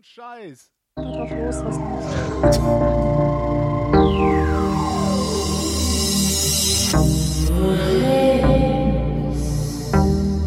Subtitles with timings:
[0.00, 0.70] ein Scheiß.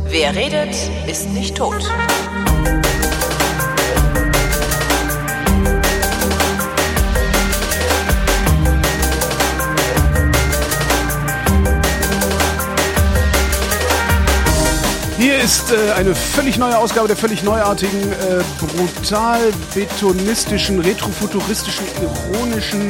[0.10, 0.76] Wer redet,
[1.08, 1.84] ist nicht tot.
[15.44, 22.90] Ist äh, eine völlig neue Ausgabe der völlig neuartigen, äh, brutal betonistischen, retrofuturistischen, ironischen,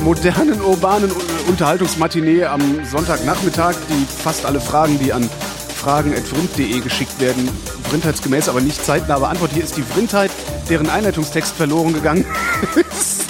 [0.00, 5.30] modernen, urbanen äh, Unterhaltungsmatinee am Sonntagnachmittag, die fast alle Fragen, die an
[5.76, 7.48] fragen.vrind.de geschickt werden,
[7.88, 9.54] vrindheitsgemäß, aber nicht zeitnah beantwortet.
[9.54, 10.32] Hier ist die Vrindheit,
[10.68, 12.26] deren Einleitungstext verloren gegangen
[12.74, 13.26] ist.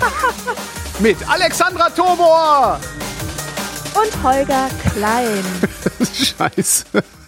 [0.98, 2.80] Mit Alexandra Tobor!
[3.94, 5.44] Und Holger Klein.
[6.12, 7.19] Scheiße.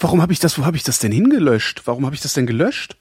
[0.00, 1.82] Warum habe ich das, wo habe ich das denn hingelöscht?
[1.86, 2.96] Warum habe ich das denn gelöscht?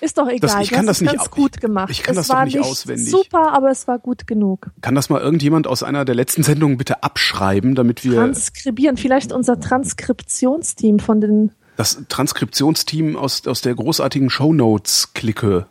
[0.00, 0.40] Ist doch egal.
[0.40, 1.88] Das- ich kann das es nicht ganz gut gemacht.
[1.90, 3.08] ich kann es das doch war nicht auswendig.
[3.10, 4.70] Super, aber es war gut genug.
[4.82, 8.96] Kann das mal irgendjemand aus einer der letzten Sendungen bitte abschreiben, damit wir Transkribieren.
[8.96, 11.52] Vielleicht unser Transkriptionsteam von den.
[11.76, 15.66] das Transkriptionsteam aus, aus der großartigen Shownotes-Clique.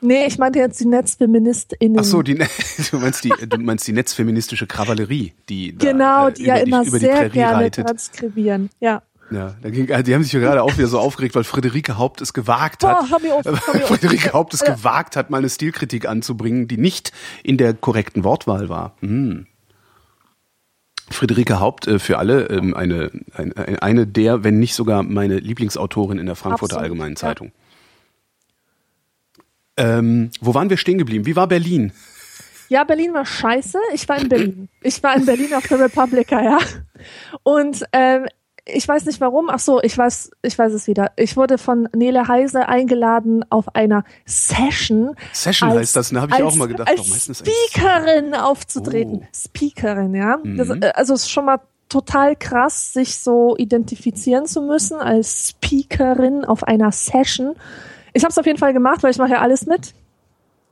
[0.00, 1.98] Nee, ich meinte jetzt die NetzfeministInnen.
[1.98, 2.46] Ach so, die, Ne-
[2.90, 6.84] du meinst die, du meinst die netzfeministische Kavallerie, die da, Genau, äh, die ja immer
[6.84, 7.86] die, sehr Prärie gerne reitet.
[7.86, 8.70] transkribieren.
[8.80, 9.02] Ja.
[9.30, 12.20] Ja, da ging, die haben sich ja gerade auch wieder so aufgeregt, weil Friederike Haupt
[12.22, 12.98] es gewagt hat.
[12.98, 13.58] Boah, hör mir auf, auf.
[13.88, 17.12] Friederike Haupt es gewagt hat, mal eine Stilkritik anzubringen, die nicht
[17.42, 18.94] in der korrekten Wortwahl war.
[19.00, 19.46] Hm.
[21.10, 26.18] Friederike Haupt äh, für alle ähm, eine, eine eine der, wenn nicht sogar meine Lieblingsautorin
[26.18, 27.20] in der Frankfurter Absolut, Allgemeinen ja.
[27.20, 27.52] Zeitung.
[29.76, 31.24] Ähm, wo waren wir stehen geblieben?
[31.26, 31.92] Wie war Berlin?
[32.68, 33.78] Ja, Berlin war scheiße.
[33.94, 34.68] Ich war in Berlin.
[34.82, 36.58] Ich war in Berlin auf der Republica, ja.
[37.42, 38.26] Und ähm,
[38.68, 39.48] ich weiß nicht warum.
[39.50, 41.10] Ach so, ich weiß, ich weiß es wieder.
[41.16, 45.14] Ich wurde von Nele Heise eingeladen auf einer Session.
[45.32, 46.20] Session als- heißt das, ne?
[46.20, 46.88] Habe ich als, auch mal gedacht.
[46.88, 49.20] Als Doch, Speakerin aufzutreten.
[49.22, 49.26] Oh.
[49.34, 50.38] Speakerin, ja.
[50.44, 50.82] Das, Mhm.
[50.82, 56.44] äh, also es ist schon mal total krass, sich so identifizieren zu müssen als Speakerin
[56.44, 57.54] auf einer Session.
[58.12, 59.94] Ich habe es auf jeden Fall gemacht, weil ich mache ja alles mit.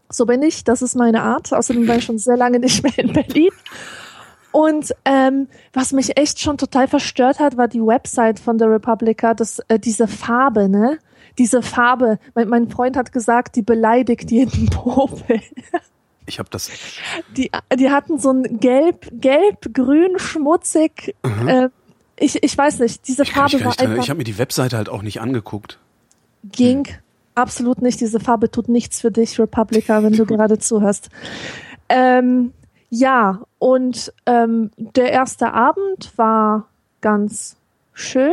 [0.08, 1.52] So bin ich, das ist meine Art.
[1.52, 3.50] Außerdem war ich schon sehr lange nicht mehr in Berlin.
[4.56, 9.34] Und ähm, was mich echt schon total verstört hat, war die Website von der Republica,
[9.34, 10.98] das, äh, diese Farbe, ne?
[11.36, 12.18] Diese Farbe.
[12.34, 15.42] Mein, mein Freund hat gesagt, die beleidigt jeden Popel.
[16.24, 16.70] Ich habe das.
[17.36, 21.14] Die, die hatten so ein gelb, gelb, grün, schmutzig.
[21.46, 21.68] Äh,
[22.18, 24.88] ich, ich weiß nicht, diese Ich, Farbe war einfach ich habe mir die Webseite halt
[24.88, 25.78] auch nicht angeguckt.
[26.44, 26.88] ging
[27.34, 28.00] absolut nicht.
[28.00, 31.10] Diese Farbe tut nichts für dich, Republica, wenn du gerade zuhörst.
[31.90, 32.54] Ähm,
[32.90, 36.66] ja, und ähm, der erste Abend war
[37.00, 37.56] ganz
[37.92, 38.32] schön,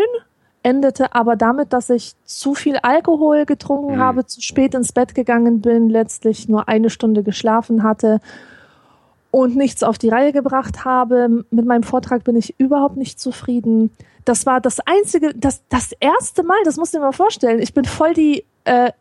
[0.62, 4.00] endete aber damit, dass ich zu viel Alkohol getrunken Mhm.
[4.00, 8.20] habe, zu spät ins Bett gegangen bin, letztlich nur eine Stunde geschlafen hatte
[9.32, 11.46] und nichts auf die Reihe gebracht habe.
[11.50, 13.92] Mit meinem Vortrag bin ich überhaupt nicht zufrieden.
[14.26, 17.60] Das war das einzige, das, das erste Mal, das musst du dir mal vorstellen.
[17.60, 18.92] Ich bin voll die, äh,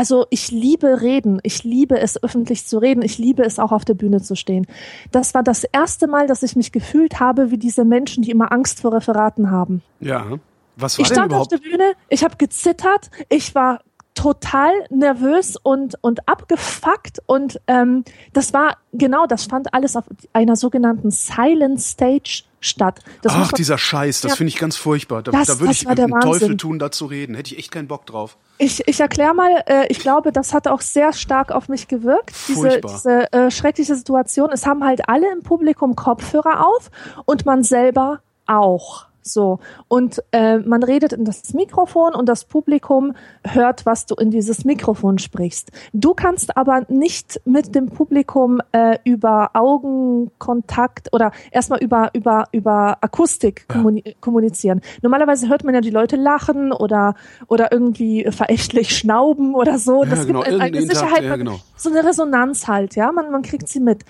[0.00, 1.40] also ich liebe reden.
[1.42, 3.02] Ich liebe es, öffentlich zu reden.
[3.02, 4.66] Ich liebe es auch auf der Bühne zu stehen.
[5.12, 8.50] Das war das erste Mal, dass ich mich gefühlt habe wie diese Menschen, die immer
[8.50, 9.82] Angst vor Referaten haben.
[10.00, 10.38] Ja.
[10.76, 11.52] Was war Ich stand auf überhaupt?
[11.52, 13.80] der Bühne, ich habe gezittert, ich war
[14.14, 20.56] total nervös und, und abgefuckt und ähm, das war, genau, das fand alles auf einer
[20.56, 23.00] sogenannten Silent Stage statt.
[23.22, 24.36] Das Ach, dieser Scheiß, das Ja.
[24.36, 25.22] finde ich ganz furchtbar.
[25.22, 27.34] Da, Das- da würde ich der einen Teufel tun, da zu reden.
[27.34, 28.36] Hätte ich echt keinen Bock drauf.
[28.58, 32.32] Ich, ich erkläre mal, äh, ich glaube, das hat auch sehr stark auf mich gewirkt,
[32.48, 34.50] diese, diese äh, schreckliche Situation.
[34.52, 36.90] Es haben halt alle im Publikum Kopfhörer auf
[37.24, 39.06] und man selber auch.
[39.32, 39.58] So.
[39.88, 43.14] Und äh, man redet in das Mikrofon und das Publikum
[43.44, 45.70] hört, was du in dieses Mikrofon sprichst.
[45.92, 52.98] Du kannst aber nicht mit dem Publikum äh, über Augenkontakt oder erstmal über, über, über
[53.00, 54.80] Akustik kommuni kommunizieren.
[55.02, 57.14] Normalerweise hört man ja die Leute lachen oder,
[57.48, 60.04] oder irgendwie verächtlich schnauben oder so.
[60.04, 61.60] Ja, das genau, gibt eine Sicherheit, ja, genau.
[61.76, 64.04] so eine Resonanz halt, ja, man, man kriegt sie mit.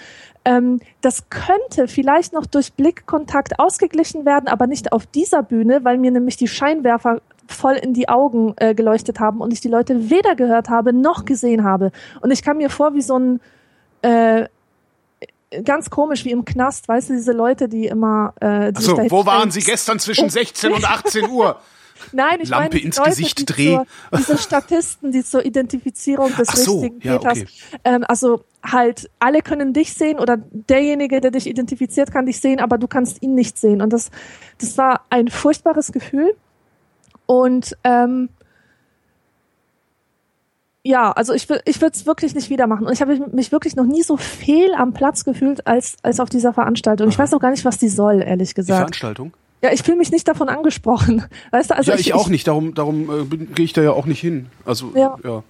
[0.44, 5.98] Ähm, das könnte vielleicht noch durch Blickkontakt ausgeglichen werden, aber nicht auf dieser Bühne, weil
[5.98, 10.08] mir nämlich die Scheinwerfer voll in die Augen äh, geleuchtet haben und ich die Leute
[10.08, 11.92] weder gehört habe noch gesehen habe.
[12.20, 13.40] Und ich kam mir vor wie so ein
[14.02, 14.46] äh,
[15.64, 19.26] ganz komisch wie im Knast, weißt du, diese Leute, die immer äh, die Achso, wo
[19.26, 19.50] waren.
[19.50, 21.60] Sie gestern zwischen 16 und 18 Uhr?
[22.12, 23.86] Nein, ich Lampe meine die ins Leute, Gesicht die drehen.
[24.10, 27.38] Zur, diese Statisten, die zur Identifizierung des Ach so, richtigen ja, Täters.
[27.38, 27.46] okay.
[27.84, 32.60] Ähm, also halt, alle können dich sehen oder derjenige, der dich identifiziert, kann dich sehen,
[32.60, 33.80] aber du kannst ihn nicht sehen.
[33.82, 34.10] Und das,
[34.58, 36.34] das war ein furchtbares Gefühl.
[37.26, 38.28] Und ähm,
[40.82, 42.86] ja, also ich, ich würde es wirklich nicht wieder machen.
[42.86, 46.30] Und ich habe mich wirklich noch nie so fehl am Platz gefühlt als, als auf
[46.30, 47.08] dieser Veranstaltung.
[47.08, 48.78] Ich weiß auch gar nicht, was die soll, ehrlich Die gesagt.
[48.78, 49.32] Veranstaltung?
[49.62, 51.24] Ja, ich fühle mich nicht davon angesprochen.
[51.50, 52.46] Weißt du, also ja, ich, auch nicht.
[52.48, 54.46] Darum, darum äh, gehe ich da ja auch nicht hin.
[54.64, 55.16] Also Ja.
[55.22, 55.42] ja.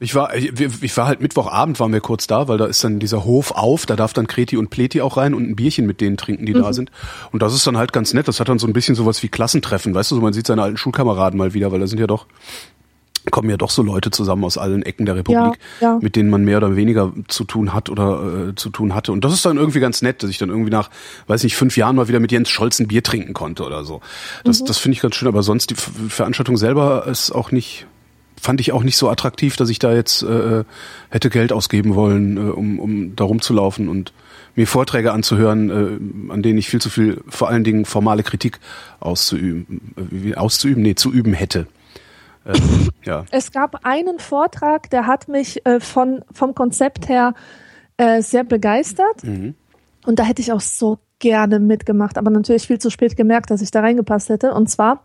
[0.00, 3.00] Ich war, ich, ich war halt Mittwochabend waren wir kurz da, weil da ist dann
[3.00, 6.00] dieser Hof auf, da darf dann Kreti und Pleti auch rein und ein Bierchen mit
[6.00, 6.62] denen trinken, die Mhm.
[6.62, 6.92] da sind.
[7.32, 8.28] Und das ist dann halt ganz nett.
[8.28, 10.62] Das hat dann so ein bisschen sowas wie Klassentreffen, weißt du, so man sieht seine
[10.62, 12.26] alten Schulkameraden mal wieder, weil da sind ja doch
[13.30, 15.98] kommen ja doch so Leute zusammen aus allen Ecken der Republik, Ja, ja.
[16.00, 19.12] mit denen man mehr oder weniger zu tun hat oder äh, zu tun hatte.
[19.12, 20.90] Und das ist dann irgendwie ganz nett, dass ich dann irgendwie nach,
[21.26, 24.00] weiß nicht, fünf Jahren mal wieder mit Jens Scholz ein Bier trinken konnte oder so.
[24.44, 25.28] Das, das finde ich ganz schön.
[25.28, 27.86] Aber sonst die Ver- Veranstaltung selber ist auch nicht,
[28.40, 30.64] fand ich auch nicht so attraktiv, dass ich da jetzt äh,
[31.10, 34.12] hätte Geld ausgeben wollen, äh, um, um da rumzulaufen und
[34.54, 35.70] mir Vorträge anzuhören,
[36.30, 38.58] äh, an denen ich viel zu viel, vor allen Dingen formale Kritik
[39.00, 39.92] auszuüben,
[40.24, 41.66] äh, auszuüben, nee, zu üben hätte.
[42.48, 43.24] Ähm, ja.
[43.30, 47.34] Es gab einen Vortrag, der hat mich äh, von, vom Konzept her
[47.96, 49.22] äh, sehr begeistert.
[49.24, 53.60] Und da hätte ich auch so gerne mitgemacht, aber natürlich viel zu spät gemerkt, dass
[53.60, 54.54] ich da reingepasst hätte.
[54.54, 55.02] Und zwar,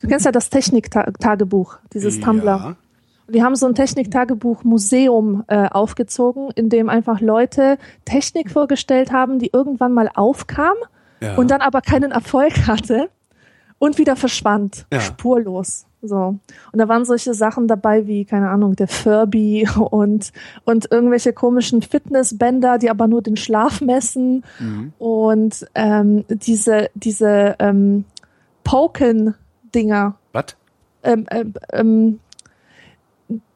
[0.00, 2.46] du kennst ja das Technik-Tagebuch, dieses Tumblr.
[2.46, 2.76] Ja.
[3.26, 9.38] Und Die haben so ein Techniktagebuch-Museum äh, aufgezogen, in dem einfach Leute Technik vorgestellt haben,
[9.38, 10.74] die irgendwann mal aufkam
[11.20, 11.34] Ja.
[11.36, 13.10] und dann aber keinen Erfolg hatte
[13.78, 15.00] und wieder verschwand, Ja.
[15.00, 15.86] spurlos.
[16.00, 16.38] So.
[16.72, 20.32] Und da waren solche Sachen dabei wie, keine Ahnung, der Furby und,
[20.64, 24.92] und irgendwelche komischen Fitnessbänder, die aber nur den Schlaf messen Mhm.
[24.98, 28.04] und ähm, diese, diese ähm,
[28.64, 30.56] Poken-Dinger, Was?
[31.02, 32.20] ähm, ähm, ähm,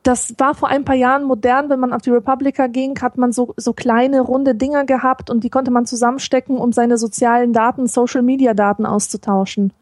[0.03, 3.33] das war vor ein paar Jahren modern, wenn man auf die Republika ging, hat man
[3.33, 7.87] so, so kleine runde Dinger gehabt und die konnte man zusammenstecken, um seine sozialen Daten,
[7.87, 9.73] Social Media Daten auszutauschen.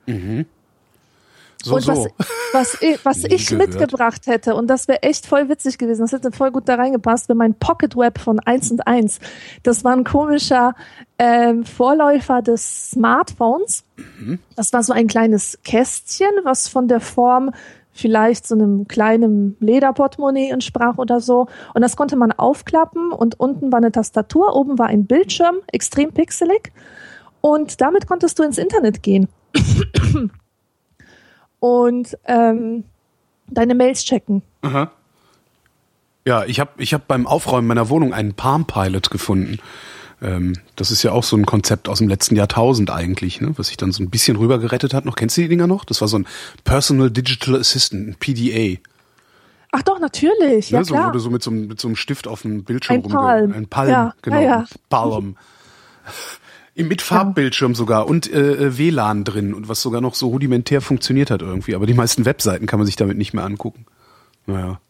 [1.63, 2.09] So, und was, so.
[2.53, 3.69] was, ich, was Nie ich gehört.
[3.69, 7.29] mitgebracht hätte, und das wäre echt voll witzig gewesen, das hätte voll gut da reingepasst,
[7.29, 9.21] wäre mein Pocket Web von 1 und 1.
[9.63, 10.75] Das war ein komischer
[11.19, 13.85] ähm, Vorläufer des Smartphones.
[13.97, 14.39] Mhm.
[14.57, 17.51] Das war so ein kleines Kästchen, was von der Form
[17.93, 21.47] vielleicht so einem kleinen Lederportemonnaie entsprach oder so.
[21.75, 26.13] Und das konnte man aufklappen und unten war eine Tastatur, oben war ein Bildschirm, extrem
[26.13, 26.73] pixelig.
[27.43, 29.29] Und damit konntest du ins Internet gehen
[31.61, 32.85] und ähm,
[33.47, 34.43] deine Mails checken.
[34.63, 34.91] Aha.
[36.27, 39.59] Ja, ich habe ich hab beim Aufräumen meiner Wohnung einen Palm Pilot gefunden.
[40.23, 43.53] Ähm, das ist ja auch so ein Konzept aus dem letzten Jahrtausend eigentlich, ne?
[43.57, 45.07] was sich dann so ein bisschen rüber gerettet hat.
[45.07, 45.85] Noch kennst du die Dinger noch?
[45.87, 46.27] Das war so ein
[46.65, 48.79] Personal Digital Assistant, ein PDA.
[49.73, 50.85] Ach doch, natürlich, ja ne?
[50.85, 51.09] so, klar.
[51.09, 53.53] wo du so mit so, einem- mit so einem Stift auf dem Bildschirm Ein Palm.
[53.53, 54.37] Ein Palm, Ja, genau.
[54.37, 54.65] ja, ja.
[54.91, 55.37] Palm.
[56.77, 61.43] Mit Farbbildschirm sogar und äh, WLAN drin und was sogar noch so rudimentär funktioniert hat
[61.43, 61.75] irgendwie.
[61.75, 63.87] Aber die meisten Webseiten kann man sich damit nicht mehr angucken.
[64.47, 64.81] Naja.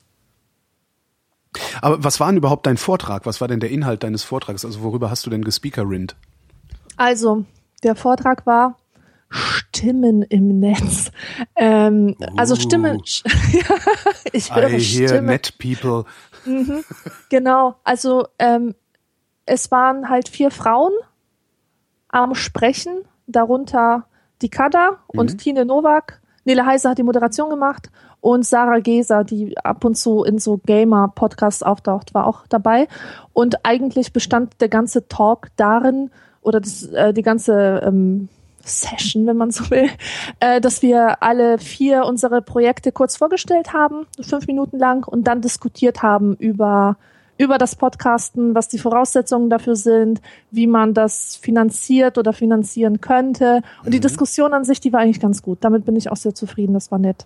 [1.80, 3.26] Aber was war denn überhaupt dein Vortrag?
[3.26, 4.64] Was war denn der Inhalt deines Vortrags?
[4.64, 6.16] Also worüber hast du denn gespeakerinnt?
[6.96, 7.44] Also,
[7.82, 8.76] der Vortrag war
[9.30, 11.10] Stimmen im Netz.
[11.56, 12.60] Ähm, Also Uh.
[12.60, 13.02] Stimmen.
[13.52, 13.62] ja,
[14.32, 15.26] ich höre I hear Stimmen.
[15.26, 16.04] net people.
[17.30, 18.74] Genau, also ähm,
[19.46, 20.92] es waren halt vier Frauen
[22.10, 24.04] am Sprechen, darunter
[24.42, 26.20] die Kada und Tine Nowak.
[26.44, 27.90] Nele Heiser hat die Moderation gemacht
[28.20, 32.88] und Sarah Geser, die ab und zu in so Gamer-Podcasts auftaucht, war auch dabei.
[33.32, 36.10] Und eigentlich bestand der ganze Talk darin,
[36.42, 38.28] oder das, äh, die ganze ähm,
[38.64, 39.88] Session, wenn man so will,
[40.40, 45.40] äh, dass wir alle vier unsere Projekte kurz vorgestellt haben, fünf Minuten lang, und dann
[45.40, 46.96] diskutiert haben über
[47.40, 50.20] über das Podcasten, was die Voraussetzungen dafür sind,
[50.50, 53.62] wie man das finanziert oder finanzieren könnte.
[53.82, 55.58] Und die Diskussion an sich, die war eigentlich ganz gut.
[55.62, 56.74] Damit bin ich auch sehr zufrieden.
[56.74, 57.24] Das war nett.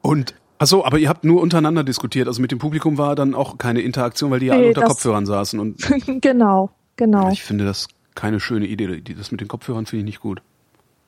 [0.00, 2.28] Und Achso, aber ihr habt nur untereinander diskutiert.
[2.28, 4.84] Also mit dem Publikum war dann auch keine Interaktion, weil die ja Nee, alle unter
[4.84, 5.60] Kopfhörern saßen.
[5.60, 5.76] Und
[6.22, 7.30] genau, genau.
[7.30, 9.02] ich finde das keine schöne Idee.
[9.18, 10.40] Das mit den Kopfhörern finde ich nicht gut.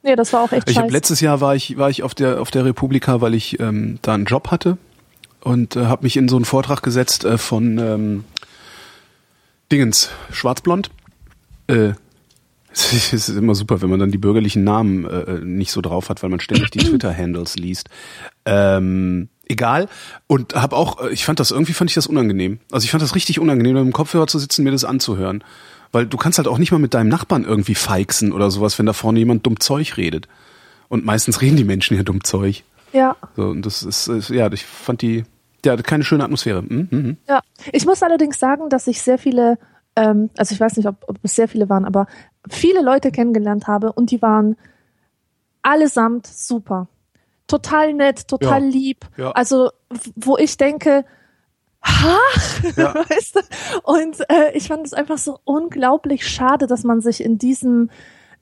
[0.02, 0.92] Nee, das war auch echt Ich scheiße.
[0.92, 4.12] letztes Jahr war ich war ich auf der auf der Republika, weil ich ähm, da
[4.12, 4.76] einen Job hatte
[5.40, 8.24] und äh, habe mich in so einen Vortrag gesetzt äh, von ähm,
[9.70, 10.90] Dingens Schwarzblond.
[11.66, 11.92] Äh,
[12.72, 16.22] es ist immer super, wenn man dann die bürgerlichen Namen äh, nicht so drauf hat,
[16.22, 17.88] weil man ständig die Twitter-Handles liest.
[18.44, 19.88] Ähm, egal.
[20.26, 22.60] Und habe auch, äh, ich fand das irgendwie fand ich das unangenehm.
[22.70, 25.42] Also ich fand das richtig unangenehm, mit dem Kopfhörer zu sitzen, mir das anzuhören.
[25.90, 28.86] Weil du kannst halt auch nicht mal mit deinem Nachbarn irgendwie feixen oder sowas, wenn
[28.86, 30.28] da vorne jemand dumm Zeug redet.
[30.88, 32.62] Und meistens reden die Menschen ja dumm Zeug.
[32.92, 35.24] Ja, So, und das ist, ist ja, ich fand die,
[35.64, 36.62] ja, keine schöne Atmosphäre.
[36.62, 37.16] Mhm, mhm.
[37.28, 37.40] ja.
[37.72, 39.58] Ich muss allerdings sagen, dass ich sehr viele,
[39.96, 42.06] ähm, also ich weiß nicht, ob, ob es sehr viele waren, aber
[42.48, 44.56] viele Leute kennengelernt habe und die waren
[45.62, 46.88] allesamt super.
[47.46, 48.68] Total nett, total Ja.
[48.70, 49.06] lieb.
[49.16, 49.30] Ja.
[49.32, 49.70] Also,
[50.16, 51.04] wo ich denke,
[52.76, 52.94] ja.
[53.08, 53.40] weißt du?
[53.84, 57.90] Und äh, ich fand es einfach so unglaublich schade, dass man sich in diesem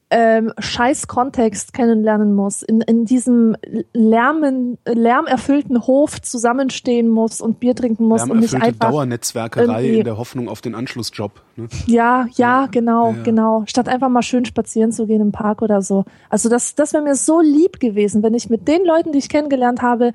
[0.09, 3.57] ähm, scheiß Kontext kennenlernen muss, in, in diesem
[3.93, 10.17] Lärmen, lärmerfüllten Hof zusammenstehen muss und Bier trinken muss und nicht einfach Dauernetzwerkerei in der
[10.17, 11.43] Hoffnung auf den Anschlussjob.
[11.57, 11.69] Ne?
[11.87, 13.23] Ja, ja, genau, ja.
[13.25, 13.65] genau.
[13.67, 16.05] Statt einfach mal schön spazieren zu gehen im Park oder so.
[16.31, 19.29] Also das, das wäre mir so lieb gewesen, wenn ich mit den Leuten, die ich
[19.29, 20.13] kennengelernt habe,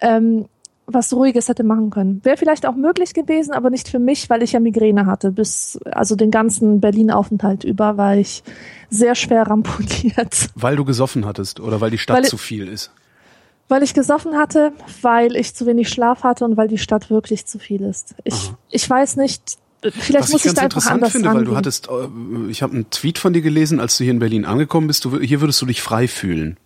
[0.00, 0.46] ähm,
[0.92, 2.20] was Ruhiges hätte machen können.
[2.24, 5.32] Wäre vielleicht auch möglich gewesen, aber nicht für mich, weil ich ja Migräne hatte.
[5.32, 8.42] Bis, also den ganzen Berlin-Aufenthalt über war ich
[8.88, 10.48] sehr schwer ramponiert.
[10.54, 12.92] Weil du gesoffen hattest oder weil die Stadt weil zu viel ist?
[13.68, 17.46] Weil ich gesoffen hatte, weil ich zu wenig Schlaf hatte und weil die Stadt wirklich
[17.46, 18.14] zu viel ist.
[18.24, 21.46] Ich, ich weiß nicht, Vielleicht Was muss ich, ich da einfach interessant finde, rangehen.
[21.46, 24.18] weil du hattest, äh, ich habe einen Tweet von dir gelesen, als du hier in
[24.18, 26.58] Berlin angekommen bist, du, hier würdest du dich frei fühlen.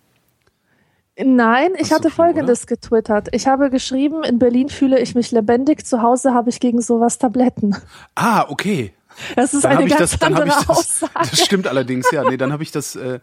[1.17, 2.75] Nein, ich hatte viel, Folgendes oder?
[2.75, 3.29] getwittert.
[3.31, 7.17] Ich habe geschrieben, in Berlin fühle ich mich lebendig, zu Hause habe ich gegen sowas
[7.17, 7.75] Tabletten.
[8.15, 8.93] Ah, okay.
[9.35, 11.13] Das ist dann eine ganz das, andere das, Aussage.
[11.13, 12.29] Das stimmt allerdings, ja.
[12.29, 13.19] Nee, dann habe ich das, äh,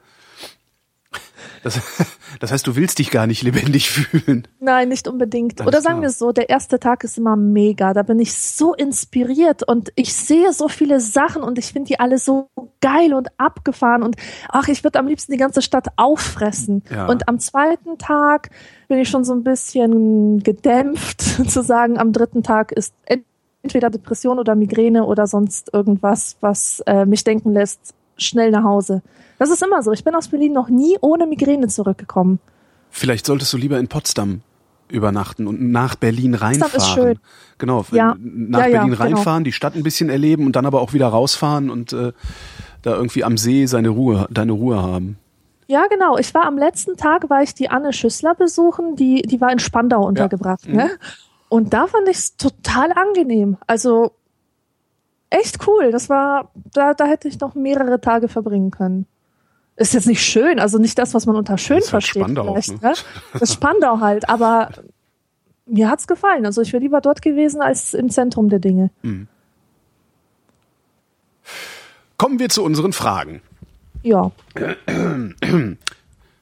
[1.63, 1.81] das,
[2.41, 4.49] das heißt, du willst dich gar nicht lebendig fühlen.
[4.61, 5.61] Nein, nicht unbedingt.
[5.61, 6.03] Alles Oder sagen klar.
[6.03, 7.93] wir so, der erste Tag ist immer mega.
[7.95, 12.01] Da bin ich so inspiriert und ich sehe so viele Sachen und ich finde die
[12.01, 12.49] alle so
[12.81, 14.17] geil und abgefahren und
[14.49, 16.83] ach, ich würde am liebsten die ganze Stadt auffressen.
[16.91, 17.07] Ja.
[17.07, 18.51] Und am zweiten Tag
[18.89, 22.95] bin ich schon so ein bisschen gedämpft zu sagen, am dritten Tag ist
[23.63, 29.03] entweder Depression oder Migräne oder sonst irgendwas, was äh, mich denken lässt, schnell nach Hause.
[29.39, 29.93] Das ist immer so.
[29.93, 32.39] Ich bin aus Berlin noch nie ohne Migräne zurückgekommen.
[32.91, 34.43] Vielleicht solltest du lieber in Potsdam
[34.89, 36.73] übernachten und nach Berlin reinfahren.
[36.73, 37.19] Potsdam ist schön.
[37.59, 38.17] Genau, ja.
[38.19, 38.97] nach ja, Berlin ja, genau.
[38.97, 39.45] reinfahren, genau.
[39.45, 42.13] die Stadt ein bisschen erleben und dann aber auch wieder rausfahren und äh,
[42.83, 45.19] da irgendwie am See seine Ruhe, deine Ruhe haben.
[45.67, 46.19] Ja, genau.
[46.19, 49.59] Ich war am letzten Tag, war ich die Anne Schüssler besuchen, die, die war in
[49.59, 50.69] Spandau untergebracht.
[50.69, 50.85] Ne?
[50.85, 50.91] Mhm.
[51.49, 53.57] Und da fand ich es total angenehm.
[53.67, 54.13] Also
[55.33, 55.91] echt cool.
[55.91, 59.07] Das war, da, da hätte ich noch mehrere Tage verbringen können
[59.77, 62.23] ist jetzt nicht schön, also nicht das, was man unter schön das halt versteht.
[62.23, 62.91] Spandau, vielleicht, ne?
[62.91, 62.95] ne?
[63.33, 64.71] Das ist Spandau halt, aber
[65.67, 66.47] mir hat's gefallen.
[66.47, 68.91] Also ich wäre lieber dort gewesen als im Zentrum der Dinge.
[69.03, 69.29] Mhm.
[72.17, 73.43] Kommen wir zu unseren Fragen.
[74.03, 74.31] Ja.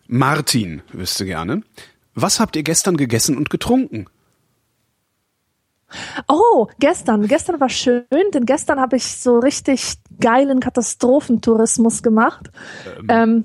[0.09, 1.63] Martin wüsste gerne,
[2.15, 4.07] was habt ihr gestern gegessen und getrunken?
[6.29, 7.27] Oh, gestern.
[7.27, 12.51] Gestern war schön, denn gestern habe ich so richtig geilen Katastrophentourismus gemacht.
[12.99, 13.07] Ähm.
[13.09, 13.45] Ähm,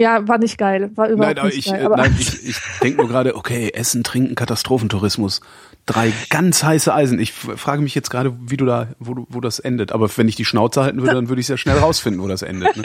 [0.00, 1.82] ja, war nicht geil, war überhaupt nein, nicht ich, geil.
[1.82, 5.40] Äh, aber nein, ich, ich denke nur gerade, okay, Essen, Trinken, Katastrophentourismus.
[5.86, 7.18] Drei ganz heiße Eisen.
[7.18, 9.90] Ich frage mich jetzt gerade, wie du da, wo, wo das endet.
[9.90, 12.42] Aber wenn ich die Schnauze halten würde, dann würde ich sehr schnell rausfinden, wo das
[12.42, 12.76] endet.
[12.76, 12.84] Ne?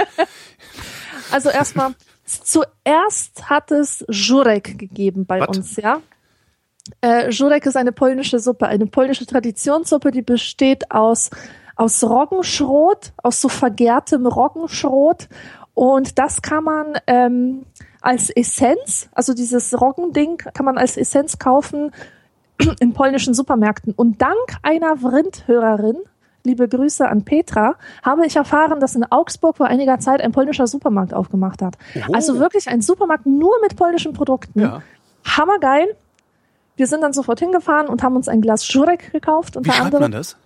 [1.32, 1.94] Also erstmal,
[2.26, 5.58] zuerst hat es Jurek gegeben bei What?
[5.58, 6.02] uns, ja.
[7.02, 11.30] Äh, Jurek ist eine polnische Suppe, eine polnische Traditionssuppe, die besteht aus,
[11.76, 15.30] aus Roggenschrot, aus so vergärtem Roggenschrot.
[15.74, 17.66] Und das kann man ähm,
[18.02, 21.92] als Essenz, also dieses Roggending kann man als Essenz kaufen
[22.80, 23.94] in polnischen Supermärkten.
[23.94, 25.98] Und dank einer Vrindhörerin,
[26.44, 30.68] liebe Grüße an Petra, habe ich erfahren, dass in Augsburg vor einiger Zeit ein polnischer
[30.68, 31.78] Supermarkt aufgemacht hat.
[31.96, 32.14] Oh.
[32.14, 34.60] Also wirklich ein Supermarkt nur mit polnischen Produkten.
[34.60, 34.82] Ja.
[35.26, 35.96] Hammergeil.
[36.76, 39.56] Wir sind dann sofort hingefahren und haben uns ein Glas Jurek gekauft.
[39.58, 40.38] Unter Wie schreibt anderem, man das?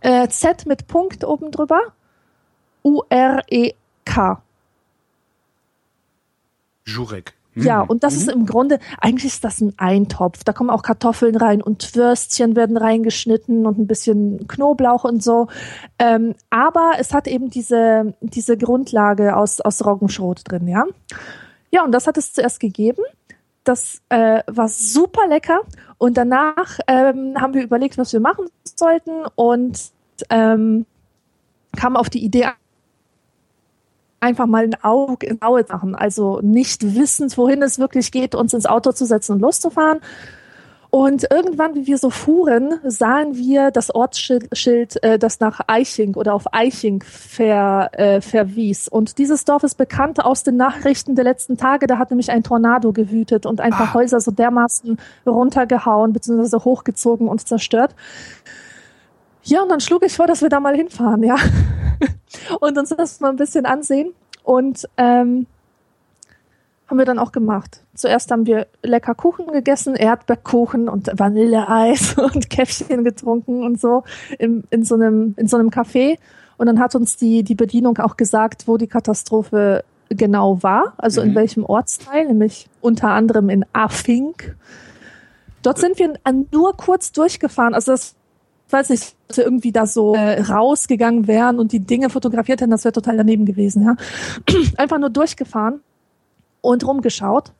[0.00, 1.80] Äh, Z mit Punkt oben drüber.
[2.84, 4.42] U-R-E-K.
[6.84, 7.34] Jurek.
[7.54, 7.62] Hm.
[7.62, 8.20] Ja, und das mhm.
[8.20, 10.44] ist im Grunde, eigentlich ist das ein Eintopf.
[10.44, 15.48] Da kommen auch Kartoffeln rein und Würstchen werden reingeschnitten und ein bisschen Knoblauch und so.
[15.98, 20.84] Ähm, aber es hat eben diese, diese Grundlage aus, aus Roggenschrot drin, ja.
[21.70, 23.02] Ja, und das hat es zuerst gegeben.
[23.66, 25.62] Das äh, war super lecker.
[25.98, 29.90] Und danach ähm, haben wir überlegt, was wir machen sollten und
[30.30, 30.86] ähm,
[31.76, 32.46] kam auf die Idee,
[34.20, 35.96] einfach mal ein Auge in Auge machen.
[35.96, 40.00] Also nicht wissend, wohin es wirklich geht, uns ins Auto zu setzen und loszufahren.
[40.96, 46.32] Und irgendwann, wie wir so fuhren, sahen wir das Ortsschild, äh, das nach Eiching oder
[46.32, 48.88] auf Eiching ver, äh, verwies.
[48.88, 51.86] Und dieses Dorf ist bekannt aus den Nachrichten der letzten Tage.
[51.86, 53.92] Da hat nämlich ein Tornado gewütet und ein paar ah.
[53.92, 56.64] Häuser so dermaßen runtergehauen bzw.
[56.64, 57.94] hochgezogen und zerstört.
[59.42, 61.36] Ja, und dann schlug ich vor, dass wir da mal hinfahren, ja.
[62.60, 64.14] und uns das mal ein bisschen ansehen.
[64.44, 65.46] Und ähm,
[66.88, 67.82] haben wir dann auch gemacht.
[67.94, 74.04] Zuerst haben wir lecker Kuchen gegessen, Erdbeerkuchen und Vanilleeis und Käffchen getrunken und so
[74.38, 76.18] im, in so einem in so einem Café.
[76.58, 81.20] Und dann hat uns die die Bedienung auch gesagt, wo die Katastrophe genau war, also
[81.20, 81.30] mhm.
[81.30, 84.56] in welchem Ortsteil, nämlich unter anderem in Afink.
[85.62, 86.14] Dort sind wir
[86.52, 87.74] nur kurz durchgefahren.
[87.74, 88.14] Also das
[88.70, 92.70] weiß nicht, dass wir irgendwie da so äh, rausgegangen wären und die Dinge fotografiert hätten,
[92.70, 93.96] das wäre total daneben gewesen, ja.
[94.76, 95.80] Einfach nur durchgefahren
[96.60, 97.52] und rumgeschaut.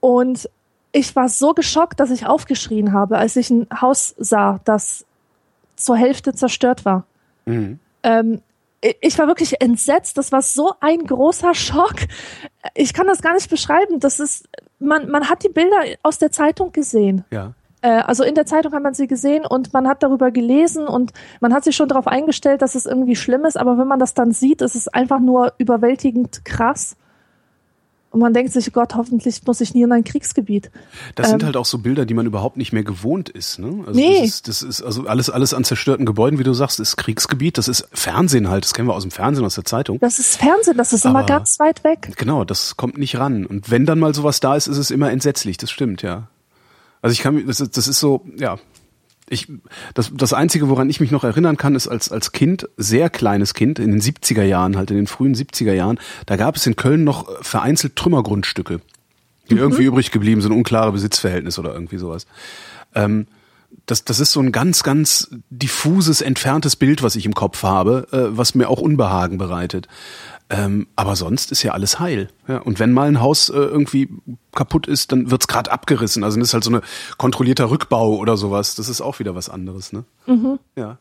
[0.00, 0.48] Und
[0.92, 5.04] ich war so geschockt, dass ich aufgeschrien habe, als ich ein Haus sah, das
[5.76, 7.04] zur Hälfte zerstört war.
[7.46, 7.78] Mhm.
[8.02, 8.40] Ähm,
[9.00, 10.16] ich war wirklich entsetzt.
[10.16, 11.96] Das war so ein großer Schock.
[12.74, 14.00] Ich kann das gar nicht beschreiben.
[14.00, 14.48] Das ist,
[14.78, 17.24] man, man hat die Bilder aus der Zeitung gesehen.
[17.30, 17.52] Ja.
[17.82, 21.12] Äh, also in der Zeitung hat man sie gesehen und man hat darüber gelesen und
[21.40, 23.58] man hat sich schon darauf eingestellt, dass es irgendwie schlimm ist.
[23.58, 26.96] Aber wenn man das dann sieht, ist es einfach nur überwältigend krass.
[28.10, 30.70] Und man denkt sich, Gott, hoffentlich muss ich nie in ein Kriegsgebiet.
[31.14, 33.60] Das ähm, sind halt auch so Bilder, die man überhaupt nicht mehr gewohnt ist.
[33.60, 33.84] Ne?
[33.86, 34.18] Also nee.
[34.18, 37.56] Das ist, das ist also alles, alles an zerstörten Gebäuden, wie du sagst, ist Kriegsgebiet.
[37.56, 38.64] Das ist Fernsehen halt.
[38.64, 40.00] Das kennen wir aus dem Fernsehen, aus der Zeitung.
[40.00, 40.76] Das ist Fernsehen.
[40.76, 42.12] Das ist Aber immer ganz weit weg.
[42.16, 43.46] Genau, das kommt nicht ran.
[43.46, 45.56] Und wenn dann mal sowas da ist, ist es immer entsetzlich.
[45.56, 46.28] Das stimmt, ja.
[47.02, 48.58] Also ich kann mir, das ist, das ist so, ja,
[49.30, 49.48] ich,
[49.94, 53.54] das, das Einzige, woran ich mich noch erinnern kann, ist als, als Kind, sehr kleines
[53.54, 56.76] Kind, in den 70er Jahren, halt in den frühen 70er Jahren, da gab es in
[56.76, 58.80] Köln noch vereinzelt Trümmergrundstücke,
[59.48, 59.60] die mhm.
[59.60, 62.26] irgendwie übrig geblieben sind, unklare Besitzverhältnisse oder irgendwie sowas.
[62.94, 63.28] Ähm,
[63.86, 68.08] das, das ist so ein ganz, ganz diffuses, entferntes Bild, was ich im Kopf habe,
[68.10, 69.86] äh, was mir auch Unbehagen bereitet.
[70.50, 72.28] Ähm, aber sonst ist ja alles heil.
[72.48, 74.08] Ja, und wenn mal ein Haus äh, irgendwie
[74.52, 76.24] kaputt ist, dann wird's gerade abgerissen.
[76.24, 76.82] Also das ist halt so eine
[77.18, 78.74] kontrollierter Rückbau oder sowas.
[78.74, 80.04] Das ist auch wieder was anderes, ne?
[80.26, 80.58] Mhm.
[80.74, 80.98] Ja.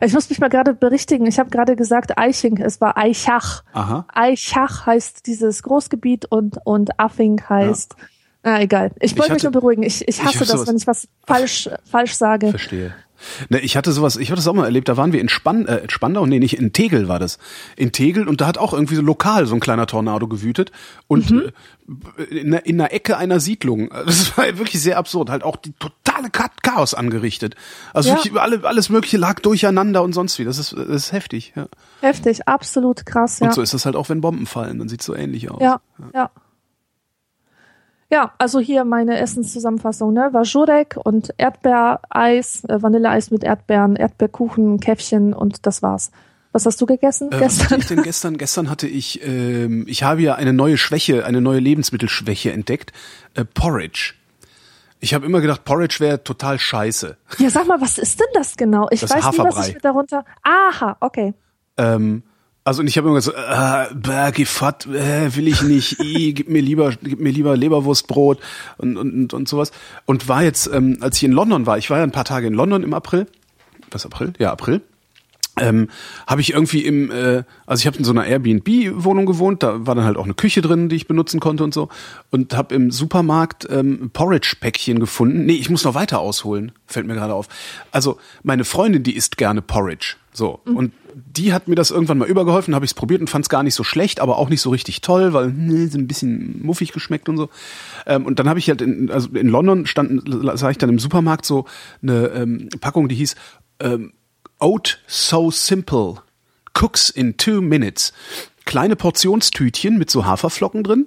[0.00, 1.26] Ich muss mich mal gerade berichtigen.
[1.26, 3.62] Ich habe gerade gesagt Eiching, es war Eichach.
[3.72, 4.06] Aha.
[4.12, 7.96] Eichach heißt dieses Großgebiet und, und Affing heißt.
[7.98, 8.04] Ja.
[8.44, 8.92] Na, egal.
[9.00, 9.82] Ich wollte mich nur beruhigen.
[9.82, 12.50] Ich, ich hasse ich das, wenn ich was falsch, falsch sage.
[12.50, 12.94] Verstehe.
[13.48, 15.66] Ne, ich hatte sowas, ich hatte das auch mal erlebt, da waren wir in, Spann,
[15.66, 17.38] äh, in Spandau, nee, nicht in Tegel war das.
[17.76, 20.72] In Tegel und da hat auch irgendwie so lokal so ein kleiner Tornado gewütet
[21.06, 21.52] und mhm.
[22.18, 23.90] äh, in, in einer Ecke einer Siedlung.
[24.12, 27.54] Das war wirklich sehr absurd, halt auch die totale Chaos angerichtet.
[27.94, 28.16] Also ja.
[28.16, 30.44] wirklich alle, alles mögliche lag durcheinander und sonst wie.
[30.44, 31.66] Das ist, das ist heftig, ja.
[32.00, 33.46] Heftig, absolut krass, ja.
[33.46, 35.60] Und so ist das halt auch, wenn Bomben fallen, dann sieht's so ähnlich aus.
[35.62, 35.80] ja.
[35.98, 36.06] ja.
[36.14, 36.30] ja.
[38.12, 40.28] Ja, also hier meine Essenszusammenfassung, ne?
[40.32, 46.10] War Jurek und Erdbeereis, äh, Vanilleeis mit Erdbeeren, Erdbeerkuchen, Käffchen und das war's.
[46.52, 47.64] Was hast du gegessen äh, gestern?
[47.64, 48.36] Was hatte ich denn gestern?
[48.36, 52.92] Gestern hatte ich, ähm, ich habe ja eine neue Schwäche, eine neue Lebensmittelschwäche entdeckt.
[53.32, 54.12] Äh, Porridge.
[55.00, 57.16] Ich habe immer gedacht, Porridge wäre total scheiße.
[57.38, 58.88] Ja, sag mal, was ist denn das genau?
[58.90, 60.26] Ich das weiß nicht, was ich darunter.
[60.42, 61.32] Aha, okay.
[61.78, 62.24] Ähm,
[62.64, 66.48] also und ich habe immer gesagt, äh, Bergi Fat, äh, will ich nicht, I, gib
[66.48, 68.38] mir lieber, gib mir lieber Leberwurstbrot
[68.78, 69.72] und, und, und sowas.
[70.06, 72.46] Und war jetzt, ähm, als ich in London war, ich war ja ein paar Tage
[72.46, 73.26] in London im April.
[73.90, 74.32] Was April?
[74.38, 74.80] Ja, April.
[75.58, 75.88] Ähm,
[76.26, 79.94] habe ich irgendwie im, äh, also ich habe in so einer Airbnb-Wohnung gewohnt, da war
[79.94, 81.90] dann halt auch eine Küche drin, die ich benutzen konnte und so.
[82.30, 85.44] Und habe im Supermarkt ähm, Porridge-Päckchen gefunden.
[85.44, 87.48] Nee, ich muss noch weiter ausholen, fällt mir gerade auf.
[87.90, 90.16] Also meine Freundin, die isst gerne Porridge.
[90.32, 90.60] So.
[90.64, 90.76] Mhm.
[90.76, 93.48] Und die hat mir das irgendwann mal übergeholfen, habe ich es probiert und fand es
[93.50, 96.64] gar nicht so schlecht, aber auch nicht so richtig toll, weil ne, so ein bisschen
[96.64, 97.50] muffig geschmeckt und so.
[98.06, 100.22] Ähm, und dann habe ich halt in, also in London stand,
[100.54, 101.66] sah ich dann im Supermarkt so
[102.02, 103.36] eine ähm, Packung, die hieß
[103.80, 104.12] ähm,
[104.62, 106.22] Oat So Simple
[106.72, 108.12] Cooks in Two Minutes.
[108.64, 111.06] Kleine Portionstütchen mit so Haferflocken drin.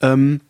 [0.00, 0.40] Ähm,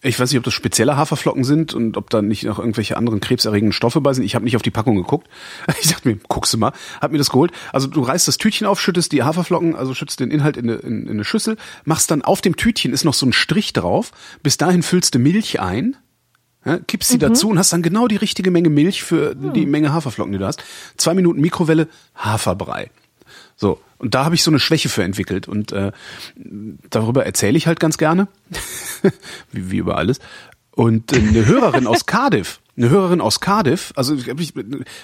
[0.00, 3.20] ich weiß nicht, ob das spezielle Haferflocken sind und ob da nicht noch irgendwelche anderen
[3.20, 4.24] krebserregenden Stoffe bei sind.
[4.24, 5.28] Ich habe nicht auf die Packung geguckt.
[5.82, 7.52] Ich dachte mir, guckst du mal, hab mir das geholt.
[7.70, 10.78] Also du reißt das Tütchen auf, schüttest die Haferflocken, also schützt den Inhalt in eine,
[10.78, 14.12] in, in eine Schüssel, machst dann auf dem Tütchen ist noch so ein Strich drauf.
[14.42, 15.98] Bis dahin füllst du Milch ein.
[16.64, 17.20] Ja, kippst sie mhm.
[17.20, 19.64] dazu und hast dann genau die richtige Menge Milch für die.
[19.66, 20.62] Menge Haferflocken, die du hast.
[20.96, 22.90] Zwei Minuten Mikrowelle, Haferbrei.
[23.56, 25.92] So, und da habe ich so eine Schwäche für entwickelt und äh,
[26.88, 28.28] darüber erzähle ich halt ganz gerne,
[29.52, 30.18] wie, wie über alles.
[30.70, 34.54] Und äh, eine Hörerin aus Cardiff, eine Hörerin aus Cardiff, also ich,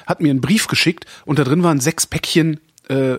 [0.06, 3.18] hat mir einen Brief geschickt und da drin waren sechs Päckchen äh,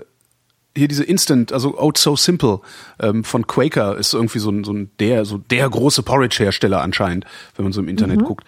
[0.78, 2.62] hier diese Instant, also Oat So Simple
[3.00, 7.26] ähm, von Quaker ist irgendwie so ein, so ein der so der große Porridge-Hersteller anscheinend,
[7.56, 8.26] wenn man so im Internet mhm.
[8.26, 8.46] guckt.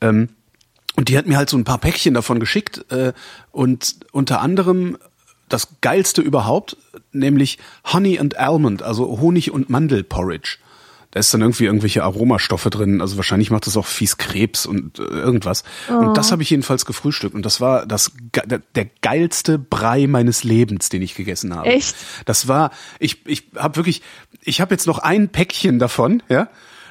[0.00, 0.28] Ähm,
[0.96, 3.12] und die hat mir halt so ein paar Päckchen davon geschickt äh,
[3.52, 4.98] und unter anderem
[5.48, 6.76] das geilste überhaupt,
[7.12, 7.58] nämlich
[7.92, 10.58] Honey and Almond, also Honig und Mandelporridge.
[11.10, 14.98] Da ist dann irgendwie irgendwelche Aromastoffe drin, also wahrscheinlich macht das auch fies Krebs und
[14.98, 15.64] äh, irgendwas.
[15.88, 15.94] Oh.
[15.94, 18.12] Und das habe ich jedenfalls gefrühstückt und das war das
[18.46, 21.68] der, der geilste Brei meines Lebens, den ich gegessen habe.
[21.68, 21.96] Echt?
[22.26, 24.02] Das war ich ich habe wirklich
[24.42, 26.48] ich habe jetzt noch ein Päckchen davon, ja?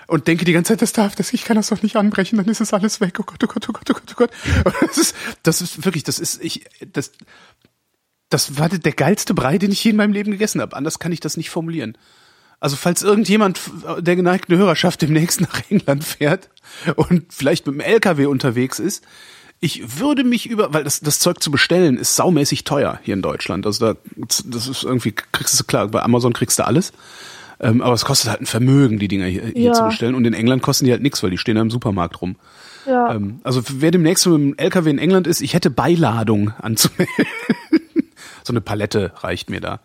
[0.10, 2.47] und denke die ganze Zeit, das darf das, ich kann das doch nicht anbrechen, dann
[2.47, 3.17] ist es alles weg.
[3.19, 4.32] Oh Gott, oh Gott, oh Gott, oh Gott, oh Gott.
[4.88, 7.12] Das ist, das ist wirklich, das ist, ich, das,
[8.29, 10.75] das war der geilste Brei, den ich je in meinem Leben gegessen habe.
[10.75, 11.97] Anders kann ich das nicht formulieren.
[12.60, 13.60] Also falls irgendjemand
[14.00, 16.50] der geneigten Hörerschaft demnächst nach England fährt
[16.95, 19.04] und vielleicht mit dem LKW unterwegs ist,
[19.62, 23.22] ich würde mich über, weil das, das Zeug zu bestellen ist saumäßig teuer hier in
[23.22, 23.65] Deutschland.
[23.65, 26.93] Also da, das ist irgendwie, kriegst du klar, bei Amazon kriegst du alles.
[27.62, 29.74] Ähm, aber es kostet halt ein Vermögen, die Dinger hier, hier Ja.
[29.74, 30.15] zu bestellen.
[30.15, 32.38] Und in England kosten die halt nichts, weil die stehen da im Supermarkt rum.
[32.86, 33.13] Ja.
[33.13, 37.26] Ähm, also wer demnächst mit dem LKW in England ist, ich hätte Beiladung anzumelden.
[38.43, 39.82] so eine Palette reicht mir da.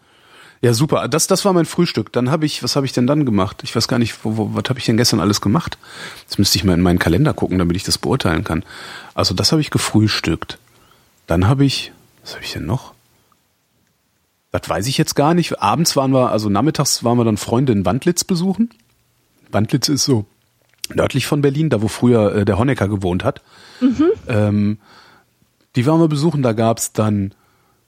[0.64, 1.08] Ja, super.
[1.08, 2.10] Das, das war mein Frühstück.
[2.10, 3.60] Dann habe ich, was habe ich denn dann gemacht?
[3.64, 5.76] Ich weiß gar nicht, wo, wo, was habe ich denn gestern alles gemacht?
[6.22, 8.64] Jetzt müsste ich mal in meinen Kalender gucken, damit ich das beurteilen kann.
[9.12, 10.56] Also das habe ich gefrühstückt.
[11.26, 12.94] Dann habe ich, was habe ich denn noch?
[14.52, 15.60] Das weiß ich jetzt gar nicht.
[15.60, 18.70] Abends waren wir, also nachmittags waren wir dann Freunde in Wandlitz besuchen.
[19.52, 20.24] Wandlitz ist so
[20.94, 23.42] nördlich von Berlin, da wo früher äh, der Honecker gewohnt hat.
[24.28, 24.78] Ähm,
[25.76, 27.34] die waren wir besuchen, da gab's dann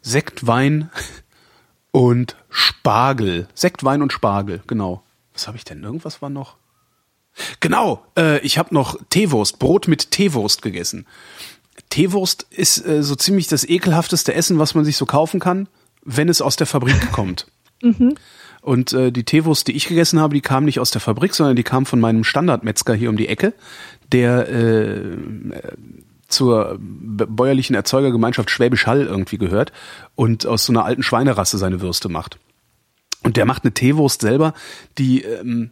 [0.02, 0.90] Sekt, Wein
[1.96, 3.48] und Spargel.
[3.54, 5.02] Sekt, Wein und Spargel, genau.
[5.32, 5.82] Was habe ich denn?
[5.82, 6.56] Irgendwas war noch?
[7.60, 11.06] Genau, äh, ich habe noch Teewurst, Brot mit Teewurst gegessen.
[11.88, 15.68] Teewurst ist äh, so ziemlich das ekelhafteste Essen, was man sich so kaufen kann,
[16.04, 17.46] wenn es aus der Fabrik kommt.
[18.60, 21.56] Und äh, die Teewurst, die ich gegessen habe, die kam nicht aus der Fabrik, sondern
[21.56, 23.54] die kam von meinem Standardmetzger hier um die Ecke,
[24.12, 25.16] der äh,
[26.28, 29.72] zur bäuerlichen Erzeugergemeinschaft Schwäbisch Hall irgendwie gehört
[30.14, 32.38] und aus so einer alten Schweinerasse seine Würste macht.
[33.22, 34.54] Und der macht eine Teewurst selber,
[34.98, 35.70] die ähm,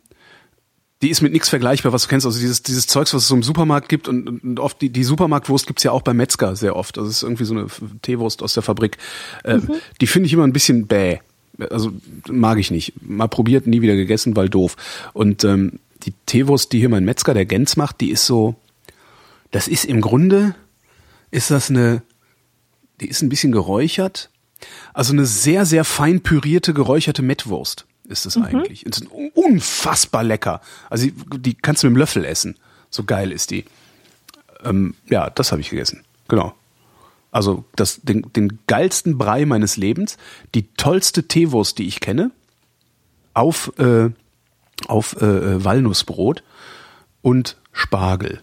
[1.04, 2.24] die ist mit nichts vergleichbar, was du kennst.
[2.24, 5.04] Also dieses, dieses Zeugs, was es so im Supermarkt gibt und, und oft die, die
[5.04, 6.96] Supermarktwurst gibt's ja auch beim Metzger sehr oft.
[6.96, 7.66] Das ist irgendwie so eine
[8.00, 8.96] Teewurst aus der Fabrik.
[9.42, 9.58] Äh,
[10.00, 11.18] Die finde ich immer ein bisschen bäh.
[11.70, 11.92] Also
[12.28, 12.94] mag ich nicht.
[13.02, 14.76] Mal probiert, nie wieder gegessen, weil doof.
[15.12, 18.54] Und ähm, die Teewurst, die hier mein Metzger, der Gens macht, die ist so,
[19.54, 20.56] das ist im Grunde,
[21.30, 22.02] ist das eine,
[23.00, 24.30] die ist ein bisschen geräuchert.
[24.92, 28.84] Also eine sehr, sehr fein pürierte, geräucherte Mettwurst ist es eigentlich.
[28.84, 30.60] Es ist un- unfassbar lecker.
[30.90, 32.56] Also die, die kannst du mit dem Löffel essen.
[32.90, 33.64] So geil ist die.
[34.64, 36.02] Ähm, ja, das habe ich gegessen.
[36.26, 36.52] Genau.
[37.30, 40.16] Also das, den, den geilsten Brei meines Lebens,
[40.54, 42.32] die tollste Teewurst, die ich kenne,
[43.34, 44.10] auf, äh,
[44.88, 46.42] auf äh, äh, Walnussbrot
[47.22, 48.40] und Spargel.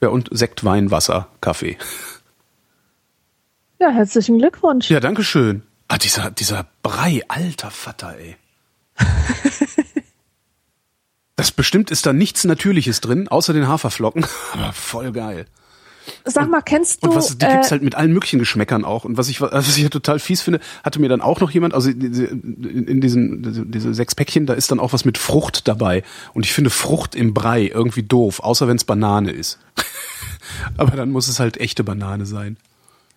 [0.00, 1.76] Ja, und Sekt, Wein, Wasser, Kaffee.
[3.78, 4.90] ja, herzlichen Glückwunsch.
[4.90, 5.62] Ja, danke schön.
[5.88, 8.36] Ah, dieser, dieser Brei, alter Vater, ey.
[11.36, 14.26] Das bestimmt ist da nichts Natürliches drin, außer den Haferflocken.
[14.52, 15.46] Aber voll geil.
[16.24, 19.04] Sag mal, kennst du Und was, die äh, gibt's halt mit allen möglichen Geschmäckern auch.
[19.04, 21.74] Und was ich, was ich ja total fies finde, hatte mir dann auch noch jemand,
[21.74, 26.02] also in diesen, diese, sechs Päckchen, da ist dann auch was mit Frucht dabei.
[26.34, 29.58] Und ich finde Frucht im Brei irgendwie doof, außer wenn es Banane ist.
[30.76, 32.56] Aber dann muss es halt echte Banane sein.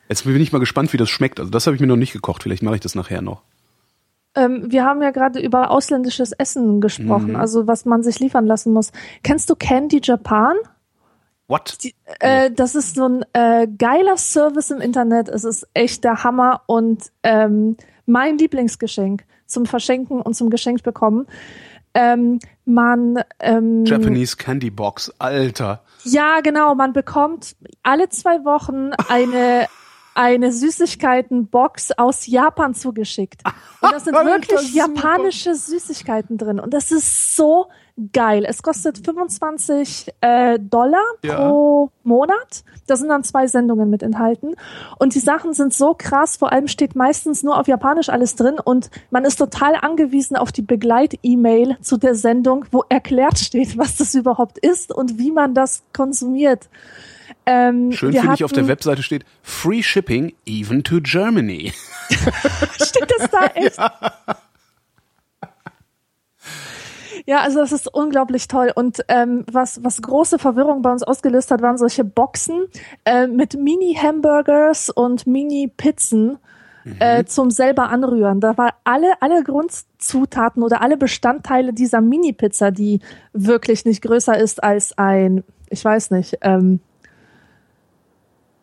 [0.09, 1.39] Jetzt bin ich mal gespannt, wie das schmeckt.
[1.39, 2.43] Also das habe ich mir noch nicht gekocht.
[2.43, 3.41] Vielleicht mache ich das nachher noch.
[4.35, 7.35] ähm, wir haben ja gerade über ausländisches Essen gesprochen, Mhm.
[7.35, 8.91] also was man sich liefern lassen muss.
[9.23, 10.55] Kennst du Candy Japan?
[11.47, 11.77] What?
[11.83, 15.29] Die, äh, das ist so ein äh, geiler Service im Internet.
[15.29, 21.27] Es ist echt der Hammer und ähm, mein Lieblingsgeschenk zum Verschenken und zum Geschenkt bekommen.
[21.93, 25.83] Ähm, man ähm, Japanese Candy Box, Alter.
[26.05, 26.73] ja, genau.
[26.73, 29.67] Man bekommt alle zwei Wochen eine
[30.15, 33.41] eine Süßigkeitenbox aus Japan zugeschickt.
[33.81, 36.59] Und da sind wirklich japanische Süßigkeiten drin.
[36.59, 37.67] Und das ist so
[38.11, 38.43] geil.
[38.47, 41.35] Es kostet 25 äh, Dollar Ja.
[41.47, 42.63] pro Monat.
[42.87, 44.55] Da sind dann zwei Sendungen mit enthalten.
[44.99, 46.37] Und die Sachen sind so krass.
[46.37, 48.55] Vor allem steht meistens nur auf Japanisch alles drin.
[48.63, 53.95] Und man ist total angewiesen auf die Begleit-E-Mail zu der Sendung, wo erklärt steht, was
[53.97, 56.69] das überhaupt ist und wie man das konsumiert.
[57.45, 61.73] Ähm, Schön finde ich auf der Webseite steht Free Shipping even to Germany.
[62.09, 63.77] Steht das da echt?
[63.77, 64.37] Ja,
[67.39, 68.71] also das ist unglaublich toll.
[68.73, 72.65] Und ähm, was, was große Verwirrung bei uns ausgelöst hat, waren solche Boxen
[73.05, 76.37] äh, mit Mini-Hamburgers und Mini-Pizzen
[76.99, 78.39] äh, zum selber anrühren.
[78.39, 82.99] Da war alle, alle Grundzutaten oder alle Bestandteile dieser Mini-Pizza, die
[83.31, 86.79] wirklich nicht größer ist als ein, ich weiß nicht, ähm,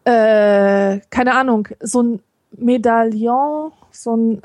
[0.05, 2.23] äh, keine Ahnung, so ein
[2.57, 4.43] Medaillon, so ein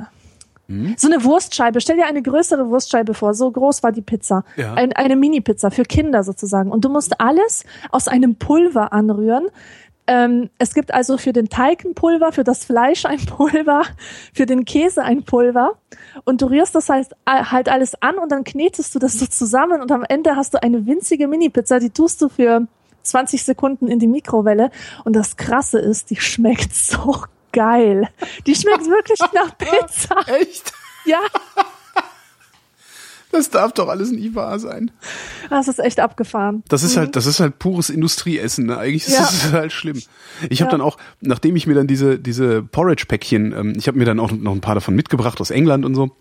[0.97, 1.79] so eine Wurstscheibe.
[1.81, 3.33] Stell dir eine größere Wurstscheibe vor.
[3.33, 4.43] So groß war die Pizza.
[4.55, 4.73] Ja.
[4.73, 6.71] Ein, eine Mini-Pizza für Kinder sozusagen.
[6.71, 9.47] Und du musst alles aus einem Pulver anrühren.
[10.07, 13.83] Ähm, es gibt also für den Teig ein Pulver, für das Fleisch ein Pulver,
[14.33, 15.73] für den Käse ein Pulver.
[16.23, 19.81] Und du rührst das halt, halt alles an und dann knetest du das so zusammen
[19.81, 22.67] und am Ende hast du eine winzige Mini-Pizza, die tust du für
[23.03, 24.71] 20 Sekunden in die Mikrowelle.
[25.03, 27.23] Und das Krasse ist, die schmeckt so
[27.55, 28.09] geil.
[28.45, 30.17] Die schmeckt wirklich nach Pizza.
[30.39, 30.71] Echt?
[31.05, 31.19] Ja,
[33.31, 34.91] Das darf doch alles nie wahr sein.
[35.49, 36.63] Das ist echt abgefahren.
[36.69, 38.67] Das ist halt, das ist halt pures Industrieessen.
[38.67, 38.77] Ne?
[38.77, 39.21] Eigentlich ist Ja.
[39.23, 40.01] das halt schlimm.
[40.49, 40.77] Ich habe Ja.
[40.77, 44.31] dann auch, nachdem ich mir dann diese diese Porridge-Päckchen, ähm, ich habe mir dann auch
[44.31, 46.15] noch ein paar davon mitgebracht aus England und so.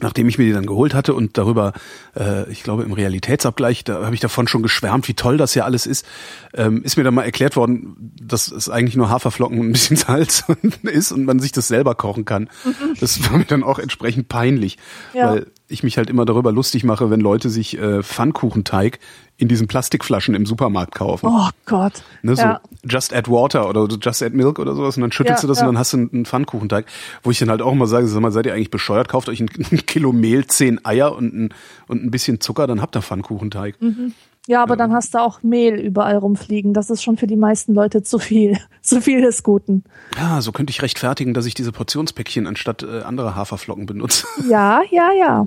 [0.00, 1.72] Nachdem ich mir die dann geholt hatte und darüber,
[2.16, 5.64] äh, ich glaube im Realitätsabgleich, da habe ich davon schon geschwärmt, wie toll das ja
[5.64, 6.04] alles ist,
[6.52, 9.96] ähm, ist mir dann mal erklärt worden, dass es eigentlich nur Haferflocken und ein bisschen
[9.98, 10.44] Salz
[10.82, 12.50] ist und man sich das selber kochen kann.
[12.98, 14.78] Das war mir dann auch entsprechend peinlich,
[15.14, 15.30] Ja.
[15.30, 18.98] weil ich mich halt immer darüber lustig mache, wenn Leute sich äh, Pfannkuchenteig
[19.36, 21.28] in diesen Plastikflaschen im Supermarkt kaufen.
[21.28, 22.04] Oh Gott.
[22.22, 22.60] Ne, so ja.
[22.84, 25.58] just add water oder just add milk oder sowas und dann schüttelst Ja, du das
[25.58, 25.66] ja.
[25.66, 26.86] und dann hast du einen, Pfannkuchenteig,
[27.22, 29.40] wo ich dann halt auch immer sage, sag mal, seid ihr eigentlich bescheuert, kauft euch
[29.40, 31.54] ein, ein Kilo Mehl, zehn Eier und ein,
[31.88, 33.80] und ein bisschen Zucker, dann habt ihr Pfannkuchenteig.
[33.80, 34.14] Mhm.
[34.46, 36.74] Ja, aber dann hast du auch Mehl überall rumfliegen.
[36.74, 38.58] Das ist schon für die meisten Leute zu viel.
[38.82, 39.82] Zu viel des Guten.
[40.18, 44.26] Ja, so könnte ich rechtfertigen, dass ich diese Portionspäckchen anstatt äh, anderer Haferflocken benutze.
[44.46, 45.46] Ja, ja, ja.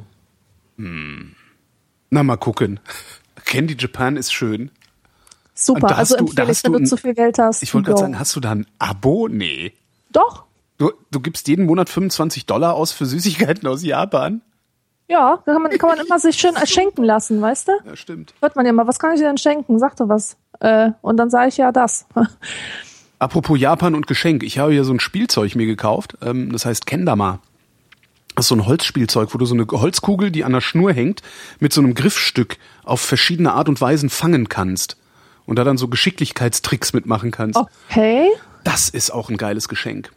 [0.78, 2.80] Na, mal gucken.
[3.47, 4.71] Candy Japan ist schön.
[5.53, 5.97] Super.
[5.97, 7.63] Also du- empfehle hast ich, wenn du du ein- zu viel Geld hast.
[7.63, 9.27] Ich wollte gerade sagen, hast du da ein Abo?
[9.27, 9.73] Nee.
[10.12, 10.43] Doch.
[10.77, 14.41] Du, du gibst jeden Monat 25 Dollar aus für Süßigkeiten aus Japan?
[15.10, 17.71] Ja, da kann man, kann man immer sich schön schenken lassen, weißt du?
[17.86, 18.33] Ja, stimmt.
[18.41, 19.79] Hört man ja mal, was kann ich dir denn schenken?
[19.79, 20.36] Sag doch was.
[20.60, 22.05] Äh, und dann sage ich ja das.
[23.19, 24.43] Apropos Japan und Geschenk.
[24.43, 26.17] Ich habe hier so ein Spielzeug mir gekauft.
[26.21, 27.39] Ähm, das heißt Kendama.
[28.38, 31.23] Das ist so ein Holzspielzeug, wo du so eine Holzkugel, die an der Schnur hängt,
[31.60, 34.95] mit so einem Griffstück auf verschiedene Art und Weisen fangen kannst.
[35.47, 37.58] Und da dann so Geschicklichkeitstricks mitmachen kannst.
[37.58, 38.30] Okay.
[38.63, 40.12] Das ist auch ein geiles Geschenk,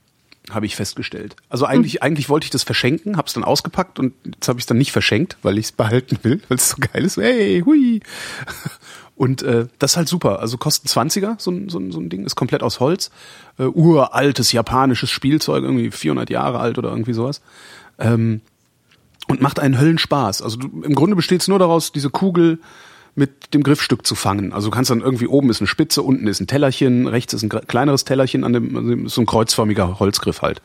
[0.51, 1.35] habe ich festgestellt.
[1.49, 4.65] Also eigentlich, eigentlich wollte ich das verschenken, habe es dann ausgepackt und jetzt habe ich
[4.65, 7.17] es dann nicht verschenkt, weil ich es behalten will, weil es so geil ist.
[7.17, 8.01] Hey, hui.
[9.21, 10.41] Und äh, das ist halt super.
[10.41, 13.11] Also kostet 20er, so ein, so ein, so ein Ding, ist komplett aus Holz.
[13.59, 17.43] Äh, uraltes japanisches Spielzeug, irgendwie 400 Jahre alt oder irgendwie sowas.
[18.01, 18.41] Ähm,
[19.29, 20.43] und macht einen Höllenspaß.
[20.43, 22.59] Also du, im Grunde besteht es nur daraus, diese Kugel
[23.15, 24.53] mit dem Griffstück zu fangen.
[24.53, 27.43] Also du kannst dann irgendwie oben ist eine Spitze, unten ist ein Tellerchen, rechts ist
[27.43, 30.63] ein kleineres Tellerchen, an dem ist so ein kreuzförmiger Holzgriff halt.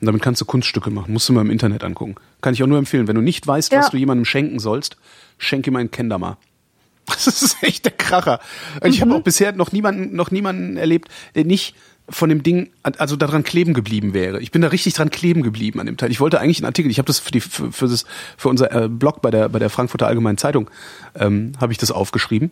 [0.00, 1.12] Und damit kannst du Kunststücke machen.
[1.12, 2.16] Musst du mal im Internet angucken.
[2.40, 3.06] Kann ich auch nur empfehlen.
[3.06, 3.90] Wenn du nicht weißt, was Ja.
[3.90, 4.96] du jemandem schenken sollst,
[5.38, 6.38] schenk ihm einen Kendama.
[7.06, 8.40] Das ist echt der Kracher.
[8.80, 11.74] Und ich habe auch bisher noch niemanden, noch niemanden erlebt, der nicht
[12.08, 14.40] von dem Ding, also daran kleben geblieben wäre.
[14.40, 16.10] Ich bin da richtig dran kleben geblieben an dem Teil.
[16.10, 18.04] Ich wollte eigentlich einen Artikel, ich habe das für die für, für das
[18.36, 20.68] für unser äh, Blog bei der bei der Frankfurter Allgemeinen Zeitung
[21.14, 22.50] ähm, habe ich das aufgeschrieben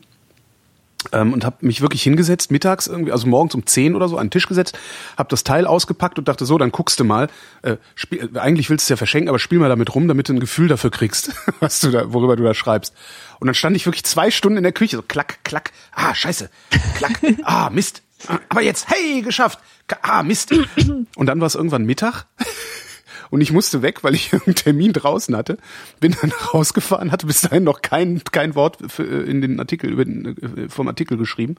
[1.12, 4.26] ähm, und habe mich wirklich hingesetzt mittags irgendwie, also morgens um 10 oder so an
[4.26, 4.78] den Tisch gesetzt,
[5.16, 7.28] habe das Teil ausgepackt und dachte so, dann guckst du mal.
[7.62, 10.28] Äh, spiel, äh, eigentlich willst du es ja verschenken, aber spiel mal damit rum, damit
[10.28, 12.94] du ein Gefühl dafür kriegst, was du da, worüber du da schreibst.
[13.38, 16.50] Und dann stand ich wirklich zwei Stunden in der Küche, so klack, klack, ah scheiße,
[16.96, 18.02] klack, ah Mist,
[18.48, 19.58] aber jetzt, hey, geschafft,
[20.02, 20.52] ah Mist.
[21.16, 22.26] Und dann war es irgendwann Mittag
[23.30, 25.58] und ich musste weg, weil ich einen Termin draußen hatte.
[26.00, 30.04] Bin dann rausgefahren, hatte bis dahin noch kein, kein Wort für, in den Artikel, über
[30.04, 31.56] den, äh, vom Artikel geschrieben.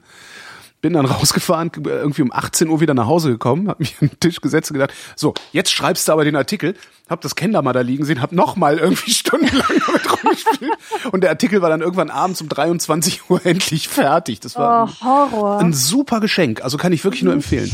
[0.82, 4.20] Bin dann rausgefahren, irgendwie um 18 Uhr wieder nach Hause gekommen, hab mich an den
[4.20, 6.74] Tisch gesetzt und gedacht, so, jetzt schreibst du aber den Artikel,
[7.08, 10.72] hab das Kender mal da liegen sehen, hab noch mal irgendwie stundenlang damit rumgespielt
[11.12, 14.40] und der Artikel war dann irgendwann abends um 23 Uhr endlich fertig.
[14.40, 15.58] Das war Oh, Horror.
[15.60, 17.70] ein super Geschenk, also kann ich wirklich nur empfehlen.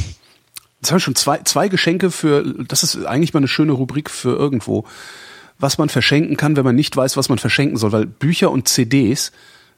[0.80, 4.10] Jetzt haben wir schon zwei, zwei Geschenke für, das ist eigentlich mal eine schöne Rubrik
[4.10, 4.84] für irgendwo,
[5.58, 8.68] was man verschenken kann, wenn man nicht weiß, was man verschenken soll, weil Bücher und
[8.68, 9.32] CDs,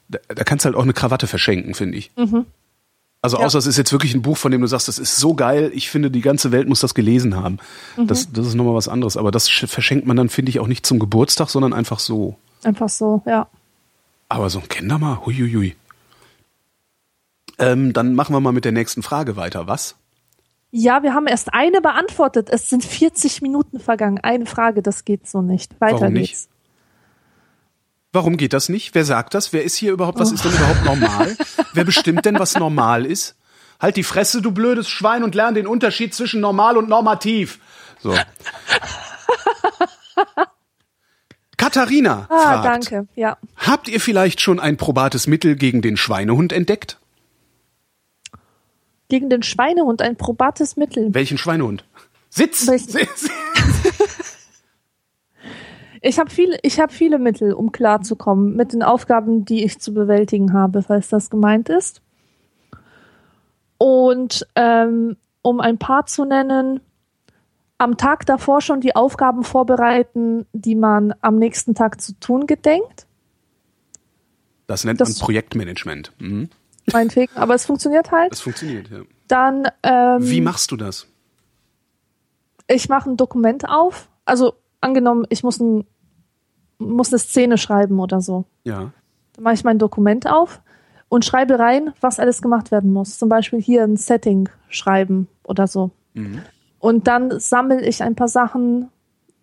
[0.08, 2.10] da, da kannst du halt auch eine Krawatte verschenken, finde ich.
[3.22, 3.44] Also Ja.
[3.44, 5.70] außer es ist jetzt wirklich ein Buch, von dem du sagst, das ist so geil,
[5.74, 7.58] ich finde, die ganze Welt muss das gelesen haben.
[7.98, 10.66] Das, das ist nochmal was anderes, aber das sch- verschenkt man dann, finde ich, auch
[10.66, 12.36] nicht zum Geburtstag, sondern einfach so.
[12.64, 13.46] Einfach so, ja.
[14.30, 15.76] Aber so ein Kindermal, huiuiui.
[17.58, 19.96] Ähm, dann machen wir mal mit der nächsten Frage weiter, was?
[20.70, 22.48] Ja, wir haben erst eine beantwortet.
[22.50, 24.18] Es sind 40 Minuten vergangen.
[24.22, 25.78] Eine Frage, das geht so nicht.
[25.80, 26.30] Weiter Warum nicht?
[26.32, 26.48] geht's.
[28.12, 28.94] Warum geht das nicht?
[28.94, 29.52] Wer sagt das?
[29.52, 30.18] Wer ist hier überhaupt?
[30.18, 31.36] Was ist denn überhaupt normal?
[31.74, 33.36] Wer bestimmt denn, was normal ist?
[33.78, 37.60] Halt die Fresse, du blödes Schwein, und lern den Unterschied zwischen normal und normativ.
[38.02, 38.14] So.
[41.56, 43.08] Katharina Ah, fragt, danke.
[43.16, 43.36] Ja.
[43.56, 46.98] habt ihr vielleicht schon ein probates Mittel gegen den Schweinehund entdeckt?
[49.08, 51.12] Gegen den Schweinehund ein probates Mittel.
[51.12, 51.84] Welchen Schweinehund?
[52.30, 52.66] Sitz!
[52.66, 53.28] Welchen- Sitz.
[56.02, 59.92] Ich habe viele, ich habe viele Mittel, um klarzukommen mit den Aufgaben, die ich zu
[59.92, 62.00] bewältigen habe, falls das gemeint ist.
[63.78, 66.80] Und ähm, um ein paar zu nennen,
[67.78, 73.06] am Tag davor schon die Aufgaben vorbereiten, die man am nächsten Tag zu tun gedenkt.
[74.66, 76.12] Das nennt Das- man Projektmanagement.
[76.18, 76.48] Mhm.
[76.92, 78.32] Meinetwegen, aber es funktioniert halt.
[78.32, 79.00] Das funktioniert, ja.
[79.28, 81.06] Dann ähm, Wie machst du das?
[82.66, 84.08] ich mache ein Dokument auf.
[84.24, 85.84] Also angenommen, ich muss ein
[86.80, 88.44] muss eine Szene schreiben oder so.
[88.64, 88.92] Ja.
[89.34, 90.60] Dann mache ich mein Dokument auf
[91.08, 93.18] und schreibe rein, was alles gemacht werden muss.
[93.18, 95.90] Zum Beispiel hier ein Setting schreiben oder so.
[96.78, 98.88] Und dann sammle ich ein paar Sachen,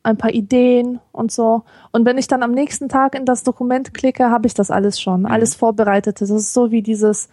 [0.03, 1.63] ein paar Ideen und so.
[1.91, 4.99] Und wenn ich dann am nächsten Tag in das Dokument klicke, habe ich das alles
[4.99, 6.21] schon, alles vorbereitet.
[6.21, 7.29] Das ist so wie dieses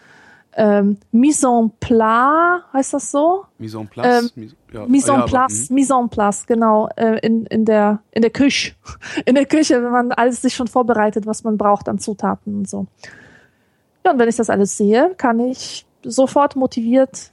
[0.57, 3.45] ähm, Mise en place, heißt das so?
[3.59, 4.33] Mise en place.
[4.37, 4.87] Ähm, ja.
[4.87, 8.31] Mise en ja, place, aber, Mise en place, genau, äh, in, in der, in der
[8.31, 8.73] Küche.
[9.27, 12.69] In der Küche, wenn man alles sich schon vorbereitet, was man braucht an Zutaten und
[12.69, 12.87] so.
[14.05, 17.31] Ja, und wenn ich das alles sehe, kann ich sofort motiviert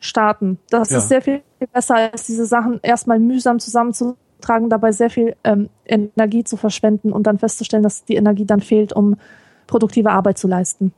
[0.00, 0.58] starten.
[0.70, 0.98] Das Ja.
[0.98, 6.44] ist sehr viel besser, als diese Sachen erstmal mühsam zusammenzutragen, dabei sehr viel ähm, Energie
[6.44, 9.16] zu verschwenden und dann festzustellen, dass die Energie dann fehlt, um
[9.66, 10.92] produktive Arbeit zu leisten.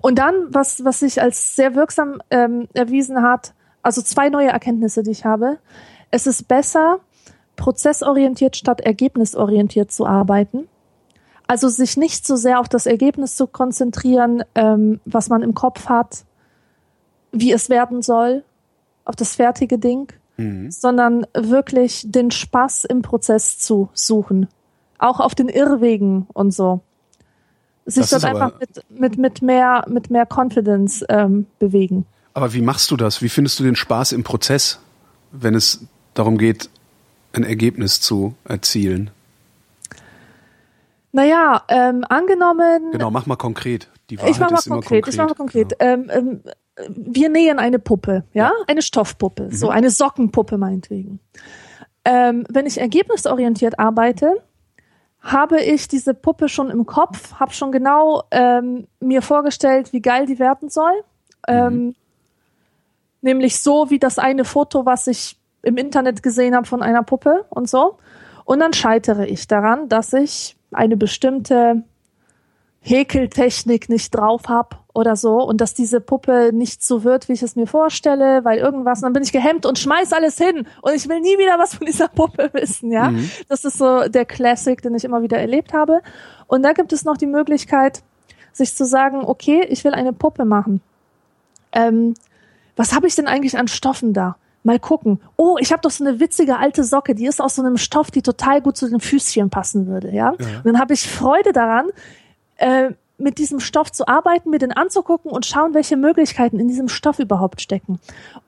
[0.00, 5.02] Und dann, was, was sich als sehr wirksam ähm, erwiesen hat, also zwei neue Erkenntnisse,
[5.02, 5.58] die ich habe.
[6.10, 7.00] Es ist besser,
[7.56, 10.68] prozessorientiert statt ergebnisorientiert zu arbeiten.
[11.46, 15.88] Also sich nicht so sehr auf das Ergebnis zu konzentrieren, ähm, was man im Kopf
[15.88, 16.24] hat,
[17.32, 18.44] wie es werden soll,
[19.04, 20.70] auf das fertige Ding, Mhm.
[20.70, 24.48] sondern wirklich den Spaß im Prozess zu suchen.
[24.98, 26.80] Auch auf den Irrwegen und so.
[27.84, 32.06] Sich Das dort einfach mit, mit, mit, mehr, mit mehr Confidence ähm, bewegen.
[32.34, 33.22] Aber wie machst du das?
[33.22, 34.78] Wie findest du den Spaß im Prozess,
[35.32, 36.70] wenn es darum geht,
[37.32, 39.10] ein Ergebnis zu erzielen?
[41.12, 43.88] Naja, ähm, angenommen, Genau, mach mal konkret.
[44.10, 45.08] Die Wahrheit ich mach mal ist konkret, konkret.
[45.14, 45.78] ich mach mal konkret.
[45.78, 45.92] Genau.
[45.92, 46.40] Ähm, ähm,
[46.88, 48.52] wir nähen eine Puppe, ja, Ja.
[48.66, 49.72] eine Stoffpuppe, so Mhm.
[49.72, 51.20] eine Sockenpuppe meinetwegen.
[52.04, 54.42] Ähm, wenn ich ergebnisorientiert arbeite,
[55.22, 60.26] habe ich diese Puppe schon im Kopf, habe schon genau ähm, mir vorgestellt, wie geil
[60.26, 61.04] die werden soll.
[61.46, 61.94] Ähm,
[63.20, 67.44] nämlich so wie das eine Foto, was ich im Internet gesehen habe von einer Puppe
[67.50, 67.98] und so.
[68.44, 71.84] Und dann scheitere ich daran, dass ich eine bestimmte
[72.80, 77.42] Häkeltechnik nicht drauf habe oder so und dass diese Puppe nicht so wird, wie ich
[77.42, 80.94] es mir vorstelle, weil irgendwas, und dann bin ich gehemmt und schmeiß alles hin und
[80.94, 83.12] ich will nie wieder was von dieser Puppe wissen, ja.
[83.48, 86.02] Das ist so der Classic, den ich immer wieder erlebt habe.
[86.46, 88.02] Und da gibt es noch die Möglichkeit,
[88.52, 90.82] sich zu sagen, okay, ich will eine Puppe machen.
[91.72, 92.14] Ähm,
[92.76, 94.36] was habe ich denn eigentlich an Stoffen da?
[94.62, 95.20] Mal gucken.
[95.36, 98.10] Oh, ich habe doch so eine witzige alte Socke, die ist aus so einem Stoff,
[98.10, 100.30] die total gut zu den Füßchen passen würde, ja.
[100.30, 101.88] Und dann habe ich Freude daran,
[102.56, 102.90] äh,
[103.22, 107.18] mit diesem Stoff zu arbeiten, mir den anzugucken und schauen, welche Möglichkeiten in diesem Stoff
[107.18, 108.00] überhaupt stecken.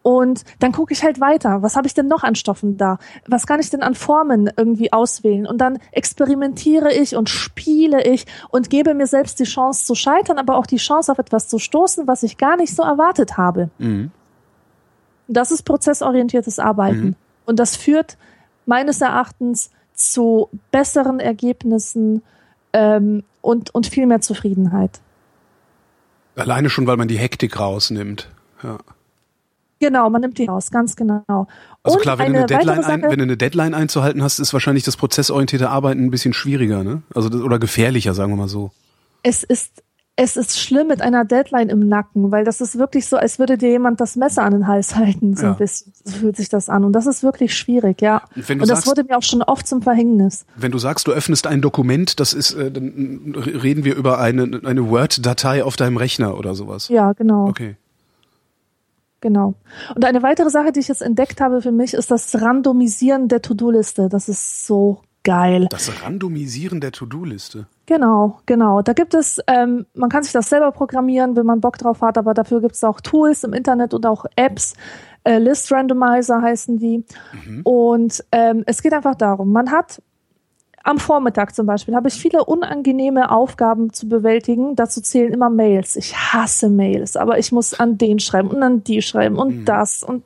[0.03, 1.63] Und dann gucke ich halt weiter.
[1.63, 2.99] Was habe ich denn noch an Stoffen da?
[3.27, 5.47] Was kann ich denn an Formen irgendwie auswählen?
[5.47, 10.39] Und dann experimentiere ich und spiele ich und gebe mir selbst die Chance zu scheitern,
[10.39, 13.71] aber auch die Chance auf etwas zu stoßen, was ich gar nicht so erwartet habe.
[13.79, 14.11] Mhm.
[15.29, 17.17] Das ist prozessorientiertes Arbeiten.
[17.47, 18.19] Und das führt
[18.67, 22.23] meines Erachtens zu besseren Ergebnissen
[22.75, 25.01] ähm, und, und viel mehr Zufriedenheit.
[26.37, 28.29] Alleine schon, weil man die Hektik rausnimmt.
[28.63, 28.79] Ja.
[29.79, 31.47] Genau, man nimmt die raus, ganz genau.
[31.83, 34.53] Also und klar, wenn du, eine Deadline ein, wenn du eine Deadline einzuhalten hast, ist
[34.53, 37.03] wahrscheinlich das prozessorientierte Arbeiten ein bisschen schwieriger, ne?
[37.15, 38.71] Also oder gefährlicher, sagen wir mal so.
[39.23, 39.83] es ist
[40.17, 43.59] es ist schlimm mit einer Deadline im Nacken, weil das ist wirklich so, als würde
[43.59, 45.35] dir jemand das Messer an den Hals halten.
[45.35, 45.53] So Ja.
[45.53, 46.85] ein bisschen so fühlt sich das an.
[46.85, 48.23] Und das ist wirklich schwierig, ja.
[48.37, 50.47] Und wenn du Und das sagst- wurde mir auch schon oft zum Verhängnis.
[50.55, 54.61] Wenn du sagst, du öffnest ein Dokument, das ist, äh, dann reden wir über eine,
[54.65, 56.89] eine Word-Datei auf deinem Rechner oder sowas.
[56.91, 57.49] Ja, genau.
[57.49, 57.77] Okay.
[59.21, 59.55] Genau.
[59.97, 63.41] Und eine weitere Sache, die ich jetzt entdeckt habe für mich, ist das Randomisieren der
[63.43, 64.09] To-Do-Liste.
[64.11, 65.67] Das ist so geil.
[65.71, 67.67] Das Randomisieren der To-Do-Liste.
[67.87, 68.81] Genau, genau.
[68.81, 72.17] Da gibt es, ähm, man kann sich das selber programmieren, wenn man Bock drauf hat,
[72.17, 74.75] aber dafür gibt es auch Tools im Internet und auch Apps.
[75.25, 77.05] Äh, List Randomizer heißen die.
[77.65, 80.01] Und ähm, es geht einfach darum, man hat
[80.85, 84.77] am Vormittag zum Beispiel habe ich viele unangenehme Aufgaben zu bewältigen.
[84.77, 85.97] Dazu zählen immer Mails.
[85.97, 90.03] Ich hasse Mails, aber ich muss an den schreiben und an die schreiben und das
[90.03, 90.23] und,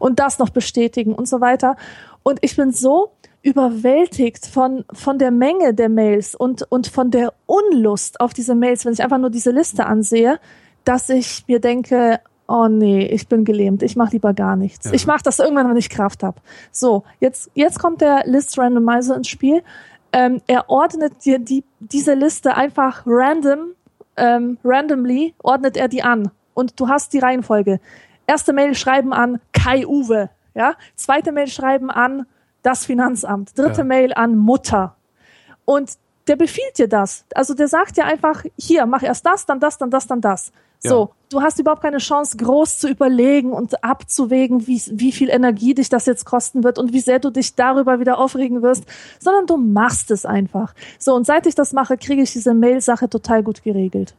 [0.00, 1.76] und das noch bestätigen und so weiter.
[2.24, 7.32] Und ich bin so überwältigt von, von der Menge der Mails und, und von der
[7.46, 10.38] Unlust auf diese Mails, wenn ich einfach nur diese Liste ansehe,
[10.84, 14.92] dass ich mir denke, oh nee, ich bin gelähmt, ich mache lieber gar nichts.
[14.92, 16.40] Ich mache das irgendwann, wenn ich Kraft habe.
[16.70, 19.62] So, jetzt, jetzt kommt der List Randomizer ins Spiel.
[20.12, 23.72] Ähm, er ordnet dir die, diese Liste einfach random,
[24.16, 26.30] ähm, randomly, ordnet er die an.
[26.54, 27.80] Und du hast die Reihenfolge.
[28.26, 30.74] Erste Mail schreiben an Kai Uwe, ja.
[30.94, 32.26] Zweite Mail schreiben an
[32.62, 33.56] das Finanzamt.
[33.58, 33.84] Dritte Ja.
[33.84, 34.96] Mail an Mutter.
[35.64, 35.92] Und
[36.28, 37.24] der befiehlt dir das.
[37.34, 40.52] Also der sagt dir einfach, hier, mach erst das, dann das, dann das, dann das.
[40.78, 41.08] So, Ja.
[41.30, 45.88] du hast überhaupt keine Chance, groß zu überlegen und abzuwägen, wie, wie viel Energie dich
[45.88, 48.84] das jetzt kosten wird und wie sehr du dich darüber wieder aufregen wirst,
[49.20, 50.74] sondern du machst es einfach.
[50.98, 54.14] So, und seit ich das mache, kriege ich diese Mail-Sache total gut geregelt.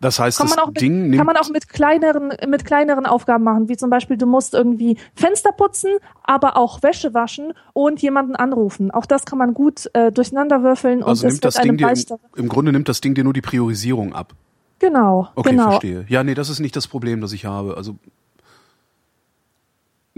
[0.00, 2.64] Das heißt, Kann das man, auch mit, Ding nimmt kann man auch mit kleineren, mit
[2.66, 5.90] kleineren Aufgaben machen, wie zum Beispiel, du musst irgendwie Fenster putzen,
[6.22, 8.90] aber auch Wäsche waschen und jemanden anrufen.
[8.90, 11.88] Auch das kann man gut äh, durcheinanderwürfeln und also es nimmt wird das Ding dir
[11.88, 14.34] im, im Grunde nimmt das Ding dir nur die Priorisierung ab.
[14.78, 15.70] Genau, Okay, genau.
[15.70, 16.04] verstehe.
[16.08, 17.76] Ja, nee, das ist nicht das Problem, das ich habe.
[17.78, 17.96] Also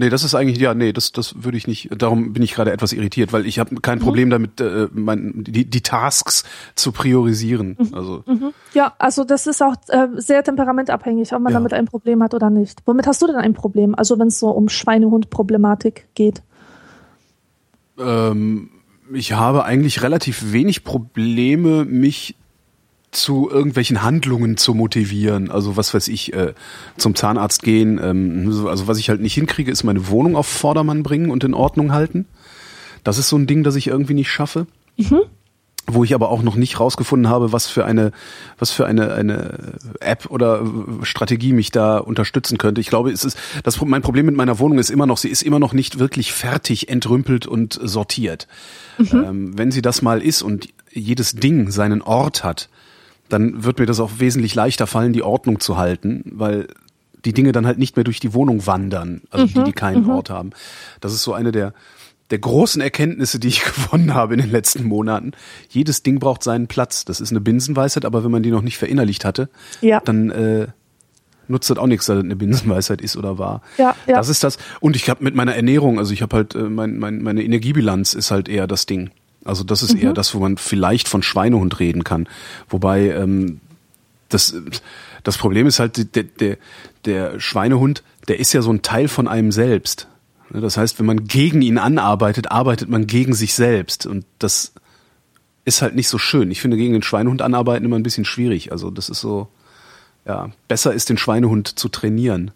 [0.01, 1.89] Nee, das ist eigentlich ja, nee, das das würde ich nicht.
[2.01, 3.81] Darum bin ich gerade etwas irritiert, weil ich habe Mhm.
[3.81, 7.75] kein Problem damit, äh, mein, die, die Tasks zu priorisieren.
[7.91, 8.51] Also Mhm.
[8.73, 11.59] Ja, also das ist auch äh, sehr temperamentabhängig, ob man Ja.
[11.59, 12.79] damit ein Problem hat oder nicht.
[12.85, 13.93] Womit hast du denn ein Problem?
[13.93, 16.41] Also wenn es so um Schweinehund-Problematik geht.
[17.99, 18.69] ähm,
[19.13, 22.35] ich habe eigentlich relativ wenig Probleme, mich
[23.11, 25.49] zu irgendwelchen Handlungen zu motivieren.
[25.49, 26.53] Also was weiß ich, äh,
[26.97, 27.99] zum Zahnarzt gehen.
[28.03, 31.43] Ähm, so- also was ich halt nicht hinkriege, ist meine Wohnung auf Vordermann bringen und
[31.43, 32.25] in Ordnung halten.
[33.03, 34.67] Das ist so ein Ding, das ich irgendwie nicht schaffe.
[35.91, 38.11] Wo ich aber auch noch nicht rausgefunden habe, was für eine,
[38.59, 39.57] was für eine, eine
[40.01, 42.79] App oder äh, Strategie mich da unterstützen könnte.
[42.79, 45.41] Ich glaube, es ist, das, mein Problem mit meiner Wohnung ist immer noch, sie ist
[45.41, 48.47] immer noch nicht wirklich fertig entrümpelt und sortiert.
[48.99, 52.69] Ähm, wenn sie das mal ist und jedes Ding seinen Ort hat,
[53.29, 56.67] dann wird mir das auch wesentlich leichter fallen, die Ordnung zu halten, weil
[57.25, 60.29] die Dinge dann halt nicht mehr durch die Wohnung wandern, also die, die keinen Ort
[60.29, 60.51] haben.
[61.01, 61.73] Das ist so eine der,
[62.31, 65.31] der großen Erkenntnisse, die ich gewonnen habe in den letzten Monaten.
[65.69, 67.03] Jedes Ding braucht seinen Platz.
[67.05, 69.49] Das ist eine Binsenweisheit, aber wenn man die noch nicht verinnerlicht hatte,
[69.81, 69.99] Ja.
[69.99, 70.67] dann äh,
[71.49, 73.61] nutzt das auch nichts, dass das eine Binsenweisheit ist oder war.
[73.77, 74.15] Ja, ja.
[74.15, 74.57] Das ist das.
[74.79, 78.13] Und ich habe mit meiner Ernährung, also ich habe halt, äh, mein, mein, meine Energiebilanz
[78.13, 79.09] ist halt eher das Ding.
[79.45, 82.27] Also das ist eher das, wo man vielleicht von Schweinehund reden kann.
[82.67, 83.61] Wobei ähm,
[84.27, 84.55] das,
[85.23, 86.57] das Problem ist halt, der, der,
[87.05, 90.07] der Schweinehund, der ist ja so ein Teil von einem selbst.
[90.51, 94.05] Das heißt, wenn man gegen ihn anarbeitet, arbeitet man gegen sich selbst.
[94.05, 94.73] Und das
[95.65, 96.49] ist halt nicht so schön.
[96.51, 98.71] Ich finde, gegen den Schweinehund anarbeiten immer ein bisschen schwierig.
[98.71, 99.47] Also das ist so,
[100.25, 102.51] ja, besser ist, den Schweinehund zu trainieren.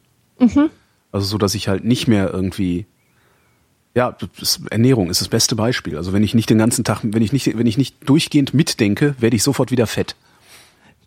[1.11, 2.87] Also so, dass ich halt nicht mehr irgendwie,
[3.95, 5.97] ja, das, Ernährung ist das beste Beispiel.
[5.97, 9.15] Also wenn ich nicht den ganzen Tag, wenn ich nicht, wenn ich nicht durchgehend mitdenke,
[9.19, 10.15] werde ich sofort wieder fett.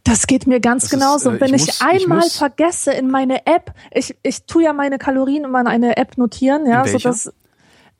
[0.05, 1.31] Das geht mir ganz Das ist, genauso.
[1.33, 4.61] äh, Wenn ich ich, muss- ich einmal muss- vergesse in meine App, ich, ich tu
[4.61, 7.33] ja meine Kalorien immer in eine App notieren, ja, so dass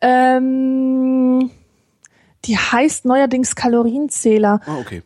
[0.01, 1.51] ähm,
[2.45, 4.61] die heißt neuerdings Kalorienzähler.
[4.67, 5.03] Ah, okay.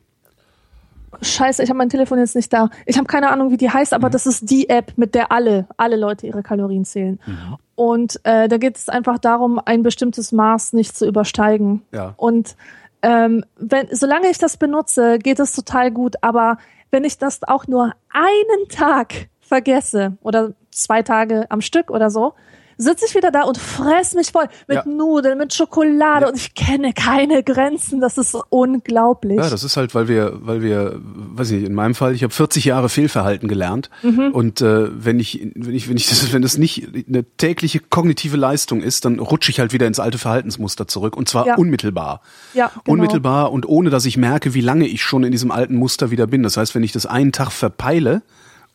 [1.22, 2.70] Scheiße, ich habe mein Telefon jetzt nicht da.
[2.86, 3.96] Ich habe keine Ahnung, wie die heißt, Mhm.
[3.96, 7.18] aber das ist die App, mit der alle, alle Leute ihre Kalorien zählen.
[7.26, 7.56] Mhm.
[7.80, 11.80] Und äh, da geht es einfach darum, ein bestimmtes Maß nicht zu übersteigen.
[11.92, 12.12] Ja.
[12.18, 12.54] Und
[13.00, 16.16] ähm, wenn, solange ich das benutze, geht es total gut.
[16.20, 16.58] Aber
[16.90, 22.34] wenn ich das auch nur einen Tag vergesse oder zwei Tage am Stück oder so,
[22.80, 24.84] sitze ich wieder da und fress mich voll mit Ja.
[24.86, 26.28] Nudeln, mit Schokolade Ja.
[26.30, 28.00] und ich kenne keine Grenzen.
[28.00, 29.36] Das ist unglaublich.
[29.38, 32.22] Ja, das ist halt, weil wir, weil wir, weiß ich nicht, in meinem Fall, ich
[32.22, 33.90] habe 40 Jahre Fehlverhalten gelernt
[34.32, 38.36] und äh, wenn ich, wenn ich, wenn ich das, wenn das nicht eine tägliche kognitive
[38.36, 41.54] Leistung ist, dann rutsche ich halt wieder ins alte Verhaltensmuster zurück und zwar Ja.
[41.56, 42.20] unmittelbar.
[42.54, 42.94] Ja, genau.
[42.94, 46.26] Unmittelbar und ohne, dass ich merke, wie lange ich schon in diesem alten Muster wieder
[46.26, 46.42] bin.
[46.42, 48.22] Das heißt, wenn ich das einen Tag verpeile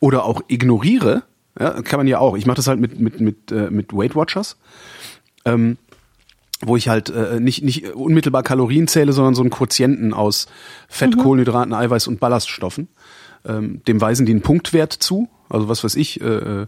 [0.00, 1.22] oder auch ignoriere,
[1.58, 2.36] ja, kann man ja auch.
[2.36, 4.56] Ich mache das halt mit mit mit äh, mit Weight Watchers.
[5.44, 5.78] Ähm,
[6.62, 10.46] wo ich halt äh, nicht, nicht unmittelbar Kalorien zähle, sondern so einen Quotienten aus
[10.88, 12.88] Fett, Kohlenhydraten, Eiweiß und Ballaststoffen.
[13.44, 15.28] Ähm, dem weisen die einen Punktwert zu.
[15.50, 16.66] Also was weiß ich, äh, äh,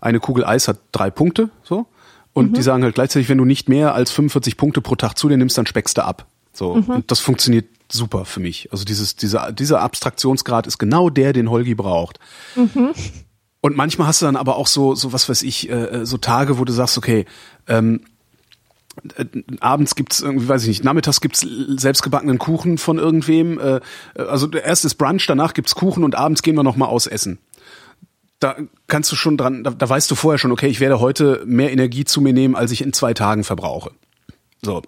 [0.00, 1.86] eine Kugel Eis hat drei Punkte, so.
[2.32, 5.26] Und die sagen halt gleichzeitig, wenn du nicht mehr als 45 Punkte pro Tag zu
[5.30, 6.26] dir nimmst, dann speckst du ab.
[6.52, 6.72] So.
[6.72, 8.68] Und das funktioniert super für mich.
[8.72, 12.20] Also dieses, dieser, dieser Abstraktionsgrad ist genau der, den Holgi braucht.
[13.66, 16.60] Und manchmal hast du dann aber auch so, so was weiß ich, äh, so Tage,
[16.60, 17.24] wo du sagst, okay,
[17.66, 18.02] ähm,
[19.16, 19.24] äh,
[19.58, 23.58] abends gibt's irgendwie, weiß ich nicht, nachmittags gibt's selbstgebackenen Kuchen von irgendwem.
[23.58, 23.80] Äh,
[24.14, 27.40] also erst ist Brunch, danach gibt's Kuchen und abends gehen wir noch mal aus essen.
[28.38, 28.54] Da
[28.86, 31.72] kannst du schon dran, da, da weißt du vorher schon, okay, ich werde heute mehr
[31.72, 33.90] Energie zu mir nehmen, als ich in zwei Tagen verbrauche.
[34.62, 34.80] So.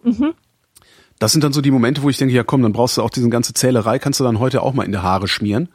[1.18, 3.11] Das sind dann so die Momente, wo ich denke, ja komm, dann brauchst du auch
[3.11, 5.68] diese ganze Zählerei, kannst du dann heute auch mal in die Haare schmieren,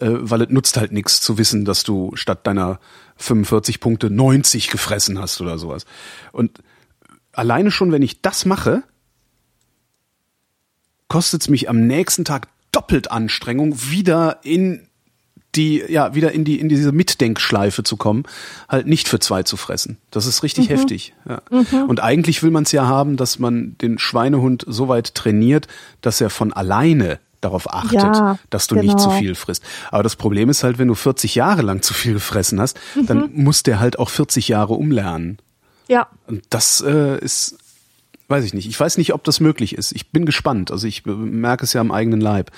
[0.00, 2.78] äh, weil es nutzt halt nichts zu wissen, dass du statt deiner
[3.16, 5.86] 45 Punkte 90 gefressen hast oder sowas.
[6.32, 6.58] Und
[7.32, 8.82] alleine schon, wenn ich das mache,
[11.08, 14.88] kostet es mich am nächsten Tag doppelt Anstrengung, wieder in
[15.54, 18.24] die, ja, wieder in die, in diese Mitdenkschleife zu kommen,
[18.68, 19.96] halt nicht für zwei zu fressen.
[20.10, 21.14] Das ist richtig heftig.
[21.28, 21.42] Ja.
[21.88, 25.66] Und eigentlich will man es ja haben, dass man den Schweinehund so weit trainiert,
[26.02, 29.18] dass er von alleine darauf achtet, Ja, dass du nicht zu genau.
[29.20, 29.62] viel frisst.
[29.90, 33.30] Aber das Problem ist halt, wenn du 40 Jahre lang zu viel gefressen hast, dann
[33.34, 35.38] muss der halt auch 40 Jahre umlernen.
[35.88, 37.56] Ja, Und das äh, ist,
[38.28, 38.68] weiß ich nicht.
[38.68, 39.92] Ich weiß nicht, ob das möglich ist.
[39.92, 40.70] Ich bin gespannt.
[40.70, 42.50] Also ich merke es ja am eigenen Leib.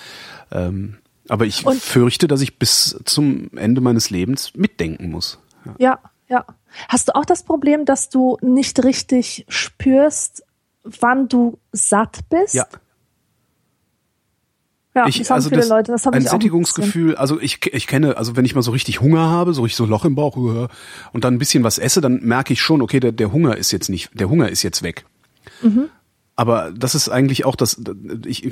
[0.51, 0.97] Ähm,
[1.29, 5.39] aber ich Und- fürchte, dass ich bis zum Ende meines Lebens mitdenken muss.
[5.79, 6.45] ja, ja.
[6.89, 10.45] Hast du auch das Problem, dass du nicht richtig spürst,
[10.85, 12.55] wann du satt bist?
[12.55, 12.67] Ja.
[14.95, 15.93] Ja, ich, das haben also viele das, Leute.
[15.93, 16.33] Das habe ein ich auch.
[16.33, 16.41] ein.
[16.41, 19.77] Sättigungsgefühl, also ich, ich kenne, also wenn ich mal so richtig Hunger habe, so richtig
[19.77, 20.69] so Loch im Bauch äh,
[21.13, 23.71] und dann ein bisschen was esse, dann merke ich schon, okay, der, der Hunger ist
[23.71, 25.05] jetzt nicht, der Hunger ist jetzt weg.
[25.63, 25.85] Mhm.
[26.35, 27.81] Aber das ist eigentlich auch das,
[28.27, 28.51] ich,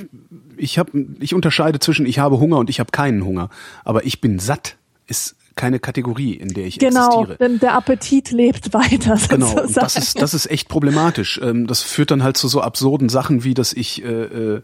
[0.57, 3.49] ich habe, ich unterscheide zwischen ich habe Hunger und ich habe keinen Hunger.
[3.85, 4.77] Aber ich bin satt
[5.07, 7.39] ist keine Kategorie, in der ich Genau, existiere.
[7.39, 9.19] denn der Appetit lebt weiter.
[9.29, 9.75] Genau, und sozusagen.
[9.85, 11.41] das ist, das ist echt problematisch.
[11.43, 14.63] Ähm, Das führt dann halt zu so absurden Sachen, wie dass ich, äh, äh,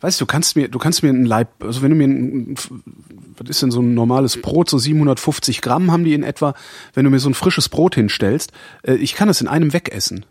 [0.00, 2.54] weißt du, kannst mir, du kannst mir ein Leib, also wenn du mir ein,
[3.36, 6.54] was ist denn so ein normales Brot, so 750 Gramm haben die in etwa,
[6.94, 10.26] wenn du mir so ein frisches Brot hinstellst, äh, ich kann es in einem wegessen.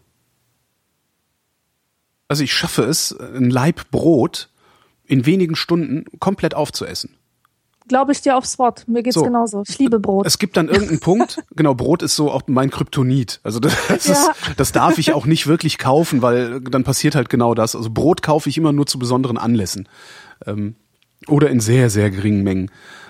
[2.28, 4.49] Also ich schaffe es, ein Laib Brot
[5.05, 7.16] in wenigen Stunden komplett aufzuessen.
[7.88, 8.88] Glaube ich dir aufs Wort.
[8.88, 9.24] Mir geht's So.
[9.24, 9.64] genauso.
[9.68, 10.26] Ich liebe Brot.
[10.26, 13.40] Es gibt dann irgendeinen Punkt, genau, Brot ist so auch mein Kryptonit.
[13.44, 14.14] Also das, das, Ja.
[14.14, 17.76] ist, das darf ich auch nicht wirklich kaufen, weil dann passiert halt genau das.
[17.76, 19.88] Also Brot kaufe ich immer nur zu besonderen Anlässen.
[20.46, 20.76] Ähm,
[21.28, 22.70] oder in sehr, sehr geringen Mengen.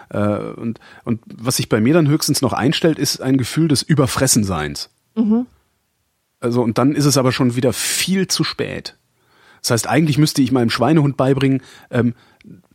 [0.10, 3.82] Äh, und, und was sich bei mir dann höchstens noch einstellt, ist ein Gefühl des
[3.84, 4.90] Überfressenseins.
[6.40, 8.96] Also, und dann ist es aber schon wieder viel zu spät.
[9.62, 12.14] Das heißt, eigentlich müsste ich meinem Schweinehund beibringen, ähm,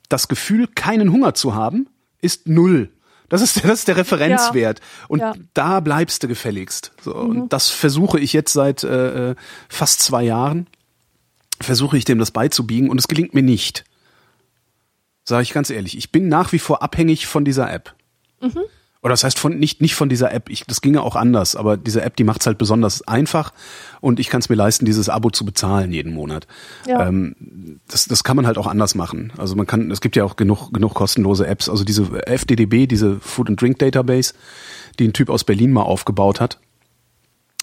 [0.09, 1.88] das Gefühl, keinen Hunger zu haben,
[2.22, 2.88] ist null.
[3.28, 4.80] Das ist, das ist der Referenzwert.
[5.08, 5.34] Und Ja.
[5.54, 6.92] da bleibst du gefälligst.
[7.02, 9.34] So, Und das versuche ich jetzt seit äh,
[9.68, 10.66] fast zwei Jahren.
[11.60, 13.84] Versuche ich dem das beizubiegen und es gelingt mir nicht.
[15.24, 15.96] Sage ich ganz ehrlich.
[15.96, 17.94] Ich bin nach wie vor abhängig von dieser App.
[19.03, 20.48] Oder das heißt von nicht nicht von dieser App.
[20.48, 23.53] Ich, das ginge auch anders, aber diese App, die macht's halt besonders einfach
[24.00, 26.46] und ich kann es mir leisten, dieses Abo zu bezahlen jeden Monat.
[26.86, 27.09] Ja.
[27.09, 29.32] Ähm, das, das kann man halt auch anders machen.
[29.36, 31.68] Also man kann, es gibt ja auch genug genug kostenlose Apps.
[31.68, 34.34] Also diese FDDB, diese Food and Drink Database,
[35.00, 36.61] die ein Typ aus Berlin mal aufgebaut hat,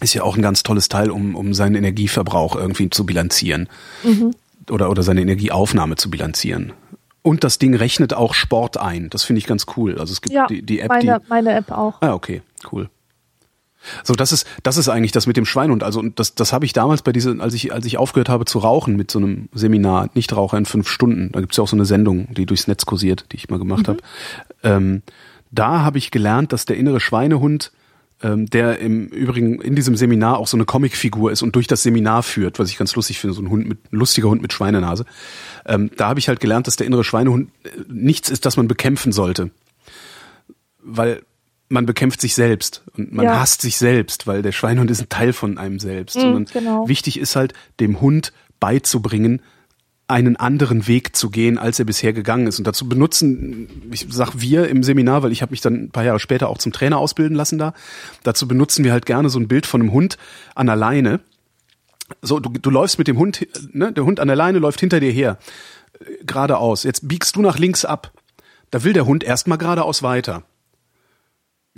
[0.01, 3.69] ist ja auch ein ganz tolles Teil, um um seinen Energieverbrauch irgendwie zu bilanzieren
[4.69, 6.73] oder oder seine Energieaufnahme zu bilanzieren.
[7.29, 9.11] Und das Ding rechnet auch Sport ein.
[9.11, 9.99] Das finde ich ganz cool.
[9.99, 12.01] Also es gibt ja, die, die App, meine, die meine App auch.
[12.01, 12.89] Ah, okay, cool.
[14.03, 15.83] So, das ist, das ist eigentlich das mit dem Schweinhund.
[15.83, 18.45] Also, und das, das habe ich damals bei dieser, als ich, als ich aufgehört habe
[18.45, 21.75] zu rauchen mit so einem Seminar, Nichtraucher in fünf Stunden, da gibt's ja auch so
[21.75, 23.99] eine Sendung, die durchs Netz kursiert, die ich mal gemacht habe.
[24.63, 25.03] Ähm,
[25.51, 27.71] da habe ich gelernt, dass der innere Schweinehund,
[28.21, 31.83] ähm, der im Übrigen in diesem Seminar auch so eine Comicfigur ist und durch das
[31.83, 34.53] Seminar führt, was ich ganz lustig finde, so ein Hund mit, ein lustiger Hund mit
[34.53, 35.05] Schweinenase.
[35.65, 38.67] Ähm, da habe ich halt gelernt, dass der innere Schweinehund äh, nichts ist, das man
[38.67, 39.51] bekämpfen sollte
[40.81, 41.21] weil
[41.67, 43.39] man bekämpft sich selbst und man Ja.
[43.39, 46.13] hasst sich selbst, weil der Schweinehund ist ein Teil von einem selbst.
[46.13, 46.87] Sondern genau.
[46.87, 49.41] wichtig ist halt, dem Hund beizubringen,
[50.09, 52.57] einen anderen Weg zu gehen, als er bisher gegangen ist.
[52.57, 56.03] Und dazu benutzen, ich sag wir im Seminar, weil ich habe mich dann ein paar
[56.03, 57.73] Jahre später auch zum Trainer ausbilden lassen da,
[58.23, 60.17] dazu benutzen wir halt gerne so ein Bild von einem Hund
[60.55, 61.19] an der Leine.
[62.21, 64.99] So, du, du läufst mit dem Hund, ne, der Hund an der Leine läuft hinter
[64.99, 65.37] dir her,
[65.99, 66.83] äh, geradeaus.
[66.83, 68.11] Jetzt biegst du nach links ab.
[68.71, 70.43] Da will der Hund erstmal geradeaus weiter.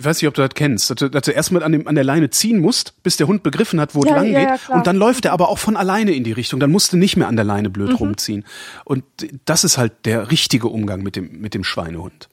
[0.02, 1.94] Ich weiß nicht, ob du das kennst, dass du, dass du erstmal an, dem, an
[1.94, 4.68] der Leine ziehen musst, bis der Hund begriffen hat, wo Ja, es lang ja, geht.
[4.68, 6.58] ja, und dann läuft er aber auch von alleine in die Richtung.
[6.58, 8.44] Dann musst du nicht mehr an der Leine blöd rumziehen.
[8.84, 9.04] Und
[9.44, 12.28] das ist halt der richtige Umgang mit dem, mit dem Schweinehund.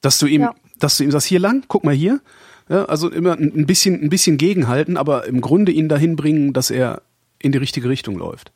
[0.00, 0.48] Dass du ihm,
[0.80, 2.20] dass du ihm sagst, hier lang, guck mal hier.
[2.66, 6.70] Also immer ein ein bisschen, ein bisschen gegenhalten, aber im Grunde ihn dahin bringen, dass
[6.72, 7.02] er
[7.38, 8.50] in die richtige Richtung läuft.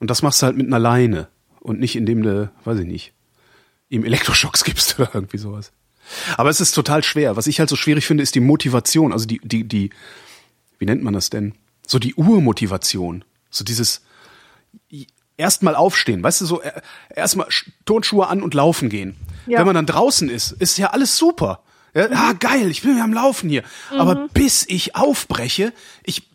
[0.00, 1.28] Und das machst du halt mit einer Leine
[1.60, 3.14] und nicht indem du, weiß ich nicht,
[3.88, 5.72] ihm Elektroschocks gibst oder irgendwie sowas.
[6.36, 7.36] Aber es ist total schwer.
[7.36, 9.90] Was ich halt so schwierig finde, ist die Motivation, also die, die, die,
[10.78, 11.54] wie nennt man das denn?
[11.86, 13.24] So die Urmotivation.
[13.50, 14.02] So dieses
[15.36, 16.70] erstmal aufstehen, weißt du, so äh,
[17.14, 19.16] erstmal Sch- Turnschuhe an und laufen gehen.
[19.46, 19.58] Ja.
[19.58, 21.62] Wenn man dann draußen ist, ist ja alles super.
[21.94, 23.64] Ja, ah, geil, ich bin ja am Laufen hier.
[23.90, 25.72] Aber bis ich aufbreche,
[26.04, 26.29] ich,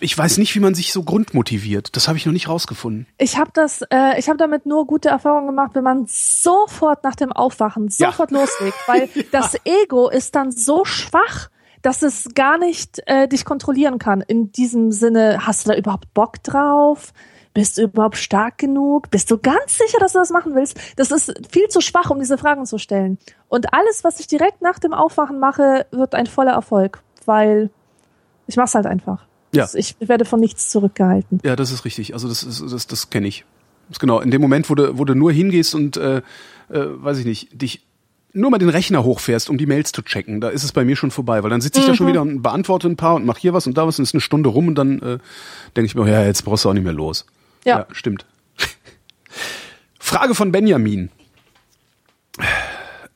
[0.00, 1.96] ich weiß nicht, wie man sich so grundmotiviert.
[1.96, 3.06] Das habe ich noch nicht rausgefunden.
[3.18, 7.14] Ich habe das, äh, ich habe damit nur gute Erfahrungen gemacht, wenn man sofort nach
[7.14, 8.10] dem Aufwachen Ja.
[8.10, 11.48] sofort loslegt, weil das Ego ist dann so schwach,
[11.82, 14.20] dass es gar nicht äh, dich kontrollieren kann.
[14.22, 17.12] In diesem Sinne, hast du da überhaupt Bock drauf?
[17.52, 19.10] Bist du überhaupt stark genug?
[19.10, 20.76] Bist du ganz sicher, dass du das machen willst?
[20.96, 23.18] Das ist viel zu schwach, um diese Fragen zu stellen.
[23.48, 27.70] Und alles, was ich direkt nach dem Aufwachen mache, wird ein voller Erfolg, weil
[28.48, 29.24] ich mach's halt einfach.
[29.56, 29.68] Ja.
[29.74, 31.40] Ich werde von nichts zurückgehalten.
[31.44, 32.14] Ja, das ist richtig.
[32.14, 33.44] Also das ist, das, das kenne ich.
[33.90, 34.20] ist genau.
[34.20, 36.22] In dem Moment, wo du, wo du nur hingehst und, äh, äh,
[36.68, 37.82] weiß ich nicht, dich
[38.34, 40.96] nur mal den Rechner hochfährst, um die Mails zu checken, da ist es bei mir
[40.96, 41.90] schon vorbei, weil dann sitze ich mhm.
[41.90, 44.02] da schon wieder und beantworte ein paar und mache hier was und da was und
[44.02, 45.18] ist eine Stunde rum und dann äh,
[45.76, 47.26] denke ich mir, ja, jetzt brauchst du auch nicht mehr los.
[47.64, 48.26] Ja, ja stimmt.
[50.00, 51.10] Frage von Benjamin.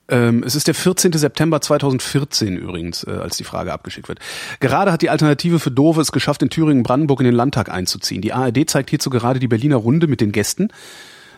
[0.09, 1.13] Ähm, es ist der 14.
[1.13, 4.21] September 2014 übrigens, äh, als die Frage abgeschickt wird.
[4.61, 8.23] Gerade hat die Alternative für Dove es geschafft, in Thüringen-Brandenburg in den Landtag einzuziehen.
[8.23, 10.69] Die ARD zeigt hierzu gerade die Berliner Runde mit den Gästen.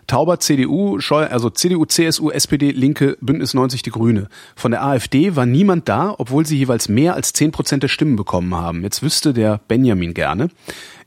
[0.06, 4.28] Tauber, CDU, Scheu also CDU, CSU, SPD, Linke, Bündnis 90, die Grüne.
[4.56, 8.16] Von der AfD war niemand da, obwohl sie jeweils mehr als 10 Prozent der Stimmen
[8.16, 8.82] bekommen haben.
[8.82, 10.48] Jetzt wüsste der Benjamin gerne,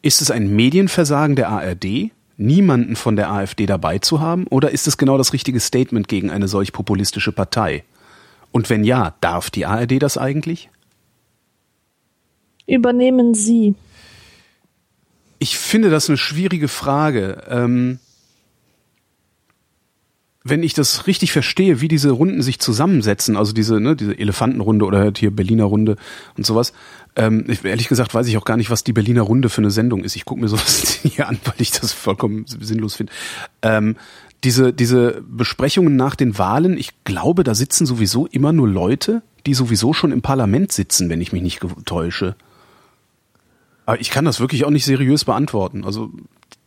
[0.01, 2.11] ist es ein Medienversagen der ARD?
[2.37, 4.47] Niemanden von der AfD dabei zu haben?
[4.47, 7.83] Oder ist es genau das richtige Statement gegen eine solch populistische Partei?
[8.51, 10.69] Und wenn ja, darf die ARD das eigentlich?
[12.67, 13.75] Übernehmen Sie.
[15.39, 17.43] Ich finde das eine schwierige Frage.
[17.49, 17.99] Ähm,
[20.43, 24.85] wenn ich das richtig verstehe, wie diese Runden sich zusammensetzen, also diese, ne, diese Elefantenrunde
[24.85, 25.95] oder halt hier Berliner Runde
[26.37, 26.73] und sowas,
[27.15, 29.71] ähm, ich, ehrlich gesagt weiß ich auch gar nicht, was die Berliner Runde für eine
[29.71, 30.15] Sendung ist.
[30.15, 33.13] Ich gucke mir sowas hier an, weil ich das vollkommen sinnlos finde.
[33.61, 33.95] Ähm,
[34.43, 39.53] diese, diese Besprechungen nach den Wahlen, ich glaube, da sitzen sowieso immer nur Leute, die
[39.53, 42.35] sowieso schon im Parlament sitzen, wenn ich mich nicht täusche.
[43.85, 45.85] Aber ich kann das wirklich auch nicht seriös beantworten.
[45.85, 46.11] Also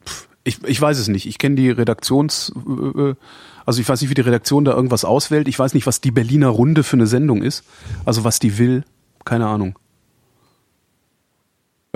[0.06, 1.26] pff, ich, ich weiß es nicht.
[1.26, 2.52] Ich kenne die Redaktions,
[2.96, 3.14] äh,
[3.66, 5.48] also ich weiß nicht, wie die Redaktion da irgendwas auswählt.
[5.48, 7.64] Ich weiß nicht, was die Berliner Runde für eine Sendung ist.
[8.04, 8.84] Also was die will.
[9.24, 9.76] Keine Ahnung.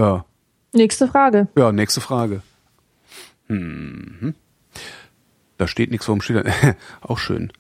[0.01, 0.25] Ja.
[0.73, 1.49] Nächste Frage.
[1.57, 2.43] Ja, nächste Frage.
[3.49, 4.35] Mhm.
[5.59, 6.47] Da steht nichts vorm Schild.
[7.03, 7.53] Auch schön.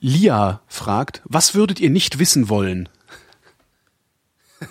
[0.00, 2.88] Lia fragt, was würdet ihr nicht wissen wollen?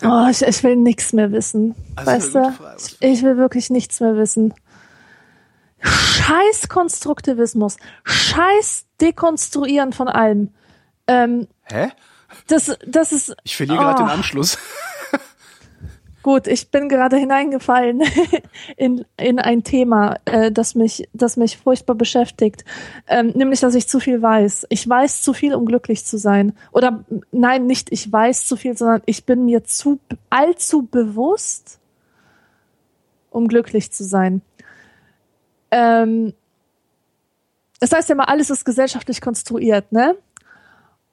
[0.03, 1.75] Oh, ich, ich will nichts mehr wissen.
[1.95, 2.97] Also weißt du?
[2.99, 4.53] Ich will wirklich nichts mehr wissen.
[5.81, 7.77] Scheiß Konstruktivismus.
[8.03, 10.49] Scheiß Dekonstruieren von allem.
[11.07, 11.91] Ähm, Hä?
[12.47, 13.35] Das, das ist.
[13.43, 13.81] Ich verliere oh.
[13.81, 14.57] gerade den Anschluss.
[16.23, 18.03] Gut, ich bin gerade hineingefallen
[18.77, 22.63] in, in ein Thema, äh, das mich, das mich furchtbar beschäftigt,
[23.07, 24.67] ähm, nämlich, dass ich zu viel weiß.
[24.69, 26.53] Ich weiß zu viel, um glücklich zu sein.
[26.71, 29.99] Oder nein, nicht ich weiß zu viel, sondern ich bin mir zu
[30.29, 31.79] allzu bewusst,
[33.31, 34.43] um glücklich zu sein.
[35.71, 36.33] Ähm,
[37.79, 40.15] das heißt ja mal, alles ist gesellschaftlich konstruiert, ne?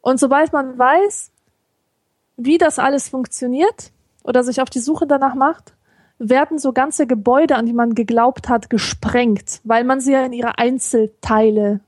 [0.03, 1.31] Und sobald man weiß,
[2.37, 3.91] wie das alles funktioniert,
[4.29, 5.73] oder sich auf die Suche danach macht,
[6.19, 10.33] werden so ganze Gebäude, an die man geglaubt hat, gesprengt, weil man sie ja in
[10.33, 11.81] ihre Einzelteile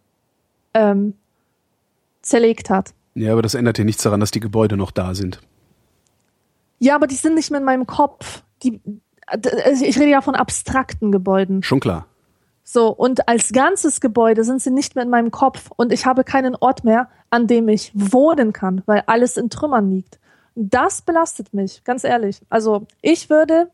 [0.72, 1.14] ähm,
[2.22, 2.95] zerlegt hat.
[3.14, 5.41] Ja, aber das ändert ja nichts daran, dass die Gebäude noch da sind.
[6.78, 8.43] Ja, aber die sind nicht mehr in meinem Kopf.
[8.62, 8.80] Die,
[9.26, 11.62] also ich rede ja von abstrakten Gebäuden.
[11.62, 12.07] Schon klar.
[12.64, 16.24] So, und als ganzes Gebäude sind sie nicht mehr in meinem Kopf und ich habe
[16.24, 20.20] keinen Ort mehr, an dem ich wohnen kann, weil alles in Trümmern liegt.
[20.55, 22.41] Das belastet mich, ganz ehrlich.
[22.49, 23.71] Also ich würde,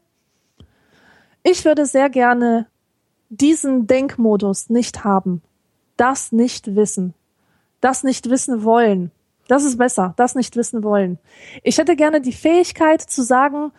[1.43, 2.67] ich würde sehr gerne
[3.29, 5.43] diesen Denkmodus nicht haben.
[5.97, 7.15] Das nicht wissen.
[7.81, 9.11] Das nicht wissen wollen.
[9.49, 10.15] Das ist besser.
[10.17, 11.19] Das nicht wissen wollen.
[11.63, 13.73] Ich hätte gerne die Fähigkeit zu sagen,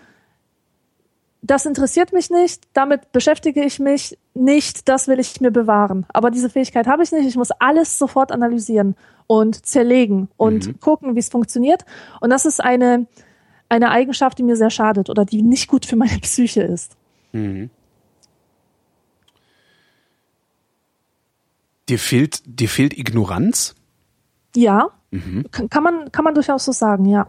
[1.42, 6.06] das interessiert mich nicht, damit beschäftige ich mich nicht, das will ich mir bewahren.
[6.10, 7.28] Aber diese Fähigkeit habe ich nicht.
[7.28, 8.96] Ich muss alles sofort analysieren
[9.28, 10.80] und zerlegen und mhm.
[10.80, 11.86] gucken, wie es funktioniert.
[12.22, 13.08] Und das ist eine,
[13.70, 16.98] eine Eigenschaft, die mir sehr schadet oder die nicht gut für meine Psyche ist.
[17.34, 17.70] Mhm.
[21.90, 23.76] Dir fehlt, dir fehlt Ignoranz?
[24.56, 24.90] Ja.
[25.12, 25.46] Mhm.
[25.52, 27.28] Kann, man, kann man durchaus so sagen, ja.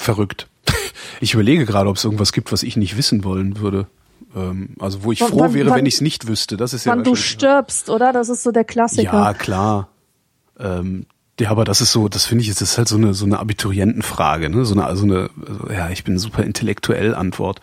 [0.00, 0.48] Verrückt.
[1.22, 3.86] Ich überlege gerade, ob es irgendwas gibt, was ich nicht wissen wollen würde.
[4.34, 6.56] Ähm, also wo ich froh wann, wäre, wenn ich es nicht wüsste.
[6.56, 8.14] Das ist ja wann du stirbst, oder?
[8.14, 9.12] Das ist so der Klassiker.
[9.12, 9.88] Ja, klar.
[10.58, 11.04] Ähm,
[11.38, 13.38] ja, aber das ist so, das finde ich, das ist halt so eine so eine
[13.38, 14.64] Abiturientenfrage, ne?
[14.64, 17.60] So eine, so eine, also, ja, ich bin super intellektuell Antwort.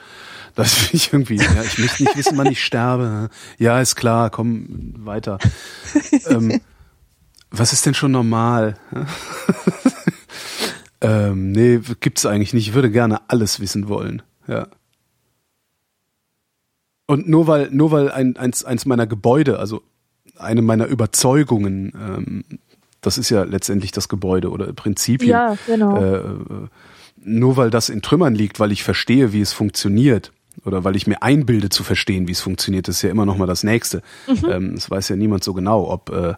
[0.53, 3.29] Das finde ich irgendwie, ja, ich möchte nicht wissen, wann ich sterbe.
[3.57, 5.39] Ja, ist klar, komm weiter.
[6.29, 6.61] ähm,
[7.49, 8.77] was ist denn schon normal?
[11.01, 12.69] Ähm, nee, gibt's eigentlich nicht.
[12.69, 14.21] Ich würde gerne alles wissen wollen.
[14.47, 14.67] Ja.
[17.05, 19.81] Und nur weil, nur weil ein, eins, eins meiner Gebäude, also
[20.37, 22.43] eine meiner Überzeugungen, ähm,
[23.01, 25.29] das ist ja letztendlich das Gebäude oder Prinzipien.
[25.29, 25.97] Ja, genau.
[25.97, 26.23] Äh,
[27.17, 30.31] nur weil das in Trümmern liegt, weil ich verstehe, wie es funktioniert,
[30.65, 33.45] oder weil ich mir einbilde zu verstehen, wie es funktioniert, ist ja immer noch mal
[33.45, 34.01] das Nächste.
[34.27, 34.49] Mhm.
[34.49, 36.33] Ähm, das weiß ja niemand so genau, ob, äh,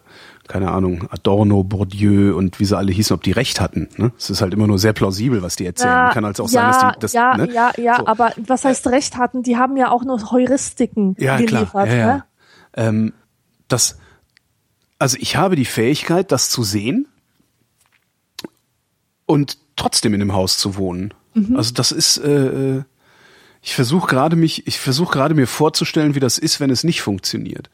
[0.50, 3.88] keine Ahnung, Adorno, Bourdieu und wie sie alle hießen, ob die recht hatten.
[3.96, 4.10] Ne?
[4.18, 5.92] Es ist halt immer nur sehr plausibel, was die erzählen.
[5.92, 7.12] Ja, Kann also auch ja, sein, dass die das.
[7.12, 7.52] Ja, ne?
[7.52, 8.08] ja, ja, so.
[8.08, 9.44] aber was heißt recht hatten?
[9.44, 11.70] Die haben ja auch nur Heuristiken ja, geliefert.
[11.70, 11.86] Klar.
[11.86, 12.16] Ja, ja.
[12.16, 12.24] Ne?
[12.74, 13.12] Ähm,
[13.68, 13.98] das,
[14.98, 17.06] also ich habe die Fähigkeit, das zu sehen
[19.26, 21.14] und trotzdem in dem Haus zu wohnen.
[21.34, 21.54] Mhm.
[21.54, 22.82] Also das ist, äh, äh
[23.62, 27.02] ich versuche gerade mich, ich versuche gerade mir vorzustellen, wie das ist, wenn es nicht
[27.02, 27.70] funktioniert.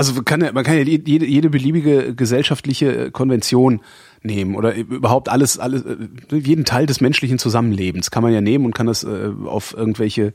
[0.00, 3.82] Also kann man kann ja jede, jede beliebige gesellschaftliche Konvention
[4.22, 8.64] nehmen oder überhaupt alles, alles, äh, jeden Teil des menschlichen Zusammenlebens kann man ja nehmen
[8.64, 10.32] und kann das äh, auf irgendwelche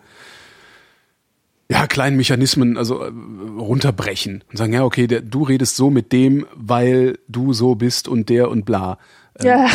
[1.68, 3.12] ja, kleinen Mechanismen also äh,
[3.58, 8.08] runterbrechen und sagen, ja, okay, der, du redest so mit dem, weil du so bist
[8.08, 9.00] und der und bla.
[9.42, 9.66] Ja.
[9.66, 9.70] Ähm,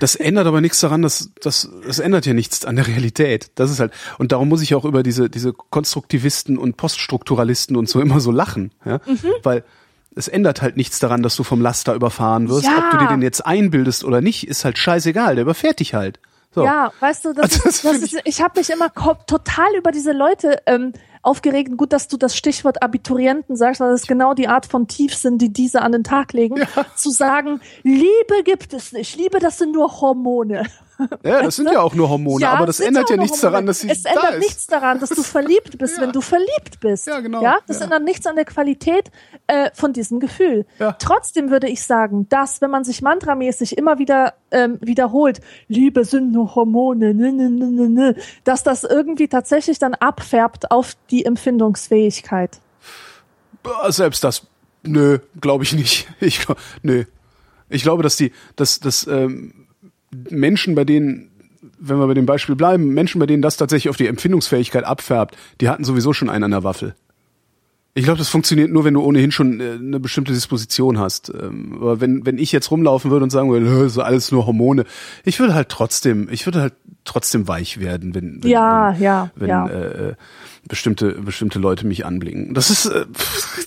[0.00, 3.50] das ändert aber nichts daran, dass das, das ändert ja nichts an der Realität.
[3.54, 7.88] Das ist halt und darum muss ich auch über diese diese Konstruktivisten und Poststrukturalisten und
[7.88, 9.30] so immer so lachen, ja, mhm.
[9.42, 9.64] weil
[10.16, 12.64] es ändert halt nichts daran, dass du vom Laster überfahren wirst.
[12.64, 12.78] Ja.
[12.78, 15.34] Ob du dir den jetzt einbildest oder nicht, ist halt scheißegal.
[15.34, 16.20] Der überfährt dich halt.
[16.54, 16.64] So.
[16.64, 18.92] Ja, weißt du, das, also das, ist, das ist, ich habe mich immer
[19.26, 20.92] total über diese Leute ähm,
[21.24, 21.76] aufgeregt.
[21.76, 25.38] Gut, dass du das Stichwort Abiturienten sagst, weil das ist genau die Art von Tiefsinn,
[25.38, 26.56] die diese an den Tag legen.
[26.56, 26.86] Ja.
[26.96, 29.16] Zu sagen, Liebe gibt es nicht.
[29.16, 30.64] Liebe, das sind nur Hormone.
[31.24, 33.52] Ja, das sind ja auch nur Hormone, ja, aber das ändert ja nichts Hormone.
[33.52, 34.16] daran, dass sie es da ist.
[34.16, 36.02] Ändert nichts daran, dass du verliebt bist, ja.
[36.02, 37.06] wenn du verliebt bist.
[37.06, 37.42] Ja, genau.
[37.42, 37.84] Ja, das ja.
[37.84, 39.10] ändert nichts an der Qualität
[39.46, 40.66] äh, von diesem Gefühl.
[40.98, 46.32] Trotzdem würde ich sagen, dass wenn man sich mantramäßig immer wieder ähm, wiederholt, Liebe sind
[46.32, 51.24] nur Hormone, ne, ne, ne, ne, ne, dass das irgendwie tatsächlich dann abfärbt auf die
[51.24, 52.60] Empfindungsfähigkeit.
[53.88, 54.46] Selbst das,
[54.82, 56.08] nö, glaube ich nicht.
[56.20, 56.46] Ich,
[56.82, 57.04] nö.
[57.68, 59.63] Ich glaube, dass die, dass, dass ähm,
[60.30, 61.30] Menschen, bei denen,
[61.78, 65.36] wenn wir bei dem Beispiel bleiben, Menschen, bei denen das tatsächlich auf die Empfindungsfähigkeit abfärbt,
[65.60, 66.94] die hatten sowieso schon einen an der Waffel.
[67.96, 71.30] Ich glaube, das funktioniert nur, wenn du ohnehin schon äh, eine bestimmte Disposition hast.
[71.30, 74.84] Ähm, aber wenn, wenn ich jetzt rumlaufen würde und sagen würde, ist alles nur Hormone,
[75.24, 79.30] ich würde halt trotzdem, ich würde halt trotzdem weich werden, wenn, wenn ja, wenn, ja,
[79.36, 79.66] wenn ja.
[79.68, 80.14] Äh,
[80.68, 82.54] bestimmte bestimmte Leute mich anblicken.
[82.54, 83.06] Das ist äh,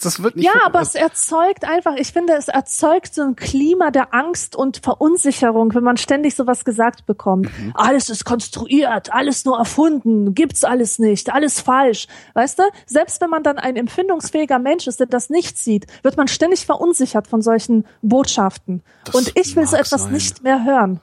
[0.02, 3.92] das wird nicht Ja, aber es erzeugt einfach, ich finde, es erzeugt so ein Klima
[3.92, 7.46] der Angst und Verunsicherung, wenn man ständig sowas gesagt bekommt.
[7.60, 7.72] Mhm.
[7.76, 12.08] Alles ist konstruiert, alles nur erfunden, gibt's alles nicht, alles falsch.
[12.34, 12.64] Weißt du?
[12.86, 16.66] Selbst wenn man dann ein empfindungsfähiger Mensch ist, der das nicht sieht, wird man ständig
[16.66, 18.84] verunsichert von solchen Botschaften.
[19.06, 20.14] Das und ich will so etwas sein.
[20.14, 21.00] nicht mehr hören.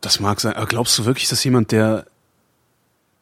[0.00, 0.54] Das mag sein.
[0.54, 2.06] Aber glaubst du wirklich, dass jemand, der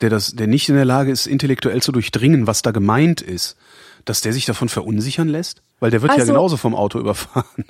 [0.05, 3.57] der das, der nicht in der Lage ist, intellektuell zu durchdringen, was da gemeint ist,
[4.05, 5.63] dass der sich davon verunsichern lässt?
[5.81, 7.65] Weil der wird also, ja genauso vom Auto überfahren.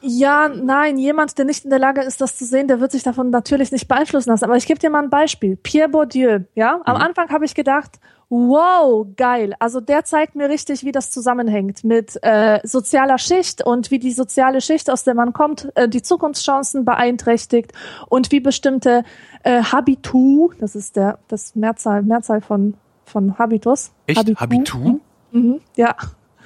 [0.00, 3.02] Ja, nein, jemand, der nicht in der Lage ist, das zu sehen, der wird sich
[3.02, 4.44] davon natürlich nicht beeinflussen lassen.
[4.44, 5.56] Aber ich gebe dir mal ein Beispiel.
[5.56, 6.80] Pierre Bourdieu, ja.
[6.84, 7.02] Am mhm.
[7.02, 7.98] Anfang habe ich gedacht,
[8.30, 9.54] wow, geil.
[9.58, 14.12] Also der zeigt mir richtig, wie das zusammenhängt mit äh, sozialer Schicht und wie die
[14.12, 17.72] soziale Schicht, aus der man kommt, äh, die Zukunftschancen beeinträchtigt
[18.08, 19.04] und wie bestimmte
[19.44, 22.74] äh, Habitu, das ist der das Mehrzahl Mehrzahl von
[23.04, 23.92] von Habitus.
[24.06, 24.18] Echt?
[24.18, 24.40] Habitu?
[24.40, 25.00] Habitu?
[25.32, 25.94] Mhm, ja.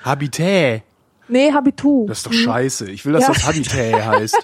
[0.04, 0.82] Habité.
[1.32, 2.04] Nee, Habitu.
[2.06, 2.90] Das ist doch scheiße.
[2.90, 3.32] Ich will, dass ja.
[3.32, 4.36] das Habité heißt.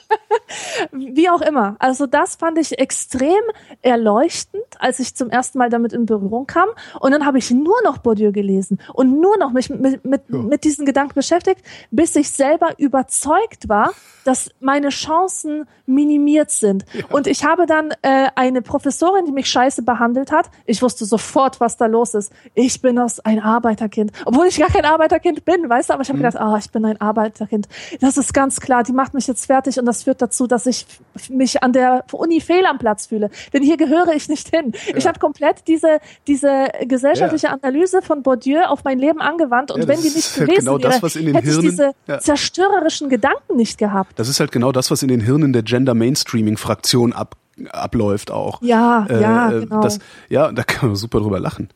[0.92, 1.76] Wie auch immer.
[1.78, 3.42] Also das fand ich extrem
[3.82, 6.68] erleuchtend, als ich zum ersten Mal damit in Berührung kam.
[7.00, 10.38] Und dann habe ich nur noch Bourdieu gelesen und nur noch mich mit, mit, ja.
[10.38, 13.92] mit diesen Gedanken beschäftigt, bis ich selber überzeugt war,
[14.24, 16.84] dass meine Chancen minimiert sind.
[16.92, 17.04] Ja.
[17.10, 20.50] Und ich habe dann äh, eine Professorin, die mich scheiße behandelt hat.
[20.66, 22.32] Ich wusste sofort, was da los ist.
[22.54, 24.12] Ich bin aus ein Arbeiterkind.
[24.24, 26.22] Obwohl ich gar kein Arbeiterkind bin, weißt du, aber ich habe mhm.
[26.22, 27.68] gedacht, ah, ich bin ein Arbeiterkind.
[28.00, 30.86] Das ist ganz klar, die macht mich jetzt fertig und das führt dazu, dass ich
[31.30, 33.30] mich an der Uni fehl am Platz fühle.
[33.52, 34.72] Denn hier gehöre ich nicht hin.
[34.86, 34.96] Ja.
[34.96, 37.54] Ich habe komplett diese, diese gesellschaftliche ja.
[37.54, 41.26] Analyse von Bourdieu auf mein Leben angewandt und wenn die nicht gewesen genau das, in
[41.26, 44.18] den hätte Hirnen, ich diese zerstörerischen Gedanken nicht gehabt.
[44.18, 47.36] Das ist halt genau das, was in den Hirnen der Gender Mainstreaming Fraktion ab,
[47.70, 48.60] abläuft auch.
[48.62, 49.80] Ja, äh, ja, äh, genau.
[49.80, 51.68] Das, ja, da kann man super drüber lachen.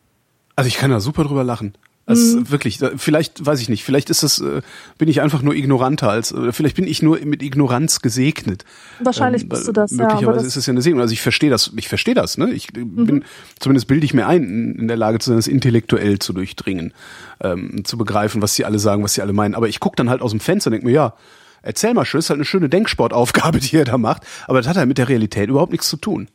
[0.57, 1.75] Also ich kann da super drüber lachen.
[2.05, 2.51] Also mhm.
[2.51, 4.63] wirklich, vielleicht weiß ich nicht, vielleicht ist das, äh,
[4.99, 8.65] bin ich einfach nur ignoranter als, oder vielleicht bin ich nur mit Ignoranz gesegnet.
[8.99, 9.93] Wahrscheinlich ähm, bist du das.
[9.93, 11.01] Möglicherweise ja, das ist es ja eine Segnung.
[11.01, 12.51] Also ich verstehe das, ich verstehe das, ne?
[12.51, 13.07] Ich mhm.
[13.07, 13.25] bin,
[13.61, 16.93] zumindest bilde ich mir ein, in der Lage zu sein, das intellektuell zu durchdringen,
[17.41, 19.55] ähm, zu begreifen, was sie alle sagen, was sie alle meinen.
[19.55, 21.15] Aber ich gucke dann halt aus dem Fenster und denke mir, ja,
[21.63, 24.77] erzähl mal schön, ist halt eine schöne Denksportaufgabe, die er da macht, aber das hat
[24.77, 26.29] halt mit der Realität überhaupt nichts zu tun.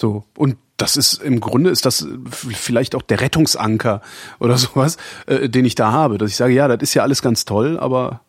[0.00, 0.24] So.
[0.36, 4.02] Und das ist im Grunde ist das vielleicht auch der Rettungsanker
[4.40, 4.96] oder sowas,
[5.26, 7.78] äh, den ich da habe, dass ich sage, ja, das ist ja alles ganz toll,
[7.78, 8.22] aber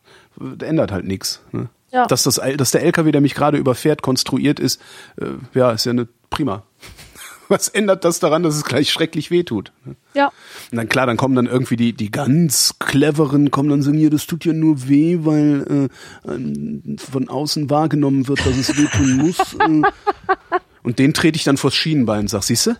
[0.60, 1.40] ändert halt nichts.
[1.52, 1.68] Ne?
[1.92, 2.06] Ja.
[2.06, 4.80] Dass das, dass der LKW, der mich gerade überfährt, konstruiert ist,
[5.16, 6.64] äh, ja, ist ja eine prima.
[7.48, 9.72] Was ändert das daran, dass es gleich schrecklich wehtut?
[10.14, 10.32] Ja.
[10.70, 14.10] Und dann klar, dann kommen dann irgendwie die, die ganz cleveren, kommen dann so, hier,
[14.10, 15.88] das tut ja nur weh, weil
[16.26, 19.38] äh, ähm, von außen wahrgenommen wird, dass es wehtun muss.
[19.54, 19.82] äh.
[20.82, 22.76] Und den trete ich dann vors Schienenbein und sag, siehste?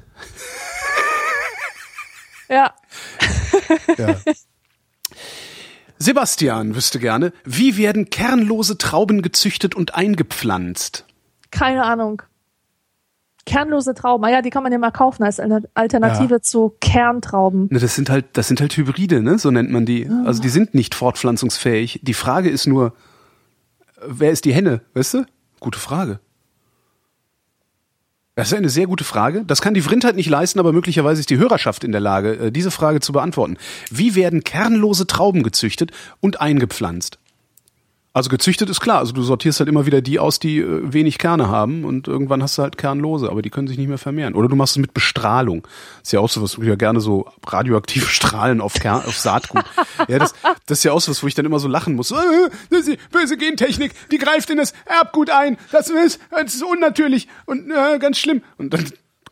[2.48, 2.74] Ja.
[3.96, 4.16] Ja.
[5.98, 11.06] Sebastian wüsste gerne, wie werden kernlose Trauben gezüchtet und eingepflanzt?
[11.50, 12.22] Keine Ahnung.
[13.46, 14.24] Kernlose Trauben.
[14.24, 16.40] Ah ja, die kann man ja mal kaufen als Alternative Ja.
[16.42, 17.68] zu Kerntrauben.
[17.70, 19.38] Ne, das sind halt, das sind halt Hybride, ne?
[19.38, 20.08] So nennt man die.
[20.24, 22.00] Also die sind nicht fortpflanzungsfähig.
[22.02, 22.94] Die Frage ist nur,
[24.06, 25.26] wer ist die Henne, weißt du?
[25.60, 26.20] Gute Frage.
[28.36, 29.44] Das ist eine sehr gute Frage.
[29.46, 32.50] Das kann die Vrindheit nicht leisten, aber möglicherweise ist die Hörerschaft in der Lage, äh,
[32.50, 33.56] diese Frage zu beantworten.
[33.90, 37.18] Wie werden kernlose Trauben gezüchtet und eingepflanzt?
[38.14, 39.00] Also gezüchtet ist klar.
[39.00, 42.44] Also du sortierst halt immer wieder die aus, die äh, wenig Kerne haben und irgendwann
[42.44, 44.34] hast du halt kernlose, aber die können sich nicht mehr vermehren.
[44.34, 45.66] Oder du machst es mit Bestrahlung.
[46.00, 49.18] Ist ja auch so was, wo ich ja gerne so radioaktive Strahlen auf, Kern, auf
[49.18, 49.64] Saatgut.
[50.06, 50.32] ja, das,
[50.66, 52.12] das ist ja auch so was, wo ich dann immer so lachen muss.
[52.12, 55.56] Äh, die böse Gentechnik, die greift in das Erbgut ein.
[55.72, 58.42] Das ist, das ist unnatürlich und äh, ganz schlimm.
[58.58, 58.84] Und dann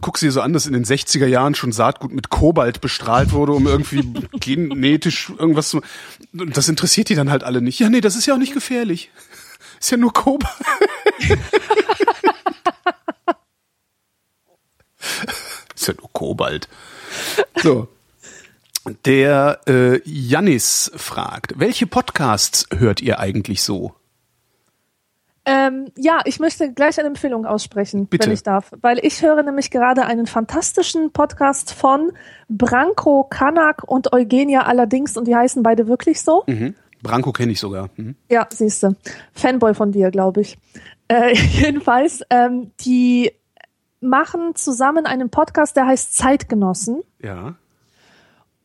[0.02, 3.32] guckst du dir so an, dass in den 60er Jahren schon Saatgut mit Kobalt bestrahlt
[3.32, 5.80] wurde, um irgendwie genetisch irgendwas zu.
[6.32, 7.78] Das interessiert die dann halt alle nicht.
[7.78, 9.10] Ja, nee, das ist ja auch nicht gefährlich.
[9.80, 10.52] Ist ja nur Kobalt.
[15.74, 16.68] ist ja nur Kobalt.
[17.62, 17.88] So.
[19.04, 23.94] Der äh, Jannis fragt, welche Podcasts hört ihr eigentlich so?
[25.44, 28.26] Ähm, ja, ich möchte gleich eine Empfehlung aussprechen, Bitte.
[28.26, 28.72] wenn ich darf.
[28.80, 32.12] Weil ich höre nämlich gerade einen fantastischen Podcast von
[32.48, 36.44] Branko Kanak und Eugenia allerdings und die heißen beide wirklich so.
[36.46, 36.74] Mhm.
[37.02, 37.90] Branko kenne ich sogar.
[37.96, 38.14] Mhm.
[38.30, 38.96] Ja, siehste.
[39.32, 40.56] Fanboy von dir, glaube ich.
[41.08, 43.32] Äh, jedenfalls, ähm, die
[44.00, 47.02] machen zusammen einen Podcast, der heißt Zeitgenossen.
[47.20, 47.56] Ja.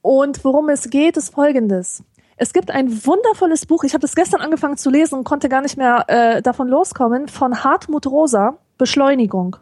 [0.01, 2.03] Und worum es geht, ist folgendes.
[2.39, 5.61] Es gibt ein wundervolles Buch, ich habe das gestern angefangen zu lesen und konnte gar
[5.61, 9.57] nicht mehr äh, davon loskommen, von Hartmut Rosa, Beschleunigung.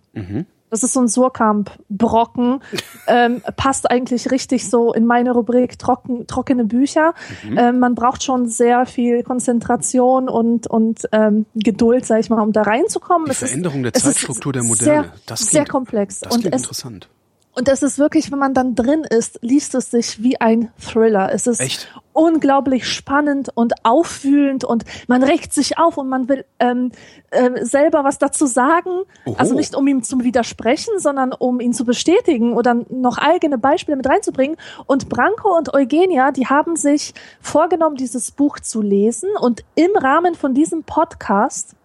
[0.69, 2.59] Das ist so ein Surkamp-Brocken,
[3.07, 7.13] ähm, passt eigentlich richtig so in meine Rubrik trocken, trockene Bücher.
[7.55, 12.51] Ähm, man braucht schon sehr viel Konzentration und, und ähm, Geduld, sag ich mal, um
[12.51, 13.25] da reinzukommen.
[13.25, 15.03] Die Es ist- Veränderung der es ist Zeitstruktur der Moderne.
[15.03, 16.19] Sehr, Das sehr klingt- komplex.
[16.19, 17.07] Das und klingt es, interessant.
[17.53, 21.31] und es ist wirklich, wenn man dann drin ist, liest es sich wie ein Thriller.
[21.31, 21.87] Es ist Echt?
[22.15, 26.91] Unglaublich spannend und aufwühlend und man regt sich auf und man will ähm,
[27.31, 28.89] ähm, selber was dazu sagen.
[29.25, 29.35] Oho.
[29.37, 33.97] Also nicht um ihm zu widersprechen, sondern um ihn zu bestätigen oder noch eigene Beispiele
[33.97, 34.55] mit reinzubringen.
[34.85, 40.35] Und Branko und Eugenia, die haben sich vorgenommen, dieses Buch zu lesen und im Rahmen
[40.35, 41.75] von diesem Podcast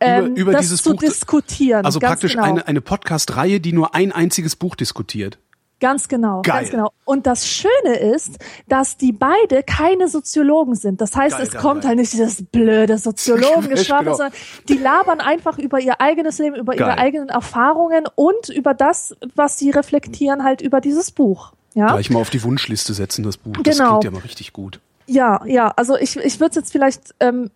[0.00, 1.84] ähm, über das dieses zu Buch- diskutieren.
[1.86, 2.44] Also praktisch genau.
[2.44, 5.38] eine, eine Podcast-Reihe, die nur ein einziges Buch diskutiert.
[5.80, 6.60] Ganz genau, Geil.
[6.60, 6.92] ganz genau.
[7.04, 11.00] Und das Schöne ist, dass die beide keine Soziologen sind.
[11.00, 11.88] Das heißt, Geil, es kommt geil.
[11.90, 14.16] halt nicht dieses blöde Soziologengeschwafel, Genau.
[14.16, 14.34] sondern
[14.68, 19.58] die labern einfach über ihr eigenes Leben, über ihre eigenen Erfahrungen und über das, was
[19.58, 21.52] sie reflektieren halt über dieses Buch.
[21.74, 23.52] Ja, Gleich mal auf die Wunschliste setzen, das Buch.
[23.62, 23.98] Das Genau.
[23.98, 24.80] klingt ja mal richtig gut.
[25.06, 25.68] ja, ja.
[25.76, 27.50] Also ich, ich würde jetzt vielleicht, ähm,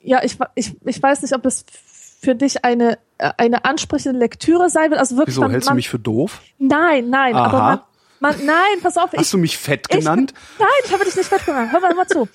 [0.00, 1.64] ja, ich, ich, ich weiß nicht, ob es
[2.22, 5.00] für dich eine äh, eine ansprechende Lektüre sein wird.
[5.00, 6.40] Also wirklich, Wieso, man, hältst du man, mich für doof?
[6.58, 7.44] nein, nein, Aha.
[7.46, 7.58] aber
[8.20, 10.32] man, man, nein, pass auf, ich, Hast du mich fett Ich- genannt?
[10.58, 11.68] Nein, ich habe dich nicht fett gemacht.
[11.72, 12.28] Hör mal, hör mal zu.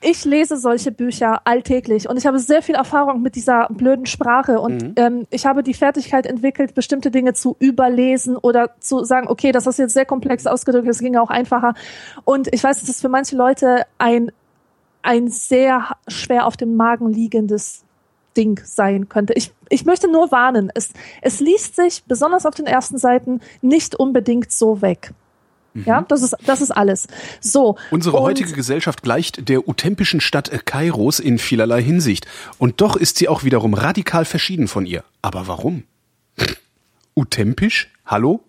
[0.00, 4.60] Ich lese solche Bücher alltäglich und ich habe sehr viel Erfahrung mit dieser blöden Sprache
[4.60, 4.92] und Mhm.
[4.96, 9.66] ähm, ich habe die Fertigkeit entwickelt, bestimmte Dinge zu überlesen oder zu sagen, okay, das
[9.66, 11.74] hast du jetzt sehr komplex ausgedrückt, das ging auch einfacher.
[12.24, 14.32] Und ich weiß, dass das für manche Leute ein,
[15.02, 17.83] ein sehr schwer auf dem Magen liegendes
[18.36, 19.32] Ding sein könnte.
[19.34, 20.90] Ich, ich möchte nur warnen, es,
[21.22, 25.12] es liest sich, besonders auf den ersten Seiten, nicht unbedingt so weg.
[25.86, 27.08] Ja, das ist, das ist alles.
[27.40, 27.72] So.
[27.72, 27.78] Mhm.
[27.90, 32.26] Unsere und- heutige Gesellschaft gleicht der utempischen Stadt Kairos in vielerlei Hinsicht.
[32.58, 35.02] Und doch ist sie auch wiederum radikal verschieden von ihr.
[35.20, 35.82] Aber warum?
[37.16, 37.90] Utempisch?
[38.06, 38.40] Hallo?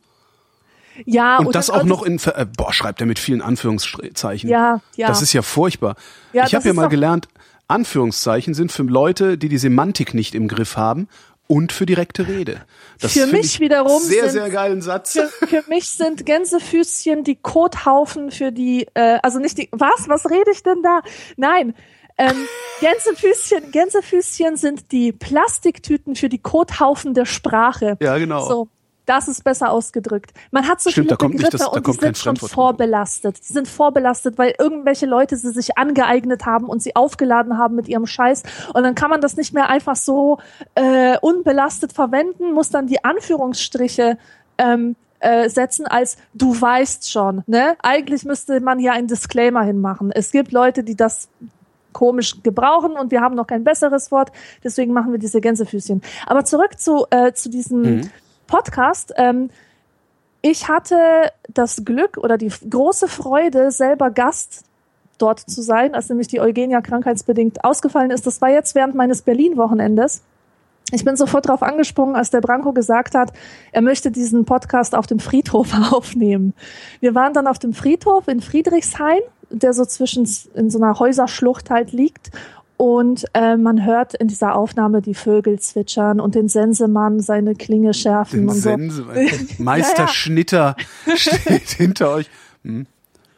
[1.05, 4.49] Ja, Und das auch und noch in, äh, boah, schreibt er mit vielen Anführungszeichen.
[4.49, 5.07] Ja, ja.
[5.07, 5.95] Das ist ja furchtbar.
[6.31, 7.27] Ja, ich habe das ja mal gelernt,
[7.67, 11.07] Anführungszeichen sind für Leute, die die Semantik nicht im Griff haben
[11.47, 12.61] und für direkte Rede.
[12.99, 15.13] Das Für mich ich wiederum Sehr, sind- sehr geilen Satz.
[15.13, 20.29] Für, für mich sind Gänsefüßchen die Kothaufen für die, äh, also nicht die, was, was
[20.29, 21.01] rede ich denn da?
[21.37, 21.75] Nein,
[22.17, 22.47] ähm,
[22.79, 27.97] Gänsefüßchen, Gänsefüßchen sind die Plastiktüten für die Kothaufen der Sprache.
[27.99, 28.47] Ja, genau.
[28.47, 28.67] So.
[29.05, 30.31] Das ist besser ausgedrückt.
[30.51, 33.37] Man hat so Stimmt, viele Begriffe das- da und die sind schon vorbelastet.
[33.47, 37.87] Die sind vorbelastet, weil irgendwelche Leute sie sich angeeignet haben und sie aufgeladen haben mit
[37.87, 38.43] ihrem Scheiß.
[38.73, 40.39] Und dann kann man das nicht mehr einfach so
[40.75, 44.17] äh, unbelastet verwenden, muss dann die Anführungsstriche
[44.57, 47.43] ähm, äh, setzen als du weißt schon.
[47.47, 47.75] Ne?
[47.81, 50.11] Eigentlich müsste man hier einen Disclaimer hinmachen.
[50.11, 51.29] Es gibt Leute, die das
[51.93, 54.31] komisch gebrauchen und wir haben noch kein besseres Wort,
[54.63, 56.01] deswegen machen wir diese Gänsefüßchen.
[56.25, 58.09] Aber zurück zu, äh, zu diesem Mhm.
[58.47, 59.13] Podcast.
[59.17, 59.49] Ähm,
[60.41, 60.95] ich hatte
[61.51, 64.63] das Glück oder die große Freude, selber Gast
[65.17, 68.27] dort zu sein, als nämlich die Eugenia krankheitsbedingt ausgefallen ist.
[68.27, 70.21] Das war jetzt während meines Berlin-Wochenendes.
[70.91, 73.33] Ich bin sofort darauf angesprungen, als der Branko gesagt hat,
[73.71, 76.53] er möchte diesen Podcast auf dem Friedhof aufnehmen.
[76.99, 81.69] Wir waren dann auf dem Friedhof in Friedrichshain, der so zwischen in so einer Häuserschlucht
[81.69, 82.29] halt liegt.
[82.77, 87.93] Und äh, man hört in dieser Aufnahme die Vögel zwitschern und den Sensemann seine Klinge
[87.93, 88.69] schärfen Den und so.
[88.69, 89.05] Sense,
[89.59, 90.07] Meister Ja, ja.
[90.07, 90.75] Schnitter
[91.15, 92.29] steht hinter euch.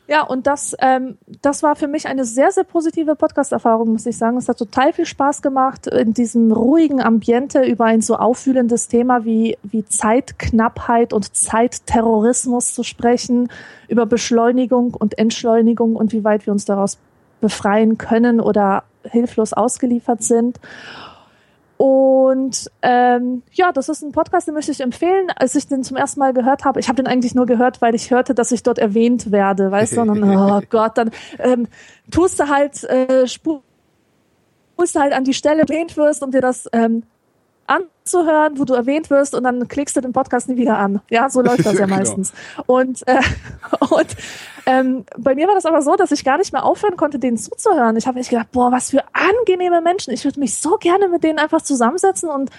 [0.08, 4.18] Ja, und das, ähm, das war für mich eine sehr, sehr positive Podcast-Erfahrung, muss ich
[4.18, 4.38] sagen.
[4.38, 9.26] Es hat total viel Spaß gemacht, in diesem ruhigen Ambiente über ein so auffühlendes Thema
[9.26, 13.50] wie, wie Zeitknappheit und Zeitterrorismus zu sprechen,
[13.90, 16.98] über Beschleunigung und Entschleunigung und wie weit wir uns daraus
[17.42, 20.60] befreien können oder hilflos ausgeliefert sind.
[21.78, 25.30] Und ähm, ja, das ist ein Podcast, den möchte ich empfehlen.
[25.36, 27.94] Als ich den zum ersten Mal gehört habe, ich habe den eigentlich nur gehört, weil
[27.94, 30.02] ich hörte, dass ich dort erwähnt werde, weißt du?
[30.02, 31.68] Und dann, oh Gott, dann ähm,
[32.10, 33.62] tust du halt, äh, spulst
[34.96, 37.04] du halt an die Stelle erwähnt wirst, um dir das ähm,
[37.68, 41.02] anzuhören, wo du erwähnt wirst und dann klickst du den Podcast nie wieder an.
[41.10, 41.98] Ja, so läuft das ja Genau.
[41.98, 42.34] meistens.
[42.66, 43.20] Und, äh,
[43.90, 44.08] und
[44.66, 47.38] ähm, bei mir war das aber so, dass ich gar nicht mehr aufhören konnte, denen
[47.38, 47.96] zuzuhören.
[47.98, 50.14] Ich habe echt gedacht, boah, was für angenehme Menschen.
[50.14, 52.50] Ich würde mich so gerne mit denen einfach zusammensetzen und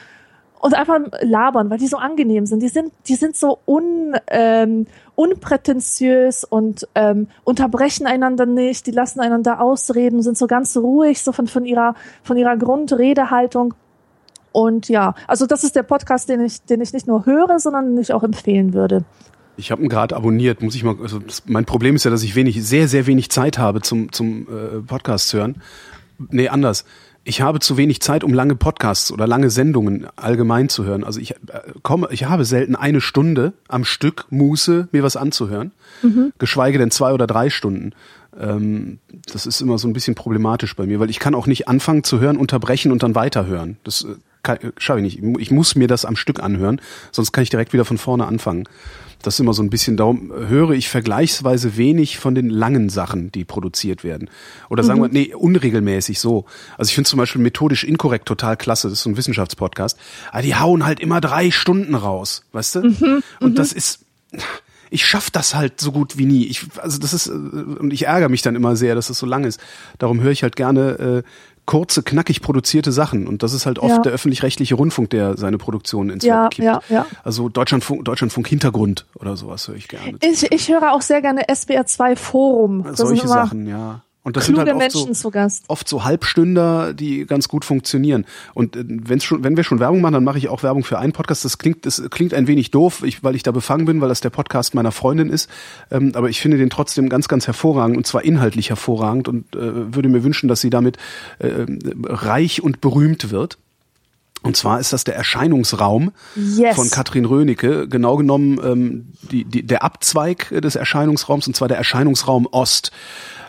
[0.60, 2.62] und einfach labern, weil die so angenehm sind.
[2.62, 8.86] Die sind, die sind so un, ähm, unprätentiös und ähm, unterbrechen einander nicht.
[8.86, 13.74] Die lassen einander ausreden, sind so ganz ruhig, so von, von ihrer, von ihrer Grundredehaltung.
[14.52, 17.90] Und ja, also das ist der Podcast, den ich, den ich nicht nur höre, sondern
[17.90, 19.04] den ich auch empfehlen würde.
[19.56, 20.96] Ich habe ihn gerade abonniert, muss ich mal.
[21.02, 24.42] Also mein Problem ist ja, dass ich wenig, sehr, sehr wenig Zeit habe zum zum
[24.42, 25.60] äh, Podcast hören.
[26.30, 26.84] Nee, anders.
[27.24, 31.04] Ich habe zu wenig Zeit, um lange Podcasts oder lange Sendungen allgemein zu hören.
[31.04, 31.36] Also ich äh,
[31.82, 35.72] komme, ich habe selten eine Stunde am Stück Muße, mir was anzuhören,
[36.38, 37.92] geschweige denn zwei oder drei Stunden.
[38.38, 38.98] Ähm,
[39.30, 42.04] das ist immer so ein bisschen problematisch bei mir, weil ich kann auch nicht anfangen
[42.04, 43.76] zu hören, unterbrechen und dann weiterhören.
[43.84, 44.14] Das äh,
[44.76, 45.40] schaffe ich nicht.
[45.40, 46.80] Ich muss mir das am Stück anhören,
[47.12, 48.64] sonst kann ich direkt wieder von vorne anfangen.
[49.22, 53.32] Das ist immer so ein bisschen, darum höre ich vergleichsweise wenig von den langen Sachen,
[53.32, 54.30] die produziert werden.
[54.70, 56.44] Oder sagen wir, nee, unregelmäßig so.
[56.76, 59.98] Also ich finde zum Beispiel methodisch inkorrekt total klasse, das ist so ein Wissenschaftspodcast.
[60.30, 63.22] Aber die hauen halt immer drei Stunden raus, weißt du?
[63.40, 64.04] Und das ist,
[64.90, 66.46] ich schaff das halt so gut wie nie.
[66.46, 69.26] Ich, also das ist, äh, und ich ärgere mich dann immer sehr, dass es so
[69.26, 69.60] lang ist.
[69.98, 71.28] Darum höre ich halt gerne äh,
[71.68, 73.28] kurze, knackig produzierte Sachen.
[73.28, 73.98] Und das ist halt oft Ja.
[74.00, 76.64] der öffentlich-rechtliche Rundfunk, der seine Produktion ins Ja, Web kippt.
[76.66, 77.06] ja, ja.
[77.22, 80.18] Also Deutschlandfunk, Deutschlandfunk Hintergrund oder sowas höre ich gerne.
[80.20, 82.82] Ich, ich höre auch sehr gerne SBR2 Forum.
[82.84, 84.00] Das Solche Sachen, ja.
[84.28, 85.32] Und das kluge sind halt oft Menschen so,
[85.68, 88.26] oft so Halbstünder, die ganz gut funktionieren.
[88.52, 90.98] Und äh, wenn's schon, wenn wir schon Werbung machen, dann mache ich auch Werbung für
[90.98, 91.46] einen Podcast.
[91.46, 94.20] Das klingt, das klingt ein wenig doof, ich, weil ich da befangen bin, weil das
[94.20, 95.48] der Podcast meiner Freundin ist.
[95.90, 99.94] Ähm, aber ich finde den trotzdem ganz, ganz hervorragend und zwar inhaltlich hervorragend und äh,
[99.94, 100.98] würde mir wünschen, dass sie damit
[101.38, 101.64] äh,
[102.04, 103.56] reich und berühmt wird.
[104.42, 106.76] Und zwar ist das der Erscheinungsraum Yes.
[106.76, 111.78] von Katrin Rönecke, genau genommen ähm, die, die, der Abzweig des Erscheinungsraums, und zwar der
[111.78, 112.92] Erscheinungsraum Ost.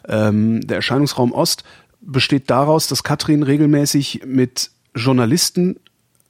[0.08, 1.64] Ähm, der Erscheinungsraum Ost
[2.02, 5.80] besteht daraus, dass Katrin regelmäßig mit Journalisten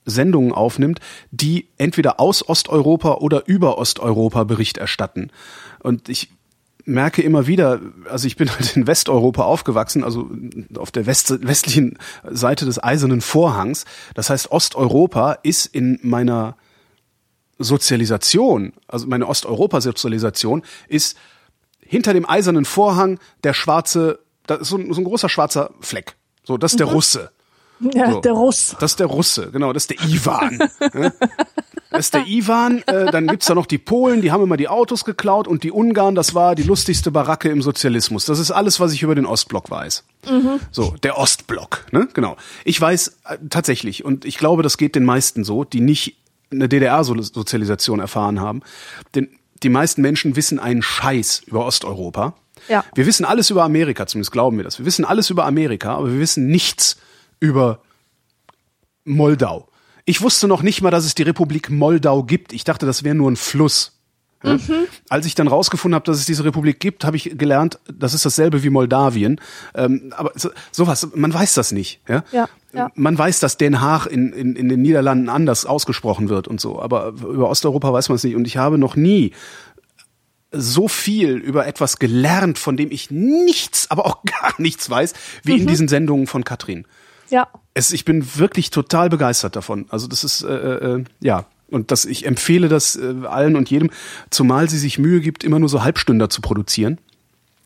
[0.06, 1.00] Sendungen aufnimmt,
[1.32, 5.30] die entweder aus Osteuropa oder über Osteuropa Bericht erstatten.
[5.80, 6.32] Und ich
[6.86, 10.30] merke immer wieder, also ich bin halt in Westeuropa aufgewachsen, also
[10.76, 11.98] auf der West westlichen
[12.30, 13.86] Seite des eisernen Vorhangs.
[14.16, 16.58] Das heißt, Osteuropa ist in meiner
[17.60, 21.18] Sozialisation, also meine Osteuropa-Sozialisation, ist
[21.90, 26.16] hinter dem eisernen Vorhang der schwarze, da ist so ein, so ein großer schwarzer Fleck.
[26.44, 27.32] So, das ist der Russe.
[27.94, 28.20] Ja, So.
[28.20, 28.76] der Russ.
[28.80, 30.60] Das ist der Russe, genau, das ist der Ivan.
[31.92, 34.68] Das ist der Ivan, äh, dann gibt's da noch die Polen, die haben immer die
[34.68, 38.26] Autos geklaut und die Ungarn, das war die lustigste Baracke im Sozialismus.
[38.26, 40.04] Das ist alles, was ich über den Ostblock weiß.
[40.72, 42.08] So, der Ostblock, ne?
[42.14, 42.38] Genau.
[42.64, 46.16] Ich weiß äh, tatsächlich, und ich glaube, das geht den meisten so, die nicht
[46.52, 48.62] eine DDR-Sozialisation erfahren haben.
[49.16, 49.30] Denn
[49.64, 52.36] die meisten Menschen wissen einen Scheiß über Osteuropa.
[52.68, 52.84] Ja.
[52.94, 54.80] Wir wissen alles über Amerika, zumindest glauben wir das.
[54.80, 56.98] Wir wissen alles über Amerika, aber wir wissen nichts
[57.40, 57.82] über
[59.06, 59.70] Moldau.
[60.06, 62.54] Ich wusste noch nicht mal, dass es die Republik Moldau gibt.
[62.54, 63.99] Ich dachte, das wäre nur ein Fluss.
[64.44, 64.54] Ja?
[64.54, 64.88] Mhm.
[65.10, 68.26] Als ich dann rausgefunden habe, dass es diese Republik gibt, habe ich gelernt, das ist
[68.26, 69.42] dasselbe wie Moldawien.
[69.76, 72.02] Ähm, aber so, sowas, man weiß das nicht.
[72.08, 72.24] Ja?
[72.32, 72.92] Ja, ja.
[72.96, 76.82] Man weiß, dass Den Haag in, in, in den Niederlanden anders ausgesprochen wird und so.
[76.82, 78.36] Aber über Osteuropa weiß man es nicht.
[78.36, 79.34] Und ich habe noch nie
[80.52, 85.14] so viel über etwas gelernt, von dem ich nichts, aber auch gar nichts weiß,
[85.44, 85.62] wie mhm.
[85.62, 86.86] in diesen Sendungen von Katrin.
[87.30, 87.48] Ja.
[87.76, 89.86] Es, ich bin wirklich total begeistert davon.
[89.90, 93.90] Also das ist äh, äh, ja und das ich empfehle das äh, allen und jedem,
[94.30, 96.98] zumal sie sich Mühe gibt, immer nur so Halbstünder zu produzieren.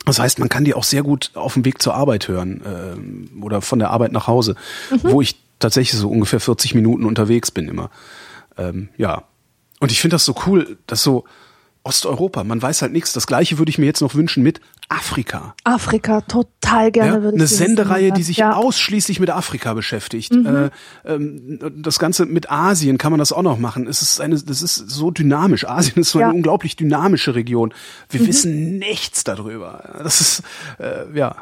[0.06, 3.42] Das heißt, man kann die auch sehr gut auf dem Weg zur Arbeit hören äh,
[3.42, 4.56] oder von der Arbeit nach Hause,
[4.92, 5.00] mhm.
[5.04, 7.90] wo ich tatsächlich so ungefähr 40 Minuten unterwegs bin immer.
[8.58, 9.24] Ähm, ja.
[9.80, 11.24] Und ich finde das so cool, dass so
[11.86, 13.12] Osteuropa, man weiß halt nichts.
[13.12, 15.54] Das gleiche würde ich mir jetzt noch wünschen mit Afrika.
[15.66, 18.54] Afrika, total gerne ja, würde ich Eine Sendereihe, die sich ja.
[18.54, 20.34] ausschließlich mit Afrika beschäftigt.
[20.34, 20.46] Mhm.
[20.46, 20.70] Äh,
[21.06, 23.88] ähm, das Ganze mit Asien kann man das auch noch machen.
[23.88, 25.68] Es ist eine, das ist so dynamisch.
[25.68, 26.28] Asien ist so ja.
[26.28, 27.74] eine unglaublich dynamische Region.
[28.10, 28.28] Wir mhm.
[28.28, 30.00] wissen nichts darüber.
[30.02, 30.44] Das ist,
[30.80, 31.36] äh, ja.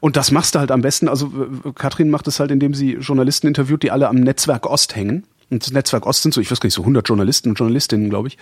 [0.00, 1.08] Und das machst du halt am besten.
[1.08, 4.94] Also äh, Katrin macht es halt, indem sie Journalisten interviewt, die alle am Netzwerk Ost
[4.94, 5.26] hängen.
[5.52, 8.08] Und das Netzwerk Ost sind so, ich weiß gar nicht, so 100 Journalisten und Journalistinnen,
[8.08, 8.38] glaube ich,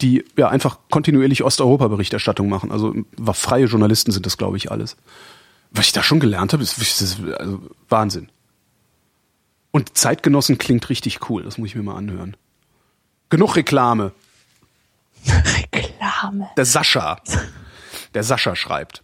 [0.00, 2.72] die ja einfach kontinuierlich Osteuropa-Berichterstattung machen.
[2.72, 4.96] Also war freie Journalisten sind das, glaube ich, alles.
[5.72, 7.60] Was ich da schon gelernt habe, ist, ist also
[7.90, 8.30] Wahnsinn.
[9.72, 12.34] Und Zeitgenossen klingt richtig cool, das muss ich mir mal anhören.
[13.28, 14.12] Genug Reklame.
[15.74, 16.48] Reklame.
[16.56, 17.20] Der Sascha.
[18.14, 19.02] Der Sascha schreibt.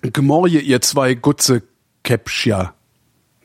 [0.00, 1.64] Gmorje ihr zwei Gutze
[2.02, 2.72] Käpscher.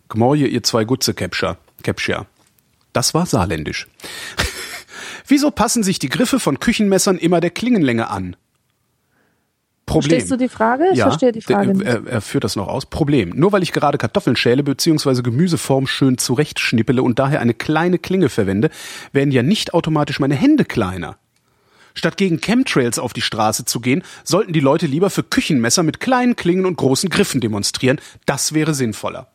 [0.07, 1.57] Gmorje ihr zwei Gutze Käpscher.
[1.83, 2.25] Käpscher.
[2.93, 3.87] Das war saarländisch.
[5.27, 8.35] Wieso passen sich die Griffe von Küchenmessern immer der Klingenlänge an?
[9.87, 10.11] Problem.
[10.11, 10.89] Verstehst du die Frage?
[10.91, 11.87] Ich ja, verstehe die Frage nicht.
[11.87, 12.85] Er, er, führt das noch aus.
[12.85, 13.29] Problem.
[13.29, 15.21] Nur weil ich gerade Kartoffeln schäle bzw.
[15.21, 18.69] Gemüseform schön zurechtschnippele und daher eine kleine Klinge verwende,
[19.13, 21.17] werden ja nicht automatisch meine Hände kleiner.
[21.93, 26.01] Statt gegen Chemtrails auf die Straße zu gehen, sollten die Leute lieber für Küchenmesser mit
[26.01, 27.99] kleinen Klingen und großen Griffen demonstrieren.
[28.25, 29.31] Das wäre sinnvoller.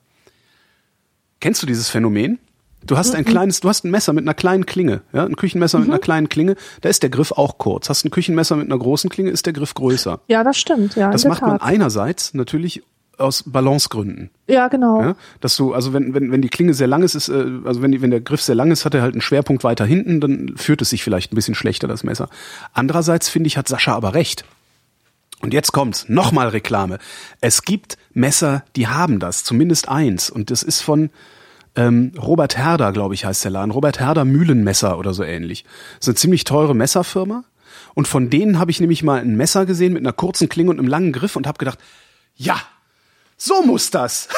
[1.40, 2.38] Kennst du dieses Phänomen?
[2.87, 3.26] Du hast ein mhm.
[3.26, 5.85] kleines, du hast ein Messer mit einer kleinen Klinge, ja, ein Küchenmesser mhm.
[5.85, 7.89] mit einer kleinen Klinge, da ist der Griff auch kurz.
[7.89, 10.20] Hast ein Küchenmesser mit einer großen Klinge, ist der Griff größer.
[10.28, 11.11] Ja, das stimmt, ja.
[11.11, 11.49] Das macht Tat.
[11.49, 12.83] man einerseits natürlich
[13.18, 14.30] aus Balancegründen.
[14.49, 15.01] Ja, genau.
[15.01, 17.83] Ja, dass du, also wenn, wenn, wenn die Klinge sehr lang ist, ist äh, also
[17.83, 20.20] wenn, die, wenn der Griff sehr lang ist, hat er halt einen Schwerpunkt weiter hinten,
[20.20, 22.28] dann führt es sich vielleicht ein bisschen schlechter, das Messer.
[22.72, 24.45] Andererseits finde ich, hat Sascha aber recht.
[25.41, 26.99] Und jetzt kommt's, nochmal Reklame.
[27.41, 30.30] Es gibt Messer, die haben das, zumindest eins.
[30.30, 31.11] Und das ist von,
[31.75, 33.70] ähm, Robert Herder, glaube ich, heißt der Laden.
[33.70, 35.64] Robert Herder Mühlenmesser oder so ähnlich.
[35.99, 37.45] Das ist eine ziemlich teure Messerfirma.
[37.95, 40.79] Und von denen habe ich nämlich mal ein Messer gesehen mit einer kurzen Klinge und
[40.79, 41.79] einem langen Griff und habe gedacht,
[42.37, 42.61] ja,
[43.37, 44.29] so muss das.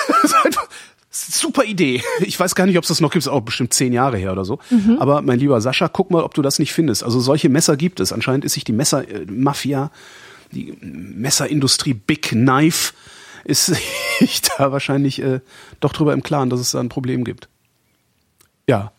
[1.11, 2.03] Super Idee.
[2.21, 4.33] Ich weiß gar nicht, ob es das noch gibt, ist auch bestimmt zehn Jahre her
[4.33, 4.59] oder so.
[4.71, 4.99] Mhm.
[4.99, 7.05] Aber mein lieber Sascha, guck mal, ob du das nicht findest.
[7.05, 8.13] Also solche Messer gibt es.
[8.13, 9.93] Anscheinend ist sich die Messermafia,
[10.51, 12.95] die Messerindustrie Big Knife
[13.45, 13.67] ist
[14.19, 15.41] sich da wahrscheinlich äh,
[15.81, 17.49] doch drüber im Klaren, dass es da ein Problem gibt.
[18.69, 18.93] Ja.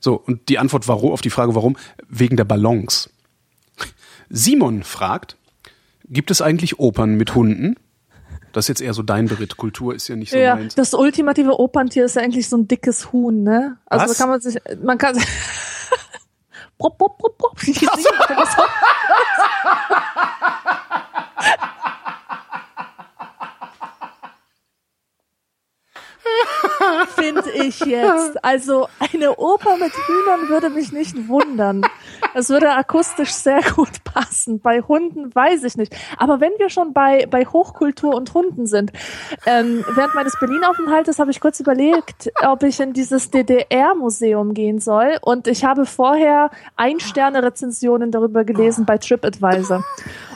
[0.00, 1.76] So, und die Antwort warum, auf die Frage warum,
[2.08, 3.10] wegen der Balance.
[4.30, 5.36] Simon fragt,
[6.08, 7.76] gibt es eigentlich Opern mit Hunden?
[8.52, 9.56] Das ist jetzt eher so dein Beritt.
[9.56, 10.74] Kultur ist ja nicht so ja, meins.
[10.74, 13.76] Das ultimative Operntier ist ja eigentlich so ein dickes Huhn, ne?
[13.86, 14.18] Also Was?
[14.18, 15.16] kann man sich, man kann
[16.78, 17.60] prop, prop, prop, prop.
[27.16, 28.44] Finde ich jetzt.
[28.44, 31.82] Also eine Oper mit Hühnern würde mich nicht wundern.
[32.34, 34.60] Es würde akustisch sehr gut passen.
[34.60, 35.94] Bei Hunden weiß ich nicht.
[36.16, 38.92] Aber wenn wir schon bei, bei Hochkultur und Hunden sind,
[39.46, 45.18] ähm, während meines Berlin-Aufenthaltes habe ich kurz überlegt, ob ich in dieses DDR-Museum gehen soll.
[45.22, 49.84] Und ich habe vorher Ein-Sterne-Rezensionen darüber gelesen bei TripAdvisor.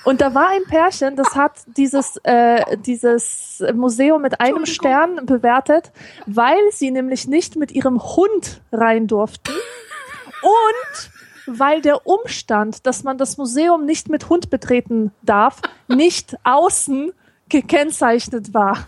[0.04, 5.92] Und da war ein Pärchen, das hat dieses, äh, dieses Museum mit einem Stern bewertet,
[6.26, 9.52] weil sie nämlich nicht mit ihrem Hund rein durften
[10.42, 11.10] und
[11.46, 17.12] weil der Umstand, dass man das Museum nicht mit Hund betreten darf, nicht außen
[17.48, 18.86] gekennzeichnet war.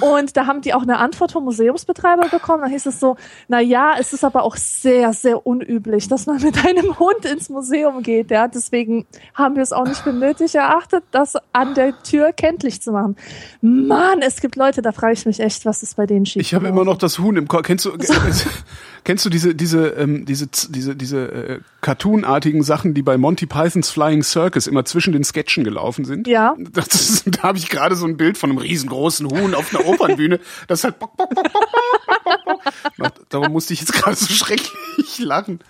[0.00, 2.62] Und da haben die auch eine Antwort vom Museumsbetreiber bekommen.
[2.62, 3.16] Da hieß es so,
[3.48, 7.48] na ja, es ist aber auch sehr, sehr unüblich, dass man mit einem Hund ins
[7.48, 8.30] Museum geht.
[8.30, 12.82] Ja, deswegen haben wir es auch nicht für nötig erachtet, das an der Tür kenntlich
[12.82, 13.16] zu machen.
[13.60, 16.42] Mann, es gibt Leute, da frage ich mich echt, was ist bei denen schief.
[16.42, 17.62] Ich habe immer noch das Huhn im Kopf.
[17.62, 18.14] Kennst du, so.
[19.04, 23.90] kennst du diese, diese, ähm, diese, diese, diese äh, Cartoon-artigen Sachen, die bei Monty Pythons
[23.90, 26.26] Flying Circus immer zwischen den Sketchen gelaufen sind?
[26.26, 26.54] Ja.
[26.72, 30.40] Das da habe ich gerade so ein Bild von einem riesengroßen Huhn auf einer Opernbühne,
[30.68, 32.64] das halt bock, bock, bock, bock,
[32.98, 35.60] bock, Darum musste ich jetzt gerade so schrecklich lachen.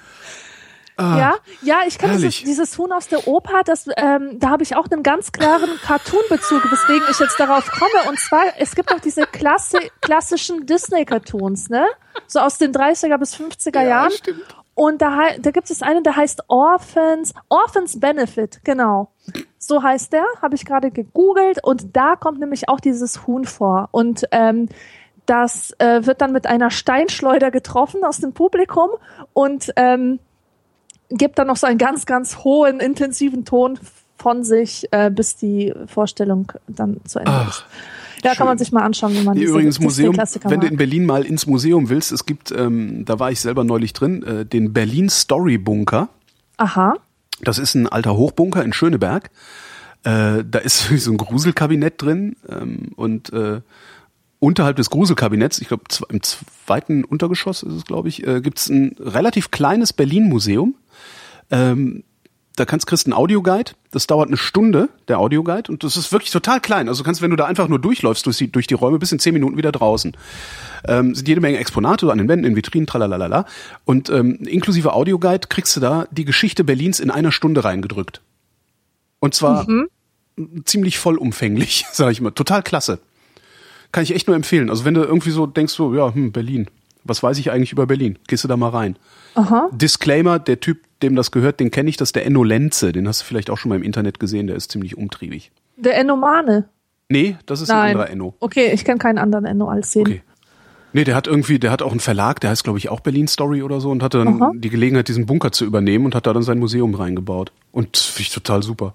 [0.98, 4.76] ja, ja, ich kenne dieses, dieses Huhn aus der Oper, das, ähm, da habe ich
[4.76, 8.08] auch einen ganz klaren Cartoon-Bezug, weswegen ich jetzt darauf komme.
[8.08, 11.86] Und zwar, es gibt auch diese Klassi klassischen Disney-Cartoons, ne?
[12.26, 14.10] So aus den 30er bis 50er Jahren.
[14.10, 14.44] stimmt.
[14.80, 19.10] Und da, da gibt es einen, der heißt Orphans, Orphans Benefit, genau.
[19.58, 23.90] So heißt der, habe ich gerade gegoogelt und da kommt nämlich auch dieses Huhn vor.
[23.90, 24.70] Und ähm,
[25.26, 28.88] das äh, wird dann mit einer Steinschleuder getroffen aus dem Publikum
[29.34, 30.18] und ähm,
[31.10, 33.78] gibt dann noch so einen ganz, ganz hohen, intensiven Ton
[34.16, 37.66] von sich, äh, bis die Vorstellung dann zu Ende Ach, ist.
[38.22, 40.72] Ja, kann man sich mal anschauen, wie man diese übrigens Museum, Disney-Klassiker wenn du mag.
[40.72, 44.22] in Berlin mal ins Museum willst, es gibt, ähm, da war ich selber neulich drin,
[44.22, 46.08] äh, den Berlin Story Bunker.
[46.56, 46.94] Aha.
[47.42, 49.30] Das ist ein alter Hochbunker in Schöneberg.
[50.02, 53.60] Äh, da ist so ein Gruselkabinett drin ähm, und äh,
[54.38, 58.68] unterhalb des Gruselkabinetts, ich glaube im zweiten Untergeschoss ist es, glaube ich, äh, gibt es
[58.68, 60.74] ein relativ kleines Berlin-Museum.
[61.50, 62.04] Ähm,
[62.56, 63.72] da kannst kriegst einen Audioguide.
[63.90, 66.88] Das dauert eine Stunde, der Audioguide, und das ist wirklich total klein.
[66.88, 69.12] Also du kannst, wenn du da einfach nur durchläufst durch die, durch die Räume, bis
[69.12, 70.16] in zehn Minuten wieder draußen.
[70.86, 73.46] Ähm, sind jede Menge Exponate an den Wänden, in Vitrinen, tralalala.
[73.84, 78.20] Und ähm, inklusive Audioguide kriegst du da die Geschichte Berlins in einer Stunde reingedrückt.
[79.20, 79.66] Und zwar
[80.64, 82.30] ziemlich vollumfänglich, sage ich mal.
[82.30, 82.98] Total klasse.
[83.92, 84.70] Kann ich echt nur empfehlen.
[84.70, 86.68] Also wenn du irgendwie so denkst, so, ja, hm, Berlin.
[87.04, 88.18] Was weiß ich eigentlich über Berlin?
[88.28, 88.96] Gehst du da mal rein.
[89.34, 89.70] Aha.
[89.72, 92.92] Disclaimer, der Typ, dem das gehört, den kenne ich, das ist der Enno Lenze.
[92.92, 95.52] Den hast du vielleicht auch schon mal im Internet gesehen, der ist ziemlich umtriebig.
[95.76, 96.68] Der Ennomane.
[97.08, 97.90] Nee, das ist ein Nein.
[97.92, 98.34] anderer Enno.
[98.40, 100.02] Okay, ich kenne keinen anderen Enno als den.
[100.06, 100.22] Okay.
[100.92, 103.28] Nee, der hat irgendwie, der hat auch einen Verlag, der heißt, glaube ich, auch Berlin
[103.28, 104.52] Story oder so und hatte dann Aha.
[104.56, 107.52] die Gelegenheit, diesen Bunker zu übernehmen und hat da dann sein Museum reingebaut.
[107.70, 108.94] Und das finde ich total super.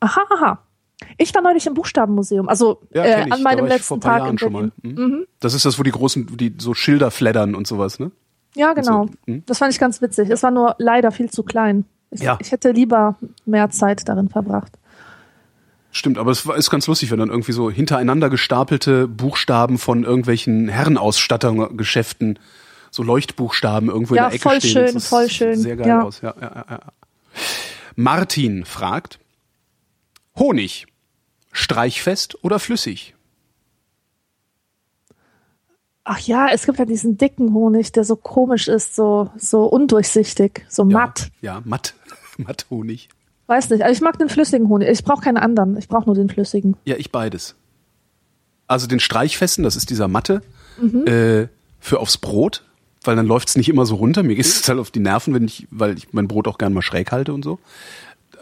[0.00, 0.58] Aha, aha.
[1.18, 4.38] Ich war neulich im Buchstabenmuseum, also Ja, äh, an meinem letzten ein Tag in Jahren
[4.38, 4.72] schon Berlin.
[4.82, 4.90] mal.
[4.90, 5.26] Mhm.
[5.40, 8.10] Das ist das, wo die großen, die so Schilder flattern und sowas, ne?
[8.56, 9.06] Ja, genau.
[9.06, 9.42] so, hm?
[9.46, 10.30] Das fand ich ganz witzig.
[10.30, 11.84] Es war nur leider viel zu klein.
[12.10, 12.38] Ich, Ja.
[12.40, 14.72] ich hätte lieber mehr Zeit darin verbracht.
[15.92, 20.04] Stimmt, aber es war- ist ganz lustig, wenn dann irgendwie so hintereinander gestapelte Buchstaben von
[20.04, 22.38] irgendwelchen Herrenausstattergeschäften,
[22.90, 24.88] so Leuchtbuchstaben irgendwo Ja, in der Ecke voll stehen.
[24.88, 26.02] schön, voll schön, Sehr geil ja.
[26.02, 26.80] aus, ja, ja, ja.
[27.94, 29.18] Martin fragt,
[30.38, 30.86] Honig,
[31.52, 33.14] streichfest oder flüssig?
[36.08, 40.64] Ach ja, es gibt ja diesen dicken Honig, der so komisch ist, so, so undurchsichtig,
[40.68, 41.30] so matt.
[41.40, 41.94] Ja, matt.
[42.36, 43.08] matt Honig.
[43.48, 43.82] Weiß nicht.
[43.82, 44.88] Also ich mag den flüssigen Honig.
[44.88, 45.76] Ich brauche keine anderen.
[45.76, 46.76] Ich brauche nur den flüssigen.
[46.84, 47.56] Ja, ich beides.
[48.68, 50.42] Also den Streichfesten, das ist dieser Matte,
[50.80, 51.06] Mhm.
[51.06, 51.48] äh,
[51.80, 52.62] für aufs Brot,
[53.04, 54.22] weil dann läuft's nicht immer so runter.
[54.22, 56.72] Mir geht es total auf die Nerven, wenn ich, weil ich mein Brot auch gern
[56.72, 57.58] mal schräg halte und so.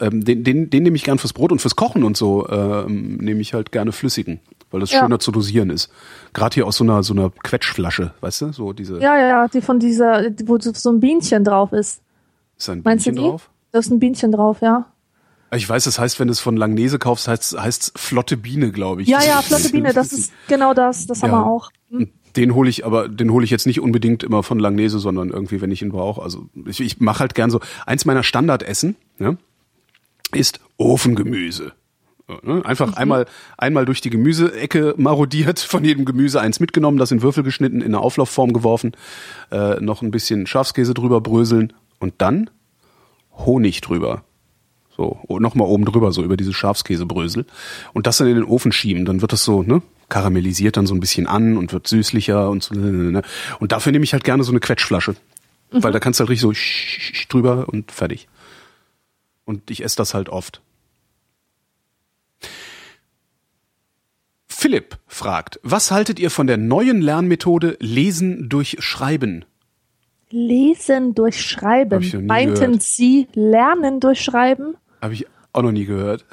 [0.01, 3.17] Ähm, den, den, den nehme ich gern fürs Brot und fürs Kochen und so ähm,
[3.19, 4.41] nehme ich halt gerne flüssigen,
[4.75, 5.01] weil das Ja.
[5.01, 5.91] schöner zu dosieren ist.
[6.35, 9.01] Gerade hier aus so einer so einer Quetschflasche, weißt du, so diese.
[9.01, 12.03] Ja, ja, ja, die von dieser, wo so ein Bienchen drauf ist.
[12.59, 13.31] Ist da ein Meinst du Bienchen die?
[13.31, 13.51] drauf?
[13.73, 14.87] Da ist ein Bienchen drauf, ja.
[15.55, 19.03] Ich weiß, das heißt, wenn du es von Langnese kaufst, heißt heißt's flotte Biene, glaube
[19.03, 19.09] ich.
[19.09, 21.07] Ja, ja, flotte Biene, das ist genau das.
[21.07, 21.39] Das haben Ja.
[21.43, 21.71] wir auch.
[21.91, 25.31] Und Den hole ich, aber den hole ich jetzt nicht unbedingt immer von Langnese, sondern
[25.31, 26.21] irgendwie, wenn ich ihn brauche.
[26.21, 27.61] Also ich, ich mache halt gern so.
[27.87, 29.37] Eins meiner Standardessen ja,
[30.33, 31.73] ist Ofengemüse.
[32.29, 32.65] Ja, ne?
[32.65, 33.27] Einfach einmal
[33.59, 37.87] einmal durch die Gemüseecke marodiert, von jedem Gemüse eins mitgenommen, das in Würfel geschnitten, in
[37.89, 38.93] eine Auflaufform geworfen,
[39.51, 42.51] äh, noch ein bisschen Schafskäse drüber bröseln und dann
[43.37, 44.25] Honig drüber.
[44.97, 47.47] So, nochmal oben drüber, so über diese Schafskäsebrösel.
[47.93, 49.05] Und das dann in den Ofen schieben.
[49.05, 52.63] Dann wird das so, ne, karamellisiert dann so ein bisschen an und wird süßlicher und
[52.63, 52.75] so.
[52.75, 53.23] Ne.
[53.59, 55.17] Und dafür nehme ich halt gerne so eine Quetschflasche.
[55.73, 58.29] Weil da kannst du halt richtig so drüber und fertig.
[59.45, 60.63] Und ich esse das halt oft.
[64.65, 69.45] Philipp fragt, was haltet ihr von der neuen Lernmethode Lesen durch Schreiben?
[70.31, 72.27] Lesen durch Schreiben.
[72.27, 72.83] Meinten gehört.
[72.83, 74.75] Sie Lernen durch Schreiben?
[75.03, 76.25] Habe ich auch noch nie gehört.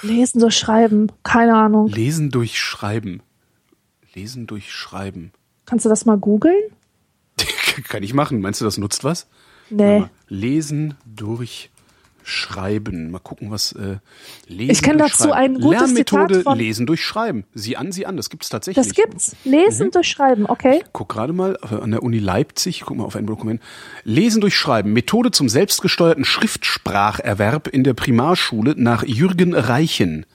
[0.00, 1.12] Lesen durch Schreiben.
[1.22, 1.88] Keine Ahnung.
[1.88, 3.20] Lesen durch Schreiben.
[4.14, 5.32] Lesen durch Schreiben.
[5.66, 6.70] Kannst du das mal googeln?
[7.88, 8.40] Kann ich machen.
[8.40, 9.26] Meinst du, das nutzt was?
[9.68, 10.04] Nee.
[10.28, 11.68] Lesen durch
[12.28, 13.10] Schreiben.
[13.10, 13.96] Mal gucken, was äh,
[14.46, 17.44] Lesen Ich kenn durch dazu ein gutes Lernmethode Zitat von- Lesen durch Schreiben.
[17.54, 18.86] Sieh an, sieh an, das gibt's tatsächlich.
[18.86, 19.34] Das gibt's.
[19.44, 20.82] Lesen durch Schreiben, okay?
[20.92, 23.60] Guck gerade mal äh, an der Uni Leipzig, guck mal auf ein Dokument.
[24.04, 24.92] Lesen durch Schreiben.
[24.92, 30.26] Methode zum selbstgesteuerten Schriftspracherwerb in der Primarschule nach Jürgen Reichen.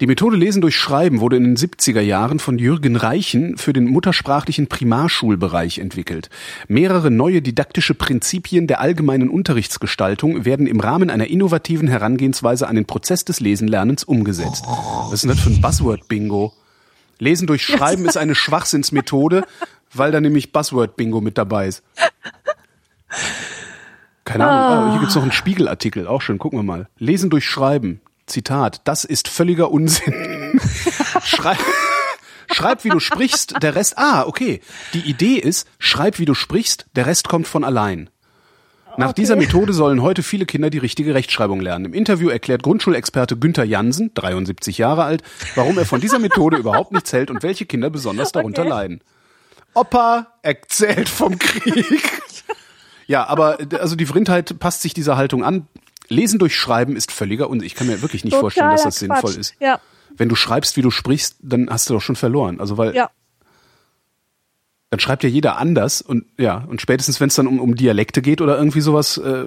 [0.00, 3.84] Die Methode Lesen durch Schreiben wurde in den 70er Jahren von Jürgen Reichen für den
[3.84, 6.30] muttersprachlichen Primarschulbereich entwickelt.
[6.68, 12.86] Mehrere neue didaktische Prinzipien der allgemeinen Unterrichtsgestaltung werden im Rahmen einer innovativen Herangehensweise an den
[12.86, 14.64] Prozess des Lesenlernens umgesetzt.
[14.66, 16.54] Was ist denn das für ein Buzzword-Bingo?
[17.18, 19.44] Lesen durch Schreiben ist eine Schwachsinnsmethode.
[19.92, 21.82] weil da nämlich Buzzword-Bingo mit dabei ist.
[24.24, 24.84] Keine Ahnung.
[24.84, 24.92] Ah.
[24.92, 26.38] hier gibt's noch einen Spiegelartikel, auch schön.
[26.38, 26.88] Gucken wir mal.
[26.98, 28.00] Lesen durch Schreiben.
[28.30, 28.80] Zitat.
[28.84, 30.58] Das ist völliger Unsinn.
[31.24, 31.56] Schrei
[32.52, 33.96] schreib, wie du sprichst, der Rest.
[33.96, 34.60] Ah, okay.
[34.94, 38.10] Die Idee ist, schreib, wie du sprichst, der Rest kommt von allein.
[38.96, 39.22] Nach okay.
[39.22, 41.86] dieser Methode sollen heute viele Kinder die richtige Rechtschreibung lernen.
[41.86, 45.22] Im Interview erklärt Grundschulexperte Günther Jansen, 73 Jahre alt,
[45.54, 48.70] warum er von dieser Methode überhaupt nichts hält und welche Kinder besonders darunter okay.
[48.70, 49.00] leiden.
[49.74, 52.02] Opa erzählt vom Krieg.
[53.06, 55.68] Ja, aber also die Vrindheit passt sich dieser Haltung an.
[56.10, 57.66] Lesen durch Schreiben ist völliger Unsinn.
[57.66, 59.20] Ich kann mir wirklich nicht Totaler vorstellen, dass das Quatsch.
[59.22, 59.54] sinnvoll ist.
[59.60, 59.80] Ja.
[60.16, 62.60] Wenn du schreibst, wie du sprichst, dann hast du doch schon verloren.
[62.60, 63.10] Also weil ja.
[64.90, 68.22] dann schreibt ja jeder anders und ja und spätestens wenn es dann um, um Dialekte
[68.22, 69.44] geht oder irgendwie sowas, äh,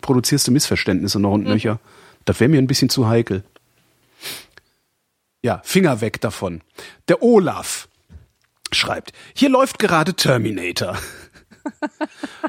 [0.00, 1.50] produzierst du Missverständnisse noch und mhm.
[1.50, 1.80] nöcher.
[2.24, 3.42] Das wäre mir ein bisschen zu heikel.
[5.42, 6.62] Ja, Finger weg davon.
[7.08, 7.88] Der Olaf
[8.72, 10.96] schreibt, hier läuft gerade Terminator.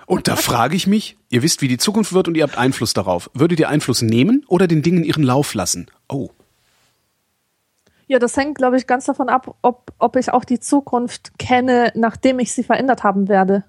[0.06, 2.94] Und da frage ich mich, ihr wisst, wie die Zukunft wird und ihr habt Einfluss
[2.94, 3.30] darauf.
[3.34, 5.88] Würdet ihr Einfluss nehmen oder den Dingen ihren Lauf lassen?
[6.07, 6.30] Oh.
[8.07, 11.91] Ja, das hängt, glaube ich, ganz davon ab, ob, ob ich auch die Zukunft kenne,
[11.95, 13.65] nachdem ich sie verändert haben werde.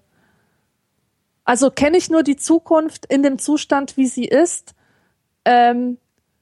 [1.44, 4.74] Also kenne ich nur die Zukunft in dem Zustand, wie sie ist,
[5.44, 5.98] ähm,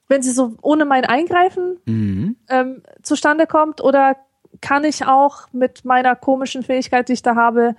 [0.07, 2.37] wenn sie so ohne mein Eingreifen mhm.
[2.49, 4.17] ähm, zustande kommt, oder
[4.61, 7.75] kann ich auch mit meiner komischen Fähigkeit, die ich da habe,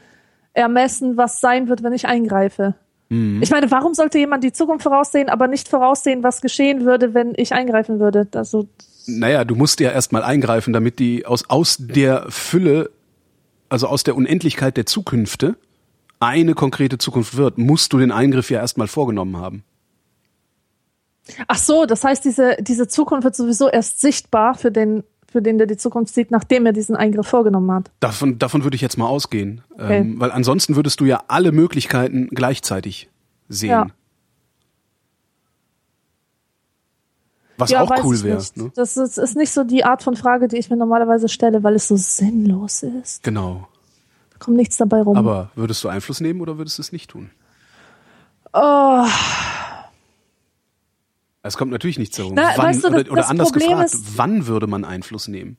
[0.59, 2.75] ermessen, was sein wird, wenn ich eingreife.
[3.09, 3.41] Mhm.
[3.41, 7.33] Ich meine, warum sollte jemand die Zukunft voraussehen, aber nicht voraussehen, was geschehen würde, wenn
[7.35, 8.27] ich eingreifen würde?
[8.35, 8.67] Also,
[9.07, 12.91] naja, du musst ja erstmal eingreifen, damit die aus, aus der Fülle,
[13.69, 15.55] also aus der Unendlichkeit der Zukünfte,
[16.19, 19.63] eine konkrete Zukunft wird, musst du den Eingriff ja erstmal vorgenommen haben.
[21.47, 25.57] Ach so, das heißt, diese, diese Zukunft wird sowieso erst sichtbar für den für den
[25.57, 27.91] der die Zukunft sieht, nachdem er diesen Eingriff vorgenommen hat.
[27.99, 29.61] Davon, davon würde ich jetzt mal ausgehen.
[29.73, 29.99] Okay.
[29.99, 33.09] Ähm, weil ansonsten würdest du ja alle Möglichkeiten gleichzeitig
[33.47, 33.69] sehen.
[33.69, 33.87] Ja.
[37.57, 38.41] Was ja, auch cool wäre.
[38.55, 38.71] Ne?
[38.75, 41.75] Das ist, ist, nicht so die Art von Frage, die ich mir normalerweise stelle, weil
[41.75, 43.21] es so sinnlos ist.
[43.23, 43.67] Genau.
[44.31, 45.17] Da kommt nichts dabei rum.
[45.17, 47.31] Aber würdest du Einfluss nehmen oder würdest du es nicht tun?
[48.53, 49.05] Oh.
[51.41, 52.33] Es kommt natürlich nicht darum.
[52.35, 55.27] Na, wann, weißt du, das, oder, oder anders Problem gefragt, ist, wann würde man Einfluss
[55.27, 55.57] nehmen?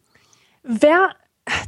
[0.62, 1.10] Wer,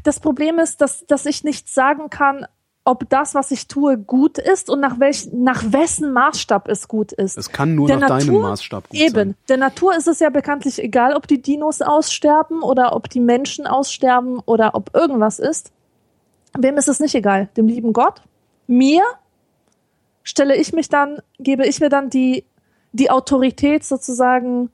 [0.04, 2.46] das Problem ist, dass, dass ich nicht sagen kann,
[2.84, 7.12] ob das, was ich tue, gut ist und nach, welch, nach wessen Maßstab es gut
[7.12, 7.38] ist.
[7.38, 9.28] Es kann nur der nach Natur, deinem Maßstab gut eben, sein.
[9.28, 9.36] Eben.
[9.48, 13.66] Der Natur ist es ja bekanntlich egal, ob die Dinos aussterben oder ob die Menschen
[13.66, 15.70] aussterben oder ob irgendwas ist.
[16.58, 17.48] Wem ist es nicht egal?
[17.56, 18.20] Dem lieben Gott?
[18.66, 19.02] Mir?
[20.24, 22.44] Stelle ich mich dann, gebe ich mir dann die
[22.92, 24.70] die Autorität sozusagen,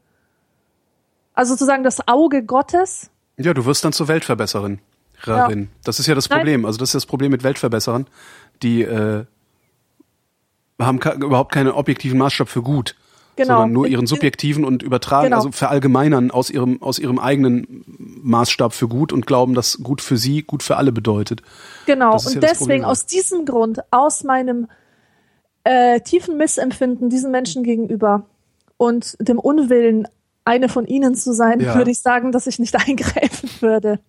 [1.34, 3.10] also sozusagen das Auge Gottes.
[3.36, 4.80] Ja, du wirst dann zur Weltverbesserin.
[5.26, 5.50] Ja.
[5.84, 6.62] Das ist ja das Problem.
[6.62, 6.66] Nein.
[6.66, 8.06] Also das ist das Problem mit Weltverbesserern.
[8.62, 9.24] Die äh,
[10.80, 12.94] haben überhaupt keinen objektiven Maßstab für gut.
[13.36, 13.58] Genau.
[13.58, 15.36] Sondern nur ihren subjektiven und übertragen, genau.
[15.36, 20.16] also verallgemeinern aus ihrem, aus ihrem eigenen Maßstab für gut und glauben, dass gut für
[20.16, 21.42] sie gut für alle bedeutet.
[21.86, 22.14] Genau.
[22.14, 24.66] Und ja deswegen aus diesem Grund, aus meinem
[25.68, 28.24] äh, tiefen Missempfinden diesen Menschen gegenüber
[28.78, 30.08] und dem Unwillen,
[30.46, 31.74] eine von ihnen zu sein, ja.
[31.74, 34.00] würde ich sagen, dass ich nicht eingreifen würde.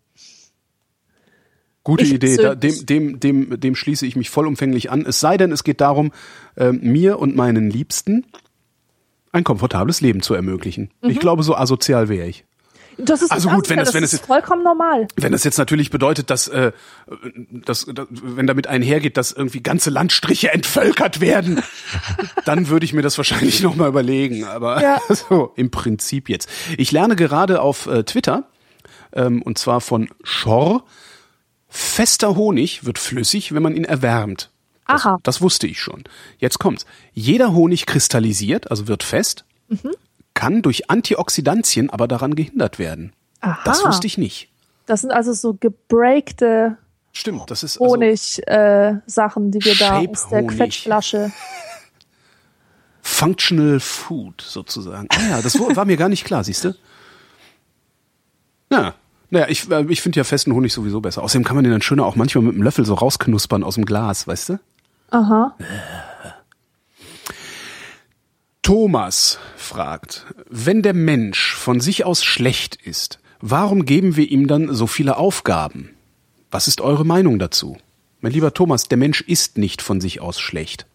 [1.84, 5.06] Gute ich Idee, da, dem, dem, dem, dem schließe ich mich vollumfänglich an.
[5.06, 6.12] Es sei denn, es geht darum,
[6.56, 8.26] äh, mir und meinen Liebsten
[9.34, 10.92] ein komfortables Leben zu ermöglichen.
[11.02, 11.10] Mhm.
[11.10, 12.46] Ich glaube, so asozial wäre ich.
[13.02, 15.08] Das ist also gut, wenn das, wenn das ist vollkommen normal.
[15.16, 16.72] Wenn das jetzt natürlich bedeutet, dass, äh,
[17.50, 21.62] dass, dass wenn damit einhergeht, dass irgendwie ganze Landstriche entvölkert werden,
[22.46, 24.44] dann würde ich mir das wahrscheinlich noch mal überlegen.
[24.44, 25.00] Aber ja.
[25.10, 26.50] so im Prinzip jetzt.
[26.78, 28.44] Ich lerne gerade auf äh, Twitter
[29.14, 30.84] ähm, und zwar von Schor.
[31.70, 34.52] Fester Honig wird flüssig, wenn man ihn erwärmt.
[34.88, 35.20] Das, Aha.
[35.24, 36.04] das wusste ich schon.
[36.40, 36.86] Jetzt kommt's.
[37.14, 39.46] Jeder Honig kristallisiert, also wird fest.
[39.70, 39.92] Mhm
[40.40, 43.12] kann durch Antioxidantien aber daran gehindert werden.
[43.42, 43.60] Aha.
[43.66, 44.50] Das wusste ich nicht.
[44.86, 46.78] Das sind also so gebreakte
[47.12, 51.34] Stimmt, das ist also Honig-Sachen, äh, die wir da aus der Quetschflasche.
[53.02, 55.10] Functional Food sozusagen.
[55.12, 56.74] Ah ja, das war mir gar nicht klar, siehst du?
[58.72, 58.94] Ja,
[59.32, 61.22] naja, ich, äh, ich finde ja festen Honig sowieso besser.
[61.22, 63.84] Außerdem kann man den dann schöner auch manchmal mit einem Löffel so rausknuspern aus dem
[63.84, 64.60] Glas, weißt du?
[65.10, 65.58] Aha.
[68.70, 74.72] Thomas fragt, wenn der Mensch von sich aus schlecht ist, warum geben wir ihm dann
[74.76, 75.90] so viele Aufgaben?
[76.52, 77.78] Was ist eure Meinung dazu?
[78.22, 80.86] Mein lieber Thomas, der Mensch ist nicht von sich aus schlecht.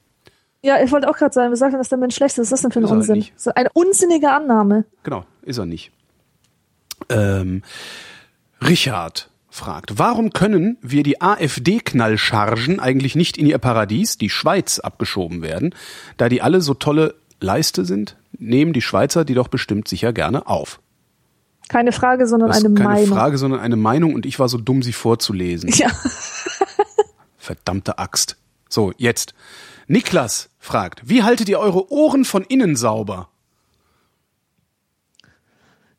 [0.63, 2.43] Ja, ich wollte auch gerade sagen, wir sagen, dass der Mensch schlecht ist.
[2.43, 3.25] Was ist das denn für ein ist Unsinn?
[3.35, 4.85] Ist eine unsinnige Annahme.
[5.03, 5.91] Genau, ist er nicht.
[7.09, 7.63] Ähm,
[8.61, 15.43] Richard fragt, warum können wir die AfD-Knallchargen eigentlich nicht in ihr Paradies, die Schweiz, abgeschoben
[15.43, 15.75] werden,
[16.17, 18.17] da die alle so tolle Leiste sind?
[18.39, 20.81] Nehmen die Schweizer die doch bestimmt sicher gerne auf.
[21.69, 23.09] Keine Frage, sondern eine keine Meinung.
[23.09, 25.71] Frage, sondern eine Meinung und ich war so dumm, sie vorzulesen.
[25.71, 25.91] Ja.
[27.39, 28.37] Verdammte Axt.
[28.69, 29.35] So, jetzt.
[29.87, 33.29] Niklas fragt, wie haltet ihr eure Ohren von innen sauber?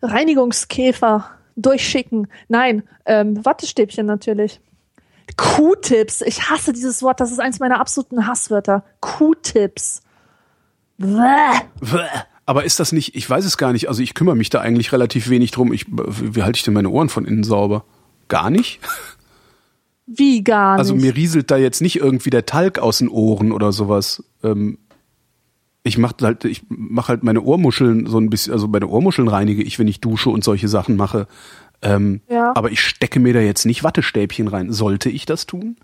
[0.02, 2.28] Reinigungskäfer durchschicken.
[2.48, 4.60] Nein, ähm, Wattestäbchen natürlich.
[5.38, 6.22] Q-Tips.
[6.22, 7.20] Ich hasse dieses Wort.
[7.20, 8.84] Das ist eins meiner absoluten Hasswörter.
[9.00, 10.02] Q-Tips.
[12.48, 14.92] Aber ist das nicht, ich weiß es gar nicht, also ich kümmere mich da eigentlich
[14.92, 15.74] relativ wenig drum.
[15.74, 17.86] Ich, wie halte ich denn meine Ohren von innen sauber?
[18.28, 18.80] Gar nicht?
[20.06, 21.04] Wie gar Also nicht.
[21.04, 24.24] mir rieselt da jetzt nicht irgendwie der Talg aus den Ohren oder sowas.
[24.44, 24.78] Ähm,
[25.84, 29.64] ich mach halt, ich mach halt meine Ohrmuscheln so ein bisschen, also meine Ohrmuscheln reinige
[29.64, 31.28] ich, wenn ich dusche und solche Sachen mache.
[31.82, 32.52] Ähm, Ja.
[32.56, 34.72] Aber ich stecke mir da jetzt nicht Wattestäbchen rein.
[34.72, 35.78] Sollte ich das tun?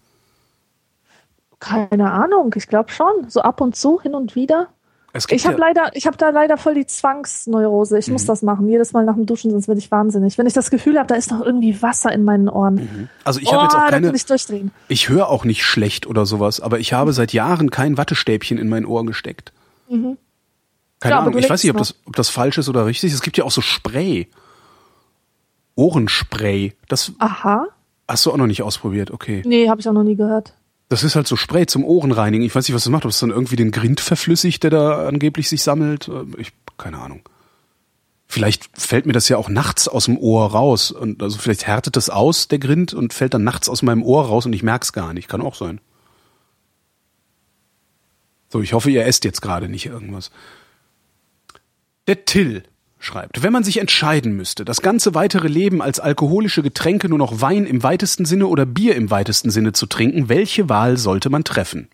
[1.60, 2.54] Keine Ahnung.
[2.56, 3.30] Ich glaube schon.
[3.30, 4.68] So ab und zu, hin und wieder.
[5.30, 7.98] Ich habe ja, leider, ich habe da leider voll die Zwangsneurose.
[8.00, 8.14] Ich Mhm.
[8.14, 8.70] muss das machen.
[8.70, 10.38] Jedes Mal nach dem Duschen, sonst werde ich wahnsinnig.
[10.38, 13.10] Wenn ich das Gefühl habe, da ist noch irgendwie Wasser in meinen Ohren.
[13.26, 14.72] also ich oh, habe jetzt auch da keine, ich durchdrehen.
[14.88, 18.70] ich höre auch nicht schlecht oder sowas, aber ich habe seit Jahren kein Wattestäbchen in
[18.70, 19.52] mein Ohr gesteckt.
[19.90, 20.18] Keine Mhm.
[21.04, 23.12] Ja, aber Ahnung, ich weiß nicht, ob das, ob das falsch ist oder richtig.
[23.12, 24.30] Es gibt ja auch so Spray.
[25.76, 26.74] Ohrenspray.
[26.88, 27.68] Das Aha.
[28.08, 29.42] hast du auch noch nicht ausprobiert, okay.
[29.46, 30.54] Nee, habe ich auch noch nie gehört.
[30.92, 32.46] Das ist halt so Spray zum Ohrenreinigen.
[32.46, 33.06] Ich weiß nicht, was das macht.
[33.06, 36.10] Ob es dann irgendwie den Grind verflüssigt, der da angeblich sich sammelt.
[36.10, 37.22] Äh, Ich, keine Ahnung.
[38.28, 40.92] Vielleicht fällt mir das ja auch nachts aus dem Ohr raus.
[40.92, 44.26] Und also vielleicht härtet das aus, der Grind, und fällt dann nachts aus meinem Ohr
[44.26, 45.30] raus und ich merk's gar nicht.
[45.30, 45.80] Kann auch sein.
[48.50, 50.30] So, ich hoffe, ihr esst jetzt gerade nicht irgendwas.
[52.08, 52.64] Der Till
[53.04, 57.42] schreibt, wenn man sich entscheiden müsste, das ganze weitere Leben als alkoholische Getränke nur noch
[57.42, 61.44] Wein im weitesten Sinne oder Bier im weitesten Sinne zu trinken, welche Wahl sollte man
[61.44, 61.90] treffen?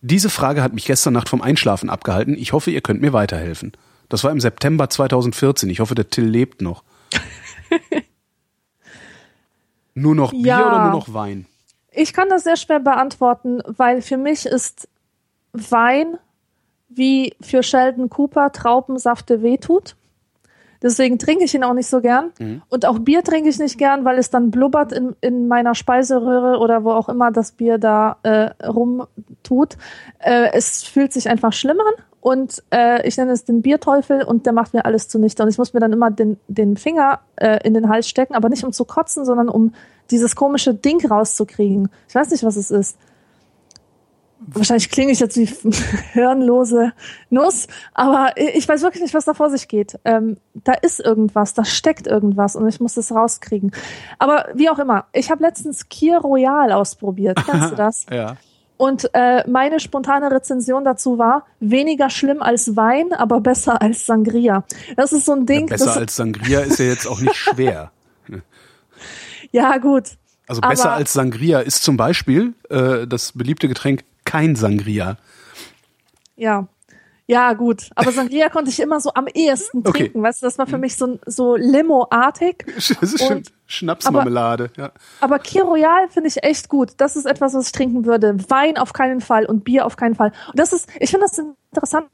[0.00, 2.36] Diese Frage hat mich gestern Nacht vom Einschlafen abgehalten.
[2.38, 3.72] Ich hoffe, ihr könnt mir weiterhelfen.
[4.08, 5.68] Das war im September 2014.
[5.70, 6.84] Ich hoffe, der Till lebt noch.
[9.94, 10.66] nur noch Bier Ja.
[10.66, 11.46] oder nur noch Wein?
[11.90, 14.88] Ich kann das sehr schwer beantworten, weil für mich ist
[15.52, 16.18] Wein
[16.88, 19.96] wie für Sheldon Cooper Traubensäfte wehtut.
[20.82, 22.32] Deswegen trinke ich ihn auch nicht so gern.
[22.68, 26.58] Und auch Bier trinke ich nicht gern, weil es dann blubbert in, in meiner Speiseröhre
[26.58, 29.76] oder wo auch immer das Bier da äh, rumtut.
[30.18, 34.46] Äh, es fühlt sich einfach schlimm an und äh, ich nenne es den Bierteufel und
[34.46, 35.42] der macht mir alles zunichte.
[35.42, 38.48] Und ich muss mir dann immer den, den Finger äh, in den Hals stecken, aber
[38.48, 39.72] nicht um zu kotzen, sondern um
[40.10, 41.88] dieses komische Ding rauszukriegen.
[42.08, 42.98] Ich weiß nicht, was es ist.
[44.38, 45.46] Wahrscheinlich klinge ich jetzt wie
[46.12, 46.92] hirnlose
[47.30, 49.98] Nuss, aber ich weiß wirklich nicht, was da vor sich geht.
[50.04, 53.72] Ähm, da ist irgendwas, da steckt irgendwas und ich muss das rauskriegen.
[54.18, 57.38] Aber wie auch immer, ich habe letztens Kier Royal ausprobiert.
[57.50, 58.06] Kennst du das?
[58.10, 58.36] Ja.
[58.76, 64.64] Und äh, meine spontane Rezension dazu war, weniger schlimm als Wein, aber besser als Sangria.
[64.96, 65.66] Das ist so ein Ding.
[65.66, 67.90] Besser das, als Sangria ist ja jetzt auch nicht schwer.
[69.50, 70.10] ja, gut.
[70.46, 75.16] Also besser Aber- als Sangria ist zum Beispiel äh, das beliebte Getränk kein Sangria.
[76.36, 76.68] Ja.
[77.28, 77.90] Ja, gut.
[77.96, 80.04] Aber Sangria konnte ich immer so am ehesten Okay.
[80.04, 80.22] trinken.
[80.22, 82.64] Weißt du, das war für mich so, so Limo-artig.
[82.76, 83.52] Das ist stimmt.
[83.66, 84.70] Schnapsmarmelade.
[84.76, 84.92] Ja.
[85.20, 86.92] Aber Kir Royal finde ich echt gut.
[86.98, 88.36] Das ist etwas, was ich trinken würde.
[88.48, 90.32] Wein auf keinen Fall und Bier auf keinen Fall.
[90.48, 91.36] Und das ist, ich finde das
[91.72, 92.06] interessant,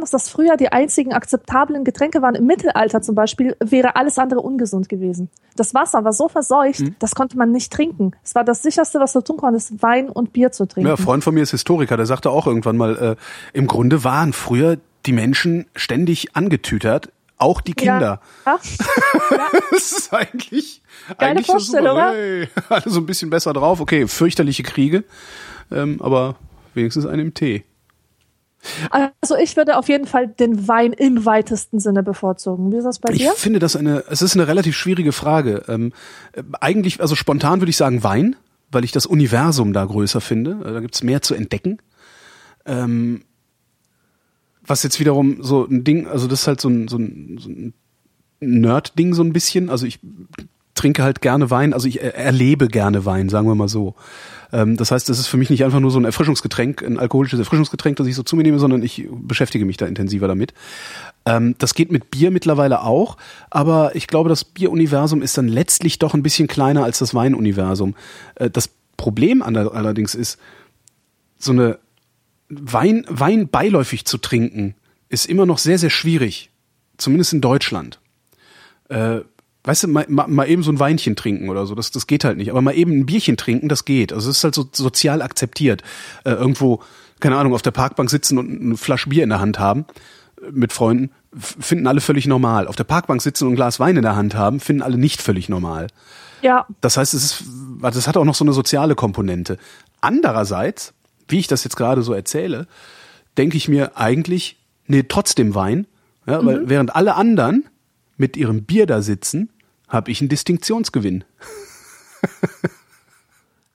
[0.00, 2.34] dass das früher die einzigen akzeptablen Getränke waren.
[2.34, 5.30] Im Mittelalter zum Beispiel wäre alles andere ungesund gewesen.
[5.56, 6.96] Das Wasser war so verseucht, Mhm.
[6.98, 8.12] das konnte man nicht trinken.
[8.24, 10.88] Es war das sicherste, was du tun konntest, Wein und Bier zu trinken.
[10.88, 13.16] Ja, ein Freund von mir ist Historiker, der sagte auch irgendwann mal, äh,
[13.52, 18.20] im Grunde waren früher die Menschen ständig angetütert, auch die Kinder.
[18.46, 18.58] Ja.
[19.70, 20.82] Das ist eigentlich,
[21.18, 22.10] Geile eigentlich Vorstellung, super.
[22.10, 22.12] oder?
[22.18, 23.80] Hey, alle so ein bisschen besser drauf.
[23.80, 25.04] Okay, fürchterliche Kriege,
[25.70, 26.36] ähm, aber
[26.74, 27.64] wenigstens einen im Tee.
[28.90, 32.72] Also ich würde auf jeden Fall den Wein im weitesten Sinne bevorzugen.
[32.72, 33.32] Wie ist das bei Ich dir?
[33.32, 35.64] finde das eine, es ist eine relativ schwierige Frage.
[35.68, 35.92] Ähm,
[36.32, 38.36] äh, eigentlich, also spontan würde ich sagen Wein,
[38.70, 40.58] weil ich das Universum da größer finde.
[40.64, 41.78] Äh, Da gibt's mehr zu entdecken.
[42.64, 43.22] Ähm,
[44.62, 47.48] was jetzt wiederum so ein Ding, also das ist halt so ein, so ein, so
[47.48, 47.74] ein
[48.40, 49.68] Nerd-Ding so ein bisschen.
[49.70, 49.98] Also ich
[50.80, 53.94] trinke halt gerne Wein, also ich er- erlebe gerne Wein, sagen wir mal so.
[54.52, 57.38] Ähm, das heißt, das ist für mich nicht einfach nur so ein Erfrischungsgetränk, ein alkoholisches
[57.38, 60.54] Erfrischungsgetränk, das ich so zu mir nehme, sondern ich beschäftige mich da intensiver damit.
[61.26, 63.18] Ähm, das geht mit Bier mittlerweile auch,
[63.50, 67.94] aber ich glaube, das Bieruniversum ist dann letztlich doch ein bisschen kleiner als das Weinuniversum.
[68.36, 70.38] Äh, das Problem allerdings ist,
[71.38, 71.78] so eine
[72.48, 74.74] Wein, Wein beiläufig zu trinken,
[75.08, 76.50] ist immer noch sehr, sehr schwierig.
[76.98, 77.98] Zumindest in Deutschland.
[78.88, 79.20] Äh,
[79.64, 82.38] weißt du, mal, mal, eben so ein Weinchen trinken oder so, das, das geht halt
[82.38, 82.50] nicht.
[82.50, 84.12] Aber mal eben ein Bierchen trinken, das geht.
[84.12, 85.82] Also es ist halt so sozial akzeptiert.
[86.24, 86.80] Äh, irgendwo,
[87.20, 89.84] keine Ahnung, auf der Parkbank sitzen und eine Flasche Bier in der Hand haben
[90.40, 92.66] äh, mit Freunden, finden alle völlig normal.
[92.66, 95.20] Auf der Parkbank sitzen und ein Glas Wein in der Hand haben, finden alle nicht
[95.20, 95.88] völlig normal.
[96.42, 97.44] Ja, Das heißt, es ist,
[97.82, 99.58] das hat auch noch so eine soziale Komponente.
[100.00, 100.94] Andererseits,
[101.28, 102.66] wie ich das jetzt gerade so erzähle,
[103.36, 105.86] denke ich mir eigentlich, nee, trotzdem Wein,
[106.26, 107.64] ja, weil während alle anderen
[108.20, 109.50] mit ihrem Bier da sitzen,
[109.88, 111.24] habe ich einen Distinktionsgewinn.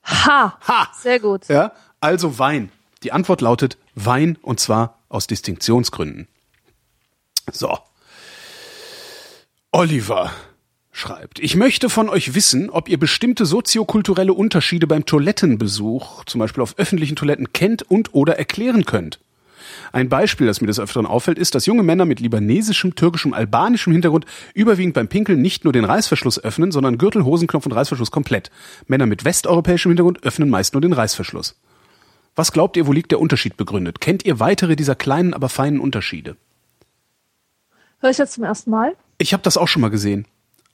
[0.04, 0.88] ha, Ha!
[0.98, 1.48] sehr gut.
[1.48, 2.70] Ja, also Wein.
[3.02, 6.28] Die Antwort lautet Wein und zwar aus Distinktionsgründen.
[7.52, 7.76] So.
[9.72, 10.30] Oliver
[10.92, 16.62] schreibt, ich möchte von euch wissen, ob ihr bestimmte soziokulturelle Unterschiede beim Toilettenbesuch, zum Beispiel
[16.62, 19.18] auf öffentlichen Toiletten, kennt und oder erklären könnt.
[19.92, 23.92] Ein Beispiel, das mir des Öfteren auffällt, ist, dass junge Männer mit libanesischem, türkischem, albanischem
[23.92, 28.50] Hintergrund überwiegend beim Pinkeln nicht nur den Reißverschluss öffnen, sondern Gürtel, Hosenknopf und Reißverschluss komplett.
[28.86, 31.56] Männer mit westeuropäischem Hintergrund öffnen meist nur den Reißverschluss.
[32.34, 34.00] Was glaubt ihr, wo liegt der Unterschied begründet?
[34.00, 36.36] Kennt ihr weitere dieser kleinen, aber feinen Unterschiede?
[38.00, 38.94] Hör ich jetzt zum ersten Mal?
[39.18, 40.26] Ich habe das auch schon mal gesehen.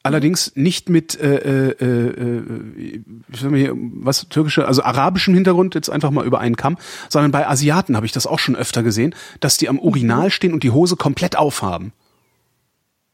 [0.05, 3.03] Allerdings nicht mit äh, äh, äh,
[3.33, 6.77] ich sag mal hier, was türkische, also arabischem Hintergrund jetzt einfach mal über einen Kamm,
[7.09, 10.53] sondern bei Asiaten habe ich das auch schon öfter gesehen, dass die am Urinal stehen
[10.53, 11.93] und die Hose komplett aufhaben.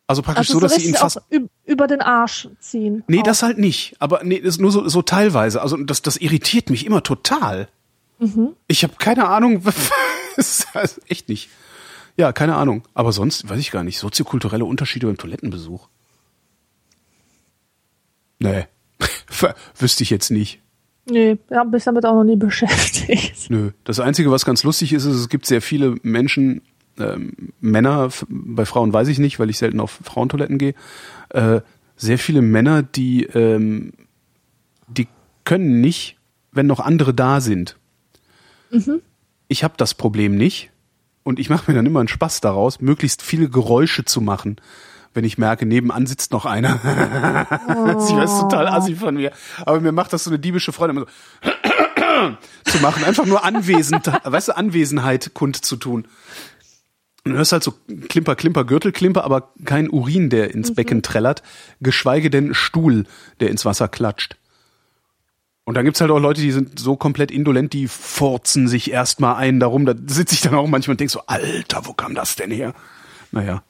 [0.07, 1.21] Also praktisch Also so, dass sie ihn fast
[1.67, 3.05] über den Arsch ziehen.
[3.07, 3.25] Nee, Auch.
[3.25, 3.95] das halt nicht.
[3.99, 5.61] Aber nee, das ist nur so, so teilweise.
[5.61, 7.69] Also das, das irritiert mich immer total.
[8.67, 9.63] Ich habe keine Ahnung.
[10.73, 11.51] also echt nicht.
[12.17, 12.85] Ja, keine Ahnung.
[12.95, 13.99] Aber sonst weiß ich gar nicht.
[13.99, 15.89] Soziokulturelle Unterschiede beim Toilettenbesuch.
[18.39, 18.67] Nee.
[19.79, 20.61] Wüsste ich jetzt nicht.
[21.11, 23.51] Nee, ich habe mich damit auch noch nie beschäftigt.
[23.51, 23.71] Nö.
[23.85, 26.63] Das Einzige, was ganz lustig ist, ist, es gibt sehr viele Menschen,
[26.99, 30.75] ähm, Männer, bei Frauen weiß ich nicht, weil ich selten auf Frauentoiletten gehe,
[31.31, 31.61] äh,
[31.97, 33.93] sehr viele Männer, die, ähm,
[34.87, 35.09] die
[35.45, 36.17] können nicht,
[36.53, 37.77] wenn noch andere da sind.
[39.49, 40.71] Ich habe das Problem nicht
[41.23, 44.57] und ich mache mir dann immer einen Spaß daraus, möglichst viele Geräusche zu machen,
[45.19, 46.77] wenn ich merke, nebenan sitzt noch einer.
[48.09, 49.33] ich weiß total assi von mir,
[49.67, 51.07] aber mir macht das so eine diebische Freude, immer so
[52.71, 56.07] zu machen, einfach nur anwesend, weißt du, Anwesenheit kundzutun.
[57.25, 57.75] Und du hörst halt so
[58.09, 61.43] Klimper, Klimper, Gürtelklimper, aber kein Urin, der ins Becken trällert,
[61.81, 63.05] geschweige denn Stuhl,
[63.41, 64.37] der ins Wasser klatscht.
[65.65, 69.35] Und dann gibt's halt auch Leute, die sind so komplett indolent, die furzen sich erstmal
[69.35, 69.85] ein darum.
[69.85, 72.73] Da sitze ich dann auch manchmal und denk so, Alter, wo kam das denn her?
[73.33, 73.65] Naja,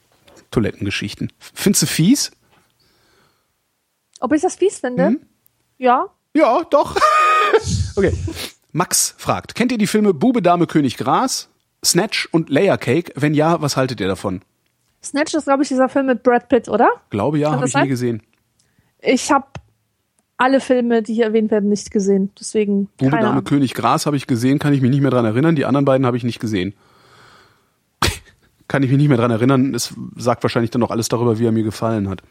[0.51, 1.31] Toilettengeschichten.
[1.53, 2.31] Findest du fies?
[4.19, 5.07] Ob ich das fies finde?
[5.07, 5.19] Hm?
[5.77, 6.07] Ja.
[6.33, 6.95] Ja, doch.
[7.95, 8.13] okay.
[8.71, 11.49] Max fragt, kennt ihr die Filme Bube, Dame, König, Gras,
[11.83, 13.13] Snatch und Layer Cake?
[13.15, 14.41] Wenn ja, was haltet ihr davon?
[15.03, 16.89] Snatch ist, glaube ich, dieser Film mit Brad Pitt, oder?
[17.09, 17.87] Glaube ja, habe ich nie sein?
[17.87, 18.23] gesehen.
[19.01, 19.47] Ich habe
[20.37, 22.31] alle Filme, die hier erwähnt werden, nicht gesehen.
[22.39, 23.41] Deswegen Bube, Dame.
[23.43, 25.55] König, Gras habe ich gesehen, kann ich mich nicht mehr dran erinnern.
[25.55, 26.73] Die anderen beiden habe ich nicht gesehen.
[28.69, 29.75] Kann ich mich nicht mehr dran erinnern.
[29.75, 32.21] Es sagt wahrscheinlich dann noch alles darüber, wie er mir gefallen hat.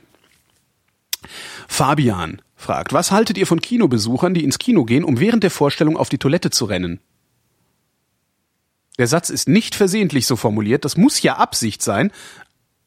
[1.66, 5.98] Fabian fragt, was haltet ihr von Kinobesuchern, die ins Kino gehen, um während der Vorstellung
[5.98, 7.00] auf die Toilette zu rennen?
[8.98, 12.10] Der Satz ist nicht versehentlich so formuliert, das muss ja Absicht sein.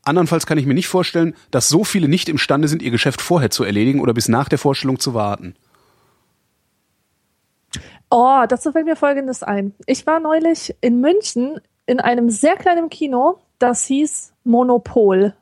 [0.03, 3.51] Andernfalls kann ich mir nicht vorstellen, dass so viele nicht imstande sind, ihr Geschäft vorher
[3.51, 5.55] zu erledigen oder bis nach der Vorstellung zu warten.
[8.09, 9.73] Oh, dazu fällt mir Folgendes ein.
[9.85, 11.61] Ich war neulich in München
[11.91, 15.33] in einem sehr kleinen Kino, das hieß Monopol.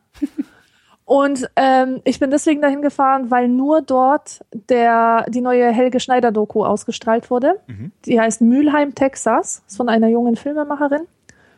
[1.06, 6.66] Und ähm, ich bin deswegen dahin gefahren, weil nur dort der, die neue Helge Schneider-Doku
[6.66, 7.60] ausgestrahlt wurde.
[8.06, 9.62] Die heißt Mülheim, Texas.
[9.68, 11.02] Ist von einer jungen Filmemacherin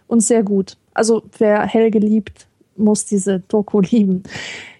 [0.07, 0.75] und sehr gut.
[0.93, 4.23] Also wer Helge liebt, muss diese Doku lieben.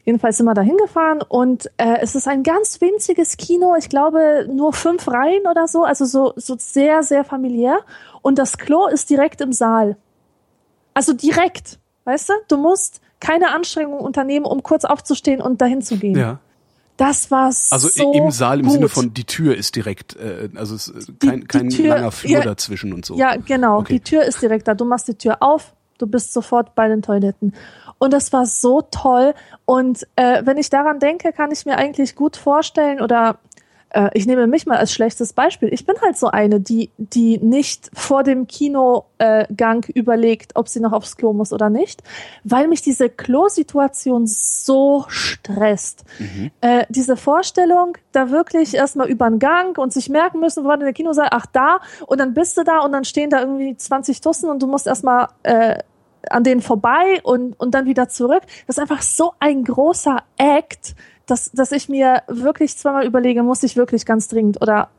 [0.04, 4.48] Jedenfalls sind wir da hingefahren und äh, es ist ein ganz winziges Kino, ich glaube
[4.52, 7.80] nur fünf Reihen oder so, also so, so sehr, sehr familiär.
[8.22, 9.98] Und das Klo ist direkt im Saal.
[10.94, 12.34] Also direkt, weißt du?
[12.48, 16.18] Du musst keine Anstrengung unternehmen, um kurz aufzustehen und dahin zu gehen.
[16.18, 16.40] Ja.
[16.98, 18.74] Das war Also so im Saal im gut.
[18.74, 22.12] Sinne von die Tür ist direkt, äh, also es ist kein, die kein Tür- langer
[22.12, 22.42] Flur ja.
[22.42, 23.16] dazwischen und so.
[23.16, 23.80] Ja, genau.
[23.80, 23.94] Okay.
[23.94, 24.76] Die Tür ist direkt da.
[24.76, 27.56] Du machst die Tür auf, du bist sofort bei den Toiletten.
[27.98, 29.34] Und das war so toll.
[29.66, 33.40] Und äh, wenn ich daran denke, kann ich mir eigentlich gut vorstellen oder
[33.94, 35.70] äh, ich nehme mich mal als schlechtes Beispiel.
[35.74, 40.68] Ich bin halt so eine, die, die nicht vor dem Kinogang äh, Gang überlegt, ob
[40.68, 42.02] sie noch aufs Klo muss oder nicht,
[42.44, 46.04] weil mich diese Klo-Situation so stresst.
[46.62, 50.78] Äh, diese Vorstellung, da wirklich erstmal über den Gang und sich merken müssen, wo war
[50.78, 51.28] denn der Kinosaal?
[51.32, 51.80] Ach, da.
[52.08, 54.88] Und dann bist du da und dann stehen da irgendwie 20 Dussen und du musst
[54.88, 55.78] erstmal äh,
[56.30, 58.44] an denen vorbei und, und dann wieder zurück.
[58.68, 60.96] Das ist einfach so ein großer Act,
[61.32, 64.90] dass, dass ich mir wirklich zweimal überlege, muss ich wirklich ganz dringend oder,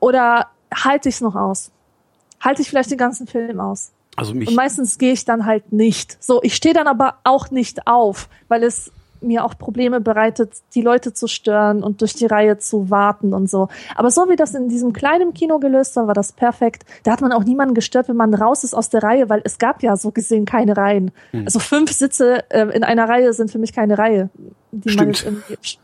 [0.00, 1.70] oder halte ich es noch aus?
[2.40, 3.92] Halte ich vielleicht den ganzen Film aus?
[4.16, 6.22] Also mich, Und meistens gehe ich dann halt nicht.
[6.22, 8.90] So, ich stehe dann aber auch nicht auf, weil es
[9.20, 13.48] mir auch Probleme bereitet, die Leute zu stören und durch die Reihe zu warten und
[13.50, 13.68] so.
[13.94, 16.84] Aber so wie das in diesem kleinen Kino gelöst war, war das perfekt.
[17.04, 19.58] Da hat man auch niemanden gestört, wenn man raus ist aus der Reihe, weil es
[19.58, 21.10] gab ja so gesehen keine Reihen.
[21.32, 24.30] Also fünf Sitze äh, in einer Reihe sind für mich keine Reihe,
[24.72, 25.16] die man Stimmt.
[25.16, 25.52] jetzt irgendwie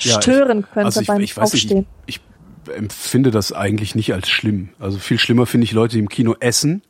[0.00, 1.86] Ja, ich- stören könnte also ich, beim ich nicht, Aufstehen.
[2.06, 2.20] ich,
[2.66, 4.70] ich empfinde das eigentlich nicht als schlimm.
[4.80, 6.82] Also viel schlimmer finde ich Leute, die im Kino essen,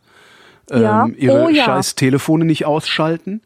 [0.70, 1.04] Ja.
[1.04, 1.64] ähm, ihre Oh ja.
[1.64, 3.42] scheiß Telefone nicht ausschalten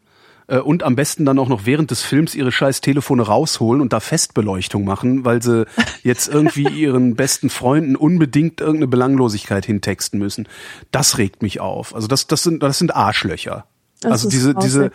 [0.48, 3.92] äh, und am besten dann auch noch während des Films ihre scheiß Telefone rausholen und
[3.92, 5.66] da Festbeleuchtung machen, weil sie
[6.02, 10.48] jetzt irgendwie ihren besten Freunden unbedingt irgendeine Belanglosigkeit hintexten müssen.
[10.90, 11.94] Das regt mich auf.
[11.94, 13.66] Also das, das sind, das sind Arschlöcher.
[14.04, 14.92] Also diese, diese,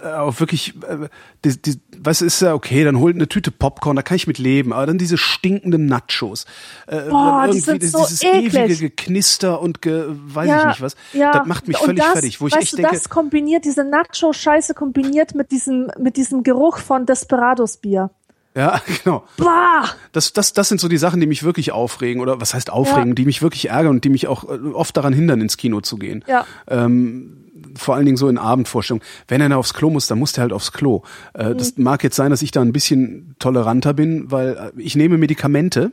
[0.00, 1.08] äh, auch wirklich, äh,
[1.44, 4.38] die, die, was ist ja okay, dann holt eine Tüte Popcorn, da kann ich mit
[4.38, 6.46] leben, aber dann diese stinkenden Nachos,
[6.86, 8.54] äh, Boah, dann die sind dieses, so dieses eklig.
[8.54, 11.32] ewige Geknister und ge, weiß ich nicht was, ja.
[11.32, 13.66] das macht mich Und völlig das, fertig, wo ich weißt echt du, denke, das kombiniert,
[13.66, 18.10] diese Nacho-Scheiße kombiniert mit diesem, mit diesem Geruch von Desperados-Bier.
[18.54, 19.24] ja, genau.
[19.36, 19.90] Bah!
[20.12, 23.08] Das, das, das sind so die Sachen, die mich wirklich aufregen oder was heißt aufregen,
[23.08, 23.14] Ja.
[23.14, 25.96] die mich wirklich ärgern und die mich auch äh, oft daran hindern, ins Kino zu
[25.98, 26.24] gehen.
[26.26, 26.46] Ja.
[26.66, 27.44] Ähm,
[27.78, 29.04] vor allen Dingen so in Abendvorstellungen.
[29.28, 31.02] Wenn einer aufs Klo muss, dann muss der halt aufs Klo.
[31.34, 31.84] Äh, Das Mhm.
[31.84, 35.92] mag jetzt sein, dass ich da ein bisschen toleranter bin, weil äh, ich nehme Medikamente.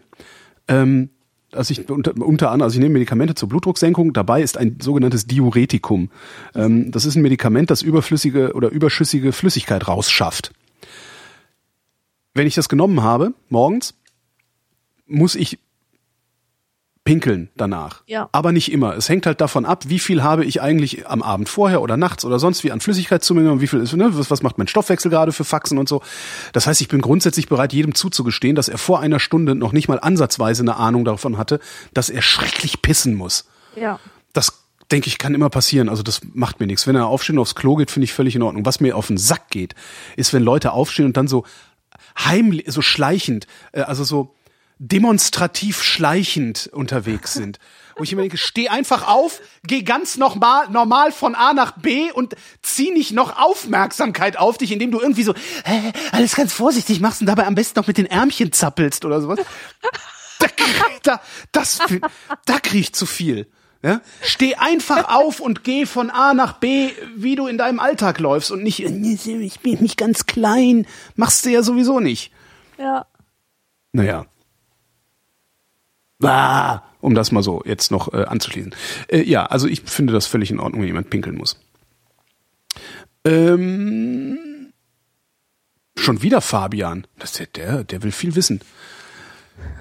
[0.67, 1.09] Ähm,
[1.51, 4.11] also ich unter, unter anderem, also ich nehme Medikamente zur Blutdrucksenkung.
[4.11, 6.09] Dabei ist ein sogenanntes Diuretikum.
[6.53, 10.51] Ähm, das ist ein Medikament, das überflüssige oder überschüssige Flüssigkeit rausschafft.
[12.33, 13.93] Wenn ich das genommen habe, morgens,
[15.07, 15.59] muss ich
[17.05, 18.01] pinkeln danach.
[18.07, 18.27] Ja.
[18.31, 18.95] Aber nicht immer.
[18.95, 22.25] Es hängt halt davon ab, wie viel habe ich eigentlich am Abend vorher oder nachts
[22.25, 24.57] oder sonst wie an Flüssigkeit zu mir genommen, wie viel ist, ne, was, was macht
[24.57, 26.01] mein Stoffwechsel gerade für Faxen und so.
[26.51, 29.87] Das heißt, ich bin grundsätzlich bereit, jedem zuzugestehen, dass er vor einer Stunde noch nicht
[29.87, 31.59] mal ansatzweise eine Ahnung davon hatte,
[31.93, 33.47] dass er schrecklich pissen muss.
[33.75, 33.99] Ja.
[34.33, 35.89] Das denke ich, kann immer passieren.
[35.89, 36.87] Also das macht mir nichts.
[36.87, 38.65] Wenn er aufsteht und aufs Klo geht, finde ich völlig in Ordnung.
[38.65, 39.75] Was mir auf den Sack geht,
[40.15, 41.45] ist, wenn Leute aufstehen und dann so
[42.17, 44.33] heimlich, so schleichend, äh, also so
[44.77, 47.59] demonstrativ schleichend unterwegs sind.
[47.97, 52.11] Wo ich immer denke, steh einfach auf, geh ganz normal, normal von A nach B
[52.11, 55.33] und zieh nicht noch Aufmerksamkeit auf dich, indem du irgendwie so
[55.63, 59.21] äh, alles ganz vorsichtig machst und dabei am besten noch mit den Ärmchen zappelst oder
[59.21, 59.39] sowas.
[60.39, 61.21] Da, krieg- da,
[61.53, 61.79] das,
[62.45, 63.47] da krieg ich zu viel.
[63.81, 64.01] Ja?
[64.21, 68.51] Steh einfach auf und geh von A nach B, wie du in deinem Alltag läufst
[68.51, 70.85] und nicht, ich bin nicht ganz klein,
[71.15, 72.33] machst du ja sowieso nicht.
[72.77, 73.05] Ja.
[73.93, 74.25] Naja.
[76.23, 78.73] Ah, um das mal so jetzt noch äh, anzuschließen.
[79.07, 81.59] Äh, ja, also ich finde das völlig in Ordnung, wenn jemand pinkeln muss.
[83.25, 84.71] Ähm,
[85.97, 87.07] schon wieder Fabian.
[87.19, 88.61] Das ist der, der, der will viel wissen.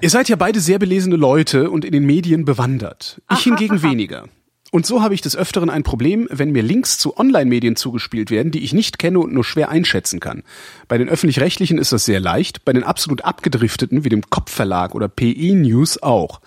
[0.01, 3.21] Ihr seid ja beide sehr belesene Leute und in den Medien bewandert.
[3.31, 4.27] Ich hingegen weniger.
[4.75, 8.51] Und so habe ich des Öfteren ein Problem, wenn mir Links zu Online-Medien zugespielt werden,
[8.51, 10.43] die ich nicht kenne und nur schwer einschätzen kann.
[10.89, 15.07] Bei den öffentlich-rechtlichen ist das sehr leicht, bei den absolut abgedrifteten wie dem Kopfverlag oder
[15.07, 16.41] PI News auch.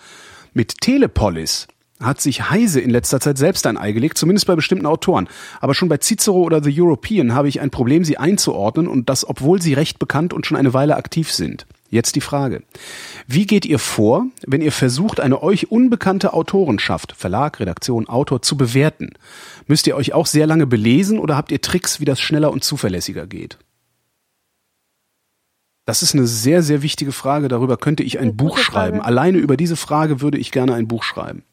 [0.53, 1.65] Mit Telepolis
[1.99, 5.27] hat sich Heise in letzter Zeit selbst ein Ei gelegt, zumindest bei bestimmten Autoren.
[5.59, 9.27] Aber schon bei Cicero oder The European habe ich ein Problem, sie einzuordnen und das,
[9.27, 11.65] obwohl sie recht bekannt und schon eine Weile aktiv sind.
[11.89, 12.63] Jetzt die Frage.
[13.25, 18.57] Wie geht ihr vor, wenn ihr versucht, eine euch unbekannte Autorenschaft, Verlag, Redaktion, Autor, zu
[18.57, 19.13] bewerten?
[19.67, 22.63] Müsst ihr euch auch sehr lange belesen oder habt ihr Tricks, wie das schneller und
[22.63, 23.57] zuverlässiger geht?
[25.85, 27.47] Das ist eine sehr, sehr wichtige Frage.
[27.47, 28.97] Darüber könnte ich ein Buch schreiben.
[28.97, 29.07] Frage.
[29.07, 31.43] Alleine über diese Frage würde ich gerne ein Buch schreiben.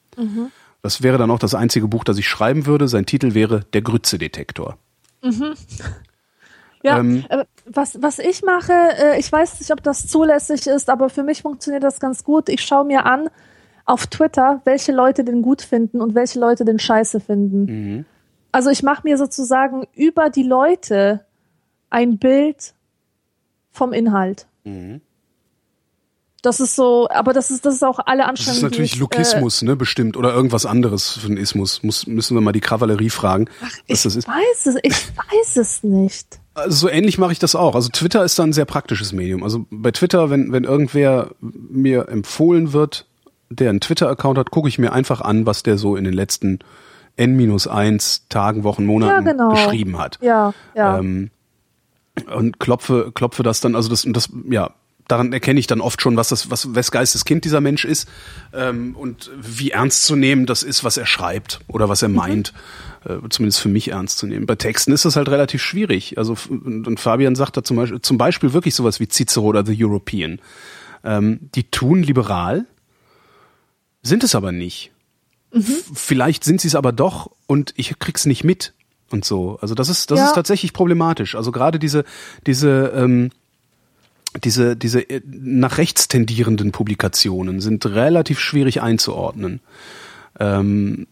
[0.82, 2.86] Das wäre dann auch das einzige Buch, das ich schreiben würde.
[2.88, 4.76] Sein Titel wäre Der Grütze-Detektor.
[6.82, 10.88] Ja, Ähm, äh, was, was ich mache, äh, ich weiß nicht, ob das zulässig ist,
[10.90, 12.48] aber für mich funktioniert das ganz gut.
[12.48, 13.28] Ich schaue mir an
[13.84, 17.64] auf Twitter, welche Leute den gut finden und welche Leute den scheiße finden.
[17.64, 18.04] Mhm.
[18.52, 21.24] Also ich mache mir sozusagen über die Leute
[21.90, 22.74] ein Bild
[23.72, 24.46] vom Inhalt.
[24.64, 25.00] Mhm.
[26.42, 28.56] Das ist so, aber das ist, das ist auch alle Das Anstrengungen.
[28.58, 30.16] ist natürlich ich, Lukismus, ne, bestimmt.
[30.16, 31.82] Oder irgendwas anderes für einen Ismus.
[31.82, 34.28] Muss, müssen wir mal die Kavallerie fragen, Äh, was ich das ist.
[34.28, 36.38] weiß es, ich weiß es nicht.
[36.56, 37.74] Also so ähnlich mache ich das auch.
[37.74, 39.42] Also Twitter ist da ein sehr praktisches Medium.
[39.42, 43.06] Also bei Twitter, wenn, wenn irgendwer mir empfohlen wird,
[43.50, 46.60] der einen Twitter-Account hat, gucke ich mir einfach an, was der so in den letzten
[47.16, 49.50] N-1 Tagen, Wochen, Monaten Ja, genau.
[49.50, 50.18] geschrieben hat.
[50.22, 50.98] Ja, ja.
[50.98, 51.30] Ähm,
[52.34, 54.70] und klopfe, klopfe das dann, also das, und das, ja,
[55.08, 58.08] daran erkenne ich dann oft schon, was das, was, wes Geistes Kind dieser Mensch ist,
[58.54, 62.54] ähm, und wie ernst zu nehmen das ist, was er schreibt oder was er meint.
[63.06, 64.46] Äh, zumindest für mich ernst zu nehmen.
[64.46, 66.18] Bei Texten ist das halt relativ schwierig.
[66.18, 69.84] Also und, Fabian sagt da zum Beispiel, zum Beispiel wirklich sowas wie Cicero oder The
[69.84, 70.40] European.
[71.04, 72.66] Ähm, die tun liberal,
[74.02, 74.92] sind es aber nicht.
[75.52, 75.76] Mhm.
[75.94, 78.74] Vielleicht sind sie es aber doch und ich krieg's nicht mit
[79.10, 79.58] und so.
[79.60, 80.26] Also das ist das ja.
[80.26, 81.34] ist tatsächlich problematisch.
[81.34, 82.04] Also gerade diese
[82.46, 83.30] diese ähm,
[84.42, 89.60] diese diese äh, nach rechts tendierenden Publikationen sind relativ schwierig einzuordnen.
[90.38, 91.06] Ähm,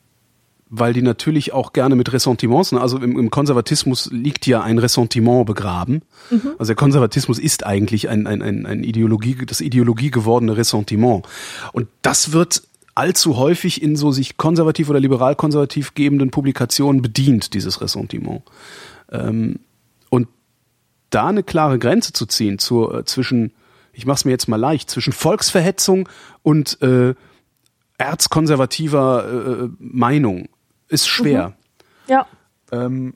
[0.70, 4.78] weil die natürlich auch gerne mit Ressentiments, ne, also im, im Konservatismus liegt ja ein
[4.78, 6.03] Ressentiment begraben.
[6.31, 6.53] Mhm.
[6.59, 11.27] Also der Konservatismus ist eigentlich ein, ein, ein, ein Ideologie, das Ideologie gewordene Ressentiment.
[11.73, 12.62] Und das wird
[12.95, 18.43] allzu häufig in so sich konservativ oder liberal-konservativ gebenden Publikationen bedient, dieses Ressentiment.
[19.11, 19.61] Ähm,
[20.11, 20.28] und
[21.11, 23.53] da eine klare Grenze zu ziehen zur, äh, zwischen,
[23.93, 26.09] ich mach's mir jetzt mal leicht, zwischen Volksverhetzung
[26.43, 27.15] und äh,
[27.99, 30.49] erzkonservativer äh, Meinung
[30.94, 31.48] ist schwer.
[31.48, 31.54] Mhm.
[32.06, 32.26] Ja.
[32.72, 33.14] Ähm,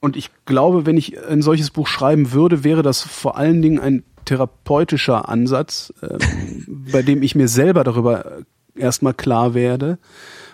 [0.00, 3.78] und ich glaube, wenn ich ein solches Buch schreiben würde, wäre das vor allen Dingen
[3.78, 6.18] ein therapeutischer Ansatz, äh,
[6.66, 8.42] bei dem ich mir selber darüber
[8.74, 9.98] erstmal klar werde,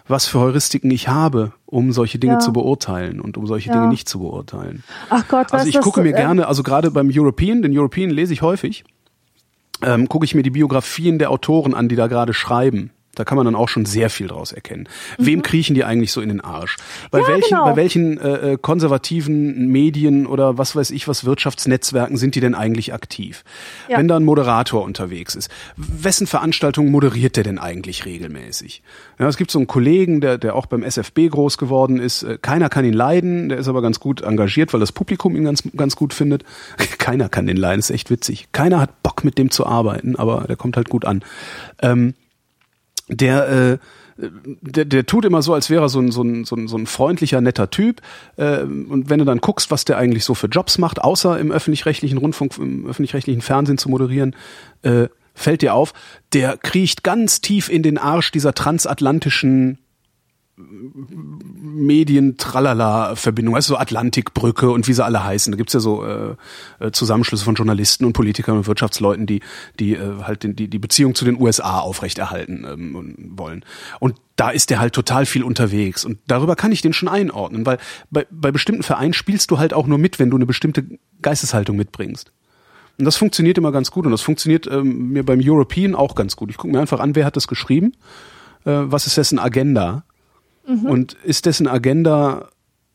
[0.07, 2.39] was für Heuristiken ich habe, um solche Dinge ja.
[2.41, 3.75] zu beurteilen und um solche ja.
[3.75, 4.83] Dinge nicht zu beurteilen.
[5.09, 8.33] Ach Gott, also ich gucke mir äh, gerne, also gerade beim European, den European lese
[8.33, 8.85] ich häufig,
[9.83, 12.91] ähm, gucke ich mir die Biografien der Autoren an, die da gerade schreiben.
[13.17, 14.89] Da kann man dann auch schon sehr viel draus erkennen.
[15.19, 15.27] Mhm.
[15.27, 16.77] Wem kriechen die eigentlich so in den Arsch?
[17.11, 17.65] Bei ja, welchen, genau.
[17.65, 22.55] bei welchen äh, äh, konservativen Medien oder was weiß ich was Wirtschaftsnetzwerken sind die denn
[22.55, 23.43] eigentlich aktiv?
[23.89, 23.99] Ja.
[23.99, 28.83] Wenn da ein Moderator unterwegs ist, wessen Veranstaltungen moderiert der denn eigentlich regelmäßig?
[29.19, 32.23] Ja, es gibt so einen Kollegen, der, der auch beim SFB groß geworden ist.
[32.23, 35.45] Äh, keiner kann ihn leiden, der ist aber ganz gut engagiert, weil das Publikum ihn
[35.45, 36.45] ganz, ganz gut findet.
[36.99, 38.49] Keiner kann den leiden, ist echt witzig.
[38.53, 41.25] Keiner hat Bock mit dem zu arbeiten, aber der kommt halt gut an.
[41.83, 42.15] Ähm,
[43.11, 43.79] der äh,
[44.61, 46.77] der, der tut immer so, als wäre er so ein, so ein, so ein, so
[46.77, 48.01] ein freundlicher, netter Typ.
[48.37, 51.51] Äh, und wenn du dann guckst, was der eigentlich so für Jobs macht, außer im
[51.51, 54.37] öffentlich-rechtlichen Rundfunk, im öffentlich-rechtlichen Fernsehen zu moderieren,
[54.83, 55.95] äh, fällt dir auf,
[56.33, 59.79] der kriecht ganz tief in den Arsch dieser transatlantischen
[61.63, 65.53] Medien-Tralala-Verbindung, also so Atlantikbrücke und wie sie alle heißen.
[65.53, 66.35] Da gibt's ja so äh,
[66.79, 69.41] äh, Zusammenschlüsse von Journalisten und Politikern und Wirtschaftsleuten, die,
[69.79, 73.65] die äh, halt den, die, die Beziehung zu den USA aufrechterhalten ähm, wollen.
[73.99, 76.05] Und da ist der halt total viel unterwegs.
[76.05, 77.79] Und darüber kann ich den schon einordnen, weil
[78.11, 80.85] bei, bei bestimmten Vereinen spielst du halt auch nur mit, wenn du eine bestimmte
[81.23, 82.33] Geisteshaltung mitbringst.
[82.99, 86.37] Und das funktioniert immer ganz gut und das funktioniert ähm, mir beim European auch ganz
[86.37, 86.51] gut.
[86.51, 87.93] Ich gucke mir einfach an, wer hat das geschrieben,
[88.65, 90.05] äh, was ist dessen Agenda
[90.67, 90.87] Mhm.
[90.87, 92.49] Und ist dessen Agenda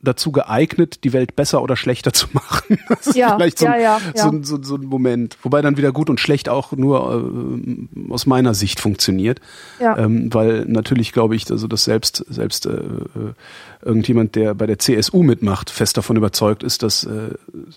[0.06, 2.80] dazu geeignet, die Welt besser oder schlechter zu machen?
[2.88, 5.38] Das ist ja, vielleicht so, ja, ja, so, so, so, ein Moment.
[5.42, 9.42] Wobei dann wieder gut und schlecht auch nur äh, aus meiner Sicht funktioniert.
[9.80, 9.98] Ja.
[9.98, 13.34] Ähm, weil natürlich glaube ich, also dass selbst, selbst äh, äh,
[13.82, 17.32] irgendjemand, der bei der CSU mitmacht, fest davon überzeugt ist, dass äh,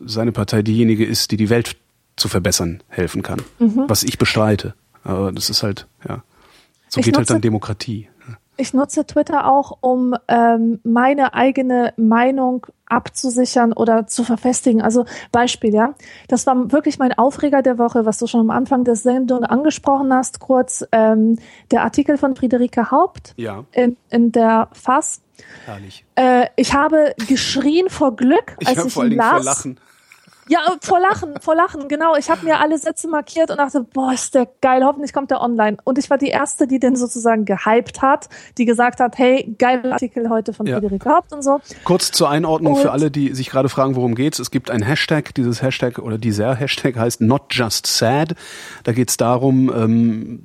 [0.05, 1.77] seine Partei diejenige ist, die die Welt
[2.17, 3.43] zu verbessern helfen kann.
[3.59, 3.85] Mhm.
[3.89, 4.75] Was ich bestreite.
[5.05, 6.23] Aber das ist halt, ja.
[6.89, 8.09] So ich geht halt dann Demokratie
[8.59, 14.83] ich nutze Twitter auch, um ähm, meine eigene Meinung abzusichern oder zu verfestigen.
[14.83, 15.95] Also Beispiel, ja.
[16.27, 20.13] Das war wirklich mein Aufreger der Woche, was du schon am Anfang der Sendung angesprochen
[20.13, 21.39] hast, kurz ähm,
[21.71, 23.65] der Artikel von Friederike Haupt ja.
[23.73, 25.23] in, in der Fass.
[25.65, 26.05] Herrlich.
[26.17, 29.31] Äh, ich habe geschrien vor Glück, als ich, ich ihn las.
[29.31, 29.81] Vor Lachen.
[30.49, 32.17] Ja, vor Lachen, vor Lachen, genau.
[32.17, 35.41] Ich habe mir alle Sätze markiert und dachte, boah, ist der geil, hoffentlich kommt der
[35.41, 35.77] online.
[35.85, 39.93] Und ich war die Erste, die den sozusagen gehypt hat, die gesagt hat, hey, geiler
[39.93, 40.79] Artikel heute von ja.
[40.79, 41.61] Friederike Haupt und so.
[41.85, 44.39] Kurz zur Einordnung und für alle, die sich gerade fragen, worum geht's.
[44.39, 48.35] Es gibt ein Hashtag, dieses Hashtag oder dieser Hashtag heißt Not Just Sad.
[48.85, 50.43] Da geht's darum, ähm,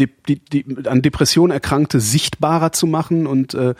[0.00, 3.74] die, die, die, an Depression Erkrankte sichtbarer zu machen und äh,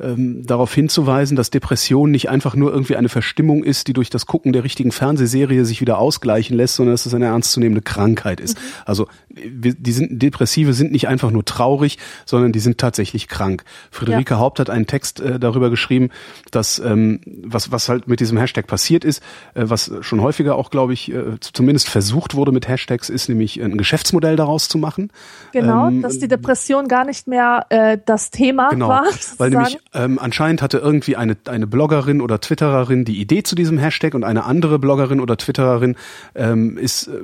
[0.00, 4.26] ähm, darauf hinzuweisen, dass Depression nicht einfach nur irgendwie eine Verstimmung ist, die durch das
[4.26, 8.58] Gucken der richtigen Fernsehserie sich wieder ausgleichen lässt, sondern dass es eine ernstzunehmende Krankheit ist.
[8.58, 8.62] Mhm.
[8.86, 13.64] Also die sind, Depressive sind nicht einfach nur traurig, sondern die sind tatsächlich krank.
[13.90, 14.40] Friederike ja.
[14.40, 16.10] Haupt hat einen Text äh, darüber geschrieben,
[16.50, 19.22] dass ähm, was, was halt mit diesem Hashtag passiert ist,
[19.54, 23.62] äh, was schon häufiger auch, glaube ich, äh, zumindest versucht wurde mit Hashtags, ist nämlich
[23.62, 25.10] ein Geschäftsmodell daraus zu machen.
[25.52, 29.04] Genau, ähm, dass die Depression gar nicht mehr äh, das Thema genau, war.
[29.38, 33.78] Weil nämlich ähm, anscheinend hatte irgendwie eine, eine Bloggerin oder Twittererin die Idee zu diesem
[33.78, 35.96] Hashtag und eine andere Bloggerin oder Twittererin
[36.34, 37.20] ähm, ist äh,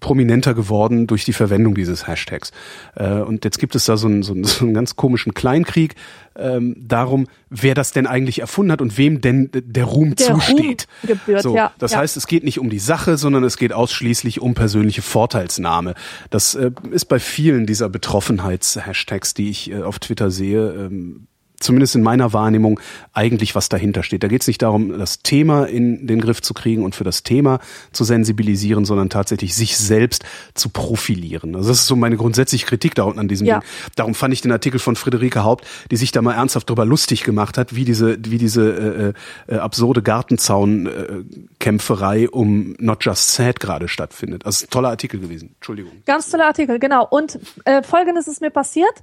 [0.00, 2.50] prominenter geworden durch die Verwendung dieses Hashtags.
[2.96, 5.94] Äh, und jetzt gibt es da so einen, so einen, so einen ganz komischen Kleinkrieg
[6.34, 10.88] ähm, darum, wer das denn eigentlich erfunden hat und wem denn der Ruhm der zusteht.
[11.02, 11.98] Ruhm gebührt, so, ja, das ja.
[11.98, 15.94] heißt, es geht nicht um die Sache, sondern es geht ausschließlich um persönliche Vorteilsnahme.
[16.30, 21.26] Das äh, ist bei vielen dieser Betroffenheits-Hashtags, die ich äh, auf Twitter sehe, ähm,
[21.62, 22.80] zumindest in meiner Wahrnehmung,
[23.12, 24.22] eigentlich was dahinter steht.
[24.22, 27.22] Da geht es nicht darum, das Thema in den Griff zu kriegen und für das
[27.22, 27.60] Thema
[27.92, 30.24] zu sensibilisieren, sondern tatsächlich sich selbst
[30.54, 31.54] zu profilieren.
[31.56, 33.60] Also das ist so meine grundsätzliche Kritik da unten an diesem Ja.
[33.60, 33.68] Ding.
[33.96, 37.24] Darum fand ich den Artikel von Friederike Haupt, die sich da mal ernsthaft drüber lustig
[37.24, 39.14] gemacht hat, wie diese, wie diese
[39.48, 44.46] äh, äh, absurde Gartenzaun-Kämpferei um Not Just Sad gerade stattfindet.
[44.46, 45.50] Also ein toller Artikel gewesen.
[45.56, 45.92] Entschuldigung.
[46.06, 47.06] Ganz toller Artikel, genau.
[47.08, 49.02] Und äh, folgendes ist mir passiert.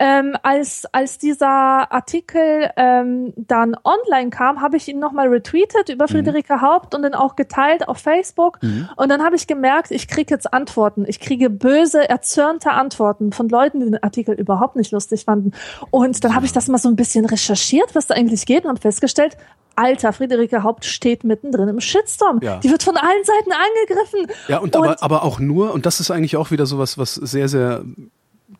[0.00, 6.08] Ähm, als, als dieser Artikel ähm, dann online kam, habe ich ihn nochmal retweetet über
[6.08, 8.58] Friederike Haupt und dann auch geteilt auf Facebook.
[8.96, 11.04] Und dann habe ich gemerkt, ich kriege jetzt Antworten.
[11.06, 15.52] Ich kriege böse, erzürnte Antworten von Leuten, die den Artikel überhaupt nicht lustig fanden.
[15.90, 18.70] Und dann habe ich das mal so ein bisschen recherchiert, was da eigentlich geht und
[18.70, 19.36] habe festgestellt,
[19.76, 22.40] Alter, Friederike Haupt steht mittendrin im Shitstorm.
[22.42, 22.58] Ja.
[22.58, 24.36] Die wird von allen Seiten angegriffen.
[24.48, 27.48] Ja, und, aber, aber auch nur, und das ist eigentlich auch wieder sowas, was sehr,
[27.48, 27.84] sehr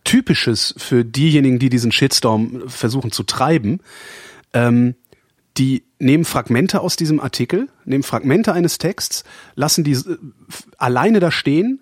[0.04, 3.80] typisches für diejenigen, die diesen Shitstorm versuchen zu treiben.
[4.52, 4.94] Ähm,
[5.56, 9.24] die nehmen Fragmente aus diesem Artikel, nehmen Fragmente eines Texts,
[9.54, 10.16] lassen die äh,
[10.78, 11.80] alleine da stehen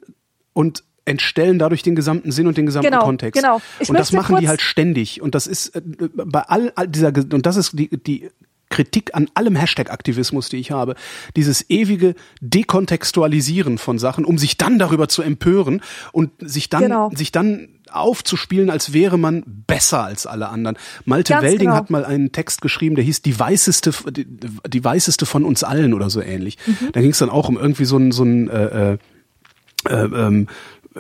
[0.53, 3.41] und entstellen dadurch den gesamten Sinn und den gesamten Genau, Kontext.
[3.43, 3.61] genau.
[3.81, 5.21] Ich und das machen die halt ständig.
[5.21, 5.81] Und das ist äh,
[6.15, 8.31] bei all, all dieser und das ist die, die
[8.69, 10.95] Kritik an allem Hashtag-Aktivismus, die ich habe,
[11.37, 15.83] dieses ewige Dekontextualisieren von Sachen, um sich dann darüber zu empören
[16.13, 17.11] und sich dann, Genau.
[17.15, 20.77] sich dann aufzuspielen, als wäre man besser als alle anderen.
[21.05, 21.75] Malte Ganz Welding genau.
[21.75, 25.95] hat mal einen Text geschrieben, der hieß die weißeste, die, die weißeste von uns allen
[25.95, 26.59] oder so ähnlich.
[26.67, 26.93] Mhm.
[26.93, 28.99] Da ging es dann auch um irgendwie so ein, so ein äh, äh,
[29.89, 30.49] äh, ähm,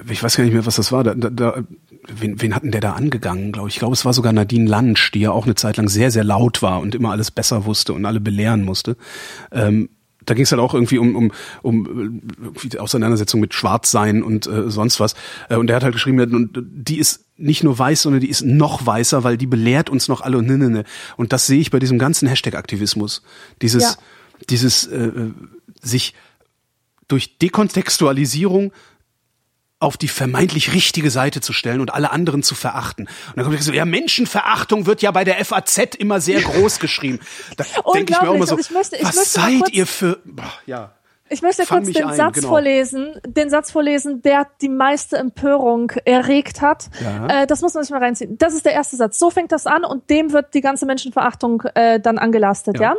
[0.08, 1.04] ich weiß gar nicht mehr, was das war.
[1.04, 1.62] Da, da, da,
[2.08, 3.74] wen, wen hatten der da angegangen, glaube ich?
[3.74, 6.24] Ich glaube, es war sogar Nadine Lansch, die ja auch eine Zeit lang sehr, sehr
[6.24, 8.96] laut war und immer alles besser wusste und alle belehren musste.
[9.50, 9.90] Ähm,
[10.24, 11.32] da ging es halt auch irgendwie um, um,
[11.62, 15.14] um äh, irgendwie die Auseinandersetzung mit Schwarzsein und äh, sonst was.
[15.48, 18.42] Äh, und der hat halt geschrieben, und die ist nicht nur weiß, sondern die ist
[18.44, 20.84] noch weißer, weil die belehrt uns noch alle und ne, ne, ne.
[21.16, 23.22] Und das sehe ich bei diesem ganzen Hashtag-Aktivismus.
[23.62, 23.94] Dieses, Ja.
[24.48, 25.30] dieses äh, äh,
[25.80, 26.14] sich
[27.08, 28.72] durch Dekontextualisierung
[29.82, 33.06] auf die vermeintlich richtige Seite zu stellen und alle anderen zu verachten.
[33.28, 37.20] Und dann kommt so, ja, Menschenverachtung wird ja bei der FAZ immer sehr groß geschrieben.
[37.56, 37.64] Da
[37.94, 40.52] denke ich mir auch immer so, ich möchte- ich was seid kurz- ihr für, boah,
[40.66, 40.92] ja.
[41.28, 42.48] Ich möchte Fang kurz den ein, Satz genau.
[42.48, 46.90] vorlesen, den Satz vorlesen, der die meiste Empörung erregt hat.
[47.02, 47.42] Ja.
[47.42, 48.36] Äh, das muss man sich mal reinziehen.
[48.36, 49.18] Das ist der erste Satz.
[49.18, 52.82] So fängt das an und dem wird die ganze Menschenverachtung äh, dann angelastet, Ja.
[52.82, 52.96] ja.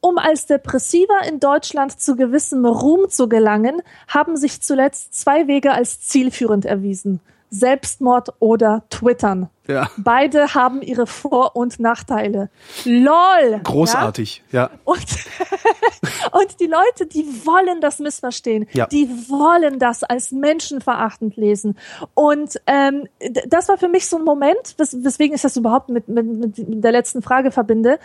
[0.00, 5.72] Um als Depressiver in Deutschland zu gewissem Ruhm zu gelangen, haben sich zuletzt zwei Wege
[5.72, 7.20] als zielführend erwiesen.
[7.50, 9.48] Selbstmord oder Twittern.
[9.68, 9.88] Ja.
[9.96, 12.50] Beide haben ihre Vor- und Nachteile.
[12.84, 13.50] LOL!
[13.50, 13.58] Ja?
[13.62, 14.70] Großartig, ja.
[14.84, 14.98] Und,
[16.32, 18.86] und die Leute, die wollen das missverstehen, Ja.
[18.86, 21.78] die wollen das als menschenverachtend lesen.
[22.14, 23.08] Und ähm,
[23.48, 26.84] das war für mich so ein Moment, wes weswegen ich das überhaupt mit, mit, mit
[26.84, 27.98] der letzten Frage verbinde.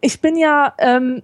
[0.00, 1.22] Ich bin ja ähm,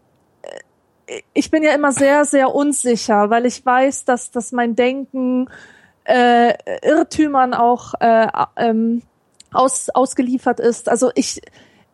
[1.33, 5.49] ich bin ja immer sehr, sehr unsicher, weil ich weiß, dass, dass mein Denken
[6.05, 9.03] äh, Irrtümern auch äh, ähm,
[9.53, 10.89] aus, ausgeliefert ist.
[10.89, 11.41] Also ich,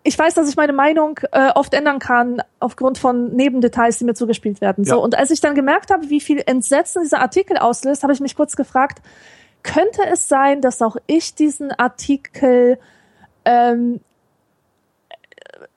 [0.03, 4.15] ich weiß, dass ich meine Meinung äh, oft ändern kann aufgrund von Nebendetails, die mir
[4.15, 4.85] zugespielt werden.
[4.85, 4.95] Ja.
[4.95, 8.21] So und als ich dann gemerkt habe, wie viel Entsetzen dieser Artikel auslöst, habe ich
[8.21, 9.03] mich kurz gefragt:
[9.63, 12.79] Könnte es sein, dass auch ich diesen Artikel
[13.45, 14.01] ähm,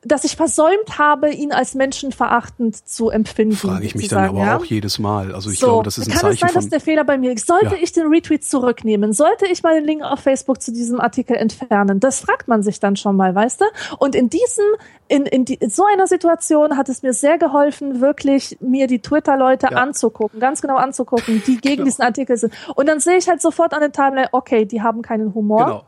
[0.06, 3.56] dass ich versäumt habe, ihn als menschenverachtend zu empfinden.
[3.56, 4.58] Frage ich mich dann aber ja?
[4.58, 5.34] auch jedes Mal.
[5.34, 7.18] Also ich so, glaube, das ist ein kann Zeichen es sein, dass der Fehler bei
[7.18, 7.46] mir liegt?
[7.46, 7.82] Sollte Ja.
[7.82, 9.14] ich den Retweet zurücknehmen?
[9.14, 12.00] Sollte ich mal den Link auf Facebook zu diesem Artikel entfernen?
[12.00, 13.66] Das fragt man sich dann schon mal, weißt du?
[14.00, 14.66] Und in diesem,
[15.08, 19.00] in, in, die, in so einer Situation hat es mir sehr geholfen, wirklich mir die
[19.00, 19.78] Twitter-Leute Ja.
[19.78, 21.86] anzugucken, ganz genau anzugucken, die gegen Genau.
[21.86, 22.54] diesen Artikel sind.
[22.76, 25.66] Und dann sehe ich halt sofort an den Timeline, okay, die haben keinen Humor.
[25.66, 25.84] Genau.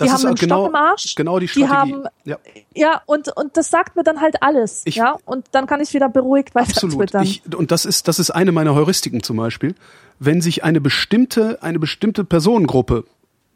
[0.00, 1.14] Die Das haben ist einen genau, Stock im Arsch.
[1.16, 1.94] Genau die Die Strategie.
[1.94, 2.36] haben- ja,
[2.74, 4.82] Ja, und, und das sagt mir dann halt alles.
[4.84, 6.96] Ich- ja, und dann kann ich wieder beruhigt weiter absolut.
[6.98, 7.22] twittern.
[7.24, 9.74] Ich, und das ist, das ist eine meiner Heuristiken zum Beispiel.
[10.20, 13.04] Wenn sich eine bestimmte, eine bestimmte Personengruppe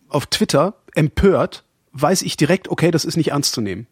[0.08, 3.86] auf Twitter empört, weiß ich direkt, okay, das ist nicht ernst zu nehmen.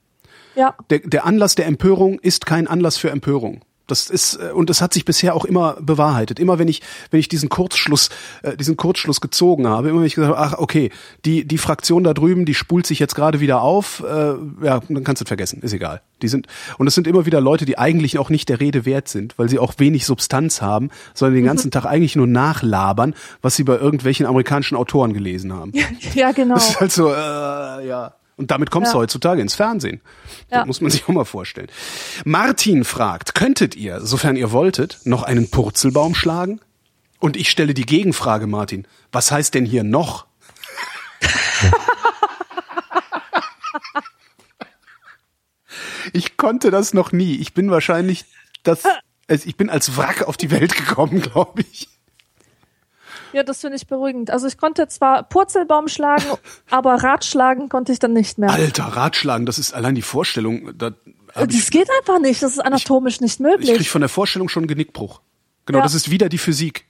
[0.54, 0.74] ja.
[0.90, 3.60] Der, der Anlass der Empörung ist kein Anlass für Empörung.
[3.90, 6.38] Das ist äh, und das hat sich bisher auch immer bewahrheitet.
[6.38, 8.10] Immer wenn ich wenn ich diesen Kurzschluss
[8.42, 10.90] äh, diesen Kurzschluss gezogen habe, immer wenn ich gesagt habe, ach okay,
[11.24, 14.34] die die Fraktion da drüben, die spult sich jetzt gerade wieder auf, äh,
[14.64, 16.02] ja, dann kannst du es vergessen, ist egal.
[16.22, 16.46] Die sind
[16.78, 19.48] und es sind immer wieder Leute, die eigentlich auch nicht der Rede wert sind, weil
[19.48, 23.76] sie auch wenig Substanz haben, sondern den ganzen Tag eigentlich nur nachlabern, was sie bei
[23.76, 25.72] irgendwelchen amerikanischen Autoren gelesen haben.
[26.14, 26.54] ja, genau.
[26.54, 28.14] Das ist halt so, äh, ja.
[28.40, 29.02] Und damit kommst du Ja.
[29.02, 30.00] heutzutage ins Fernsehen.
[30.50, 30.60] Ja.
[30.60, 31.68] Das muss man sich auch mal vorstellen.
[32.24, 36.58] Martin fragt, könntet ihr, sofern ihr wolltet, noch einen Purzelbaum schlagen?
[37.18, 38.86] Und ich stelle die Gegenfrage, Martin.
[39.12, 40.24] Was heißt denn hier noch?
[46.12, 47.36] Ich konnte das noch nie.
[47.36, 48.24] Ich bin wahrscheinlich
[48.62, 48.82] das,
[49.28, 51.88] also ich bin als Wrack auf die Welt gekommen, glaube ich.
[53.32, 54.30] Ja, das finde ich beruhigend.
[54.30, 56.24] Also ich konnte zwar Purzelbaum schlagen,
[56.70, 58.50] aber Ratschlagen konnte ich dann nicht mehr.
[58.50, 60.76] Alter, Ratschlagen, das ist allein die Vorstellung.
[60.76, 60.90] Da
[61.34, 62.42] das ich, geht einfach nicht.
[62.42, 63.90] Das ist anatomisch nicht ich krieg möglich.
[63.90, 65.20] von der Vorstellung schon Genickbruch.
[65.66, 65.82] Genau, Ja.
[65.84, 66.86] das ist wieder die Physik.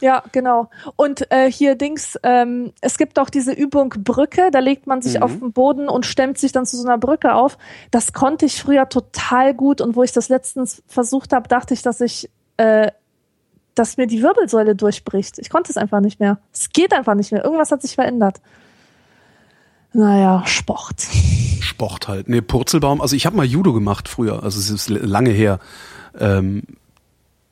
[0.00, 0.68] Ja, genau.
[0.96, 5.14] Und äh, hier Dings, ähm, es gibt auch diese Übung Brücke, da legt man sich
[5.16, 5.22] Mhm.
[5.22, 7.56] auf den Boden und stemmt sich dann zu so einer Brücke auf.
[7.90, 11.82] Das konnte ich früher total gut und wo ich das letztens versucht habe, dachte ich,
[11.82, 12.90] dass ich, äh,
[13.74, 15.38] dass mir die Wirbelsäule durchbricht.
[15.38, 16.38] Ich konnte es einfach nicht mehr.
[16.52, 17.44] Es geht einfach nicht mehr.
[17.44, 18.40] Irgendwas hat sich verändert.
[19.92, 21.06] Naja, Sport.
[21.60, 22.28] Sport halt.
[22.28, 23.00] Nee, Purzelbaum.
[23.00, 25.60] Also ich habe mal Judo gemacht früher, also es ist lange her.
[26.18, 26.62] Ähm,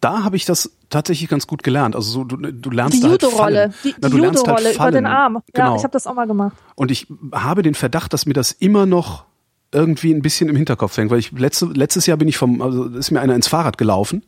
[0.00, 1.94] da habe ich das tatsächlich ganz gut gelernt.
[1.94, 4.78] Also so, du, du lernst Die da halt Judo-Rolle, die, Na, die halt Judo-Rolle über
[4.78, 4.94] fallen.
[4.94, 5.42] den Arm.
[5.52, 5.70] Genau.
[5.70, 6.56] Ja, ich habe das auch mal gemacht.
[6.74, 9.24] Und ich habe den Verdacht, dass mir das immer noch
[9.72, 12.84] irgendwie ein bisschen im Hinterkopf hängt, weil ich letzte, letztes Jahr bin ich vom, also
[12.86, 14.22] ist mir einer ins Fahrrad gelaufen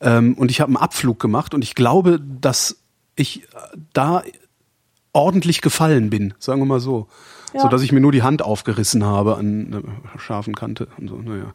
[0.00, 2.76] ähm, und ich habe einen Abflug gemacht und ich glaube, dass
[3.14, 3.46] ich äh,
[3.92, 4.22] da
[5.12, 7.06] ordentlich gefallen bin, sagen wir mal so,
[7.54, 7.62] Ja.
[7.62, 11.16] so dass ich mir nur die Hand aufgerissen habe an einer scharfen Kante und so,
[11.16, 11.54] naja.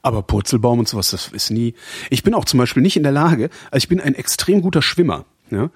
[0.00, 1.74] Aber Purzelbaum und sowas, das ist nie.
[2.08, 4.80] Ich bin auch zum Beispiel nicht in der Lage, also ich bin ein extrem guter
[4.80, 5.24] Schwimmer.
[5.50, 5.70] Ja?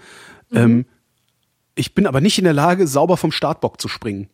[0.52, 0.86] Ähm,
[1.74, 4.28] ich bin aber nicht in der Lage, sauber vom Startbock zu springen.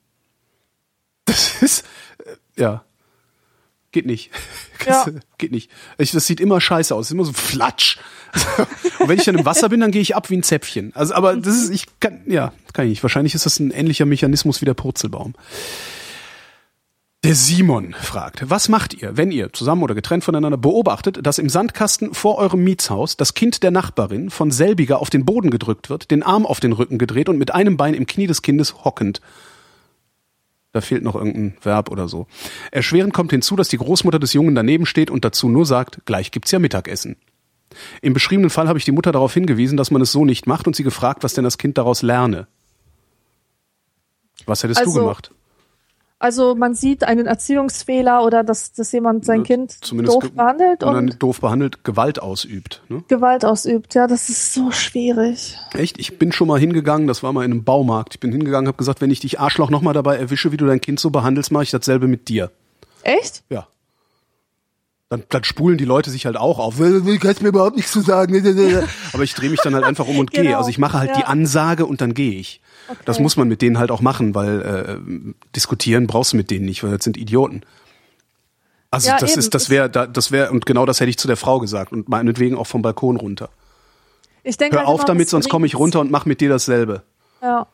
[1.24, 1.84] Das ist,
[2.58, 2.84] ja,
[3.92, 4.30] geht nicht.
[4.86, 5.04] Ja.
[5.38, 5.72] Geht nicht.
[5.98, 7.98] Ich, das sieht immer scheiße aus, immer so flatsch.
[9.00, 10.92] Und wenn ich dann im Wasser bin, dann gehe ich ab wie ein Zäpfchen.
[10.94, 13.02] Also, aber das ist, ich kann, ja, kann ich nicht.
[13.02, 15.34] Wahrscheinlich ist das ein ähnlicher Mechanismus wie der Purzelbaum.
[17.24, 21.48] Der Simon fragt, was macht ihr, wenn ihr zusammen oder getrennt voneinander beobachtet, dass im
[21.48, 26.12] Sandkasten vor eurem Mietshaus das Kind der Nachbarin von selbiger auf den Boden gedrückt wird,
[26.12, 29.20] den Arm auf den Rücken gedreht und mit einem Bein im Knie des Kindes hockend?
[30.72, 32.26] Da fehlt noch irgendein Verb oder so.
[32.70, 36.30] Erschwerend kommt hinzu, dass die Großmutter des Jungen daneben steht und dazu nur sagt, gleich
[36.30, 37.16] gibt's ja Mittagessen.
[38.02, 40.66] Im beschriebenen Fall habe ich die Mutter darauf hingewiesen, dass man es so nicht macht
[40.66, 42.48] und sie gefragt, was denn das Kind daraus lerne.
[44.46, 45.30] Was hättest du Also, gemacht?
[46.20, 50.82] Also man sieht einen Erziehungsfehler oder dass, dass jemand sein Ja, Kind zumindest doof behandelt
[50.82, 52.82] Und und doof behandelt, Gewalt ausübt.
[52.88, 53.04] Ne?
[53.06, 53.94] Gewalt ausübt.
[53.94, 55.56] Ja, das ist so schwierig.
[55.74, 55.98] Echt?
[55.98, 58.14] Ich bin schon mal hingegangen, das war mal in einem Baumarkt.
[58.14, 60.80] Ich bin hingegangen, habe gesagt, wenn ich dich Arschloch nochmal dabei erwische, wie du dein
[60.80, 62.50] Kind so behandelst, mache ich dasselbe mit dir.
[63.02, 63.44] Echt?
[63.48, 63.68] Ja.
[65.10, 66.76] Dann, dann spulen die Leute sich halt auch auf.
[66.76, 68.34] Du kannst mir überhaupt nichts zu sagen.
[69.14, 70.44] Aber ich drehe mich dann halt einfach um und gehe.
[70.44, 70.58] Genau.
[70.58, 71.26] Also ich mache halt die Ja.
[71.28, 72.60] Ansage und dann gehe ich.
[73.06, 76.66] Das muss man mit denen halt auch machen, weil äh, diskutieren brauchst du mit denen
[76.66, 77.62] nicht, weil das sind Idioten.
[78.90, 79.38] Also Ja, das eben.
[79.40, 81.92] ist, das wäre, da- das wäre und genau das hätte ich zu der Frau gesagt
[81.92, 83.50] und meinetwegen auch vom Balkon runter.
[84.42, 86.48] Ich denke Hör halt auf immer, damit, sonst komme ich runter und mach mit dir
[86.48, 87.02] dasselbe.
[87.42, 87.66] Ja.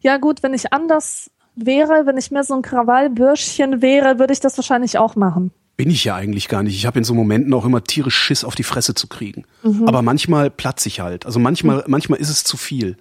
[0.00, 4.40] Ja gut, wenn ich anders wäre, wenn ich mehr so ein Krawallbürschchen wäre, würde ich
[4.40, 5.50] das wahrscheinlich auch machen.
[5.76, 6.76] Bin ich ja eigentlich gar nicht.
[6.76, 9.44] Ich habe in so Momenten auch immer tierisch Schiss auf die Fresse zu kriegen.
[9.86, 11.26] Aber manchmal platze ich halt.
[11.26, 12.96] Also manchmal, manchmal ist es zu viel.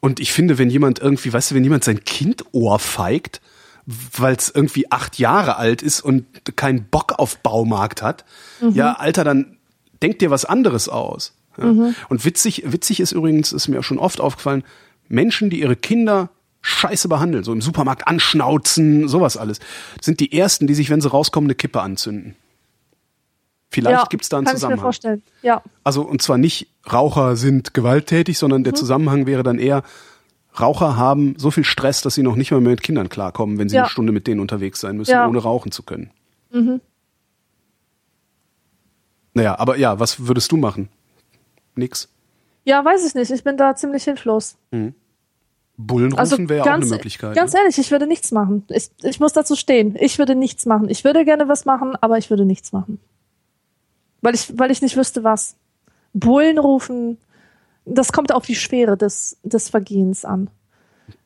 [0.00, 3.40] Und ich finde, wenn jemand irgendwie, weißt du, wenn jemand sein Kind ohrfeigt,
[3.86, 6.26] weil es irgendwie acht Jahre alt ist und
[6.56, 8.24] keinen Bock auf Baumarkt hat,
[8.72, 9.56] ja, Alter, dann
[10.02, 11.34] denk dir was anderes aus.
[11.56, 11.92] Ja.
[12.08, 14.64] Und witzig, witzig ist übrigens, ist mir auch schon oft aufgefallen,
[15.08, 16.30] Menschen, die ihre Kinder
[16.62, 19.58] scheiße behandeln, so im Supermarkt anschnauzen, sowas alles,
[20.00, 22.36] sind die ersten, die sich, wenn sie rauskommen, eine Kippe anzünden.
[23.70, 24.80] Vielleicht ja, gibt's da einen kann ich mir Zusammenhang.
[24.82, 25.22] vorstellen.
[25.42, 25.62] Ja.
[25.82, 28.64] Also und zwar nicht Raucher sind gewalttätig, sondern Mhm.
[28.64, 29.82] der Zusammenhang wäre dann eher,
[30.60, 33.68] Raucher haben so viel Stress, dass sie noch nicht mal mehr mit Kindern klarkommen, wenn
[33.70, 33.82] sie Ja.
[33.82, 35.24] eine Stunde mit denen unterwegs sein müssen, Ja.
[35.24, 35.30] Mhm.
[35.30, 36.10] ohne rauchen zu können.
[39.34, 40.88] Naja, aber ja, was würdest du machen?
[41.74, 42.08] Nix.
[42.64, 43.30] Ja, weiß ich nicht.
[43.30, 44.56] Ich bin da ziemlich hilflos.
[45.86, 47.34] Bullen rufen Also wäre auch eine Möglichkeit.
[47.34, 47.60] ganz ne?
[47.60, 48.64] ehrlich, ich würde nichts machen.
[48.68, 49.96] Ich, ich muss dazu stehen.
[49.98, 50.88] Ich würde nichts machen.
[50.88, 53.00] Ich würde gerne was machen, aber ich würde nichts machen.
[54.20, 55.56] Weil ich, weil ich nicht wüsste, was.
[56.14, 57.18] Bullen rufen,
[57.84, 60.50] das kommt auf die Schwere des, des Vergehens an.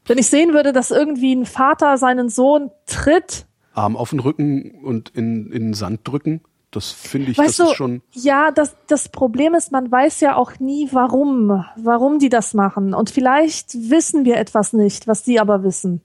[0.06, 4.70] Wenn ich sehen würde, dass irgendwie ein Vater seinen Sohn tritt, Arm auf den Rücken
[4.82, 6.40] und in, in den Sand drücken,
[6.76, 8.02] das finde ich, weißt das du, ist schon.
[8.12, 12.92] ja, das, das Problem ist, man weiß ja auch nie, warum, warum die das machen.
[12.92, 16.02] Und vielleicht wissen wir etwas nicht, was die aber wissen.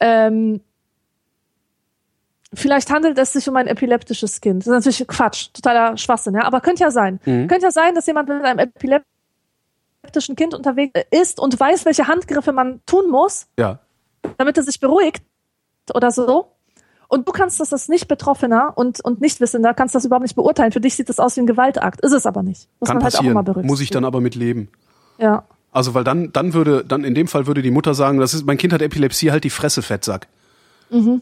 [0.00, 0.62] Ähm,
[2.54, 4.62] vielleicht handelt es sich um ein epileptisches Kind.
[4.62, 6.44] Das ist natürlich Quatsch, totaler Schwachsinn, ja.
[6.44, 7.20] Aber könnte ja sein.
[7.22, 12.52] Könnte ja sein, dass jemand mit einem epileptischen Kind unterwegs ist und weiß, welche Handgriffe
[12.52, 13.78] man tun muss, Ja.
[14.38, 15.22] damit er sich beruhigt
[15.94, 16.46] oder so.
[17.12, 20.72] Und du kannst das als Nicht-Betroffener und, und Nichtwissender, kannst das überhaupt nicht beurteilen.
[20.72, 22.00] Für dich sieht das aus wie ein Gewaltakt.
[22.00, 22.70] Ist es aber nicht.
[22.80, 23.66] Muss Kann man halt auch immer berücksichtigen.
[23.70, 24.70] Muss ich dann aber mit leben.
[25.18, 25.44] Ja.
[25.72, 28.46] Also, weil dann, dann würde, dann in dem Fall würde die Mutter sagen, das ist,
[28.46, 30.26] mein Kind hat Epilepsie, halt die Fresse, Fettsack.
[30.88, 31.20] Mhm.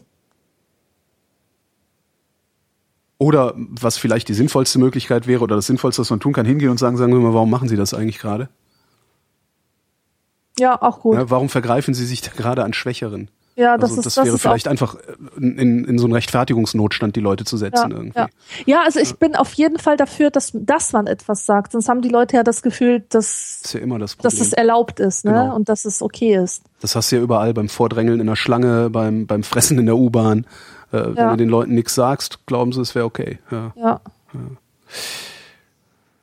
[3.17, 6.69] Oder was vielleicht die sinnvollste Möglichkeit wäre oder das Sinnvollste, was man tun kann, hingehen
[6.69, 8.47] und sagen, sagen wir mal, warum machen Sie das eigentlich gerade?
[10.57, 11.15] Ja, auch gut.
[11.15, 13.29] Ja, warum vergreifen Sie sich da gerade an Schwächeren?
[13.55, 14.99] Ja, das also ist das das wäre ist vielleicht einfach äh,
[15.37, 18.17] in, in so einen Rechtfertigungsnotstand die Leute zu setzen ja, irgendwie.
[18.19, 18.27] ja.
[18.65, 21.73] ja, also ich bin auf jeden Fall dafür, dass, dass man etwas sagt.
[21.73, 24.99] Sonst haben die Leute ja das Gefühl, dass, Das ja immer das dass es erlaubt
[24.99, 25.31] ist, ne?
[25.31, 25.55] Genau.
[25.55, 26.63] Und dass es okay ist.
[26.79, 29.97] Das hast du ja überall beim Vordrängeln in der Schlange, beim, beim Fressen in der
[29.97, 30.45] U-Bahn.
[30.91, 31.31] Äh, Wenn Ja.
[31.31, 33.39] du den Leuten nichts sagst, glauben sie, es wäre okay.
[33.51, 33.73] Ja.
[33.75, 34.01] Ja.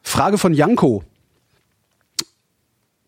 [0.02, 1.04] Frage von Janko.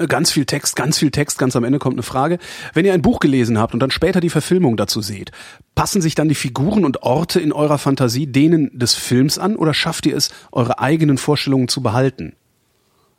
[0.00, 2.38] Äh, Ganz viel Text, ganz viel Text, ganz am Ende kommt eine Frage.
[2.74, 5.30] Wenn ihr ein Buch gelesen habt und dann später die Verfilmung dazu seht,
[5.74, 9.74] passen sich dann die Figuren und Orte in eurer Fantasie denen des Films an oder
[9.74, 12.34] schafft ihr es, eure eigenen Vorstellungen zu behalten?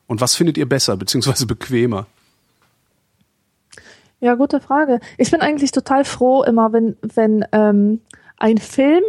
[0.07, 2.07] Und was findet ihr besser beziehungsweise bequemer?
[4.19, 4.99] Ja, gute Frage.
[5.17, 8.01] Ich bin eigentlich total froh immer, wenn, wenn ähm,
[8.37, 9.03] ein Film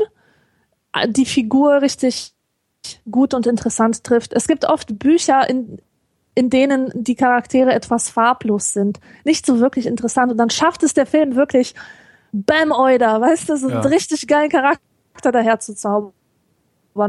[0.94, 2.32] äh, die Figur richtig
[3.10, 4.32] gut und interessant trifft.
[4.32, 5.78] Es gibt oft Bücher, in,
[6.34, 10.32] in denen die Charaktere etwas farblos sind, nicht so wirklich interessant.
[10.32, 11.74] Und dann schafft es der Film wirklich,
[12.32, 13.80] Bam Oida, weißt du, so Ja.
[13.80, 14.80] einen richtig geilen Charakter
[15.32, 16.12] daher zu zaubern.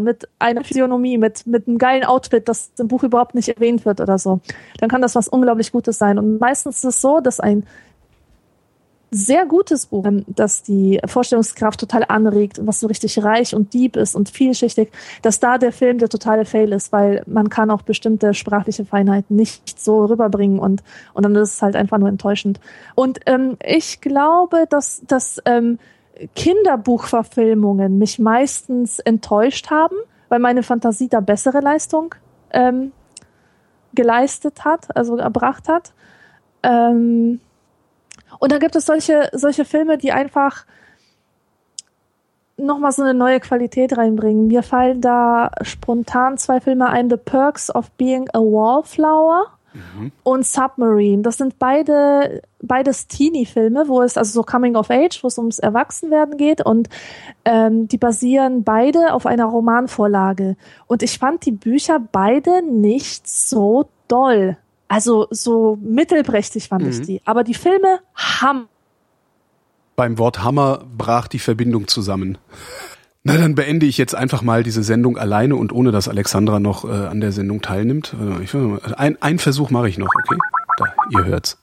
[0.02, 4.00] Mit einer Physiognomie, mit, mit einem geilen Outfit, das im Buch überhaupt nicht erwähnt wird
[4.02, 4.40] oder so.
[4.80, 6.18] Dann kann das was unglaublich Gutes sein.
[6.18, 7.66] Und meistens ist es so, dass ein
[9.14, 13.96] sehr gutes Buch, ähm, das die Vorstellungskraft total anregt, was so richtig reich und deep
[13.96, 14.92] ist und vielschichtig,
[15.22, 19.36] dass da der Film der totale Fail ist, weil man kann auch bestimmte sprachliche Feinheiten
[19.36, 20.84] nicht so rüberbringen und,
[21.14, 22.60] und dann ist es halt einfach nur enttäuschend.
[22.96, 25.80] Und ähm, ich glaube, dass, dass ähm,
[26.36, 29.96] Kinderbuchverfilmungen mich meistens enttäuscht haben,
[30.30, 32.16] weil meine Fantasie da bessere Leistung
[32.52, 32.92] ähm,
[33.94, 35.94] geleistet hat, also erbracht hat.
[36.64, 37.40] Ähm,
[38.40, 40.66] und dann gibt es solche, solche Filme, die einfach
[42.58, 44.48] nochmal so eine neue Qualität reinbringen.
[44.48, 49.48] Mir fallen da spontan zwei Filme ein, The Perks of Being a Wallflower
[50.24, 51.24] und Submarine.
[51.24, 55.60] Das sind beide beides Teenie-Filme, wo es also so Coming of Age, wo es ums
[55.60, 56.90] Erwachsenwerden geht und
[57.44, 60.56] ähm, die basieren beide auf einer Romanvorlage.
[60.88, 64.58] Und ich fand die Bücher beide nicht so doll.
[64.94, 67.20] Also so mittelprächtig fand ich die.
[67.26, 68.68] Aber die Filme haben.
[69.96, 72.38] Beim Wort Hammer brach die Verbindung zusammen.
[73.24, 76.86] Na, dann beende ich jetzt einfach mal diese Sendung alleine und ohne, dass Alexandra noch
[76.86, 78.14] äh, an der Sendung teilnimmt.
[78.20, 80.38] Mal, Ich, mal- ein, ein Versuch mache ich noch, okay?
[80.78, 81.58] Da, ihr hört's.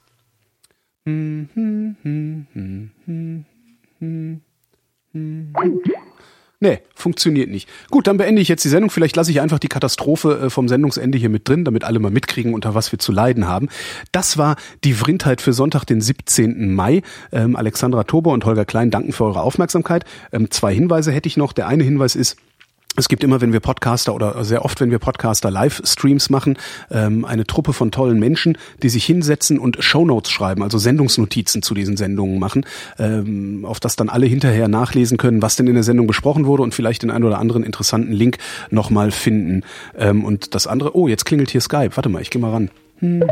[6.63, 7.71] Nee, funktioniert nicht.
[7.91, 8.91] Gut, dann beende ich jetzt die Sendung.
[8.91, 12.11] Vielleicht lasse ich einfach die Katastrophe äh, vom Sendungsende hier mit drin, damit alle mal
[12.11, 13.69] mitkriegen, unter was wir zu leiden haben.
[14.13, 16.75] Das war die Vrindheit für Sonntag, den 17.
[16.75, 17.01] Mai.
[17.33, 20.05] Ähm, Alexandra Tober und Holger Klein danken für eure Aufmerksamkeit.
[20.33, 21.55] Ähm, zwei Hinweise hätte ich noch.
[21.55, 22.37] Der eine Hinweis ist,
[22.97, 26.59] es gibt immer, wenn wir Podcaster oder sehr oft, wenn wir Podcaster Livestreams machen,
[26.91, 31.75] ähm, eine Truppe von tollen Menschen, die sich hinsetzen und Shownotes schreiben, also Sendungsnotizen zu
[31.75, 32.67] diesen Sendungen machen,
[32.99, 36.63] ähm, auf das dann alle hinterher nachlesen können, was denn in der Sendung besprochen wurde
[36.63, 38.39] und vielleicht den einen oder anderen interessanten Link
[38.71, 39.63] nochmal finden.
[39.97, 41.97] Ähm, und das andere, oh, jetzt klingelt hier Skype.
[41.97, 42.71] Warte mal, ich gehe mal ran.
[42.99, 43.23] Hm.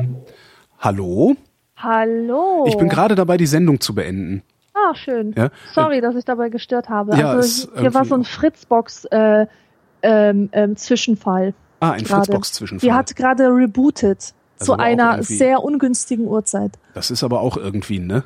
[0.79, 1.37] Hallo?
[1.77, 2.65] Hallo.
[2.69, 4.43] Ich bin gerade dabei, die Sendung zu beenden.
[4.87, 5.35] Ah, schön.
[5.37, 7.17] Ja, Sorry, dass ich dabei gestört habe.
[7.17, 9.47] Ja, also hier war so ein Fritzbox äh,
[10.03, 11.55] ähm, ähm, Zwischenfall.
[11.81, 12.05] Ah, ein.
[12.05, 12.89] Fritzbox-Zwischenfall.
[12.89, 16.73] Die hat gerade rebootet Also zu einer sehr ungünstigen Uhrzeit.
[16.95, 18.25] Das ist aber auch irgendwie, ne?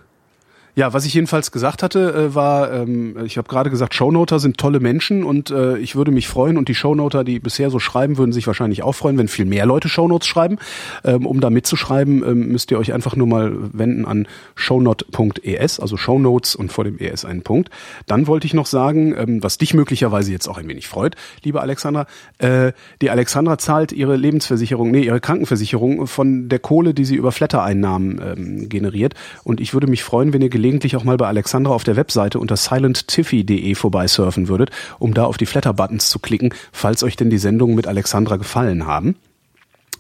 [0.74, 4.56] Ja, was ich jedenfalls gesagt hatte, äh, war, ähm, ich habe gerade gesagt, Shownoter sind
[4.56, 8.16] tolle Menschen und äh, ich würde mich freuen und die Shownoter, die bisher so schreiben,
[8.16, 10.56] würden sich wahrscheinlich auch freuen, wenn viel mehr Leute Shownotes schreiben.
[11.04, 15.98] Ähm, um da mitzuschreiben, ähm, müsst ihr euch einfach nur mal wenden an shownote.es, also
[15.98, 17.68] Shownotes und vor dem ES einen Punkt.
[18.06, 21.60] Dann wollte ich noch sagen, ähm, was dich möglicherweise jetzt auch ein wenig freut, liebe
[21.60, 22.06] Alexandra,
[22.38, 22.72] äh,
[23.02, 28.20] die Alexandra zahlt ihre Lebensversicherung, nee, ihre Krankenversicherung von der Kohle, die sie über Flatter-Einnahmen
[28.24, 29.12] ähm, generiert.
[29.44, 32.38] Und ich würde mich freuen, wenn ihr gelegentlich auch mal bei Alexandra auf der Webseite
[32.38, 34.70] unter silenttiffy.de vorbeisurfen würdet,
[35.00, 38.86] um da auf die Flatter-Buttons zu klicken, falls euch denn die Sendungen mit Alexandra gefallen
[38.86, 39.16] haben.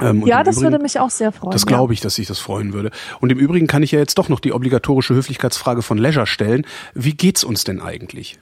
[0.00, 1.50] Ähm, Ja, das Übrigen- würde mich auch sehr freuen.
[1.50, 2.92] das glaube ich, dass sich das freuen würde.
[3.20, 6.64] Und im Übrigen kann ich ja jetzt doch noch die obligatorische Höflichkeitsfrage von Leisure stellen.
[6.94, 8.38] Wie geht's uns denn eigentlich?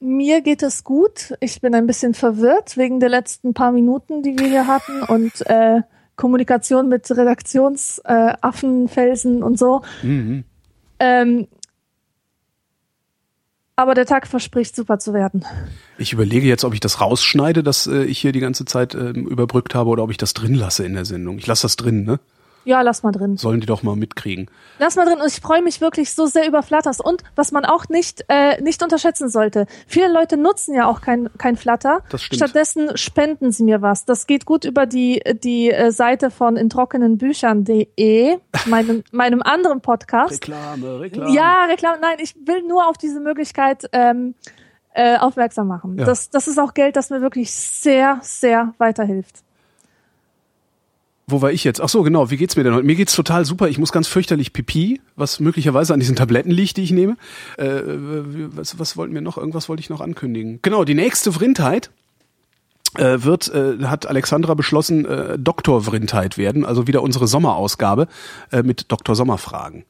[0.00, 1.34] Mir geht es gut.
[1.40, 5.46] Ich bin ein bisschen verwirrt wegen der letzten paar Minuten, die wir hier hatten und
[5.46, 5.82] äh,
[6.20, 9.80] Kommunikation mit Redaktionsaffen, äh, Affenfelsen und so.
[10.02, 10.44] Mhm.
[10.98, 11.48] Ähm,
[13.74, 15.46] aber der Tag verspricht super zu werden.
[15.96, 19.26] Ich überlege jetzt, ob ich das rausschneide, dass äh, ich hier die ganze Zeit ähm,
[19.26, 21.38] überbrückt habe, oder ob ich das drin lasse in der Sendung.
[21.38, 22.20] Ich lasse das drin, ne?
[22.64, 23.36] Ja, lass mal drin.
[23.36, 24.50] Sollen die doch mal mitkriegen.
[24.78, 25.20] Lass mal drin.
[25.20, 27.00] Und ich freue mich wirklich so sehr über Flutters.
[27.00, 29.66] Und was man auch nicht, äh, nicht unterschätzen sollte.
[29.86, 32.02] Viele Leute nutzen ja auch kein, kein Flutter.
[32.10, 32.36] Das stimmt.
[32.36, 34.04] Stattdessen spenden sie mir was.
[34.04, 40.32] Das geht gut über die, die äh, Seite von introckenenbüchern.de, meinem, meinem anderen Podcast.
[40.32, 41.34] Reklame, Reklame.
[41.34, 41.98] Ja, Reklame.
[42.00, 44.34] Nein, ich will nur auf diese Möglichkeit ähm,
[44.92, 45.98] äh, aufmerksam machen.
[45.98, 46.04] Ja.
[46.04, 49.44] Das, das ist auch Geld, das mir wirklich sehr, sehr weiterhilft.
[51.30, 51.80] Wo war ich jetzt?
[51.80, 52.30] Ach so, genau.
[52.30, 52.86] Wie geht's mir denn heute?
[52.86, 53.68] Mir geht's total super.
[53.68, 57.16] Ich muss ganz fürchterlich pipi, was möglicherweise an diesen Tabletten liegt, die ich nehme.
[57.56, 59.36] Äh, was, was wollten wir noch?
[59.38, 60.58] Irgendwas wollte ich noch ankündigen.
[60.62, 61.90] Genau, die nächste Vrindheit
[62.96, 66.64] äh, wird, äh, hat Alexandra beschlossen, äh, Doktor Vrindheit werden.
[66.64, 68.08] Also wieder unsere Sommerausgabe
[68.50, 69.14] äh, mit Dr.
[69.14, 69.84] Sommerfragen.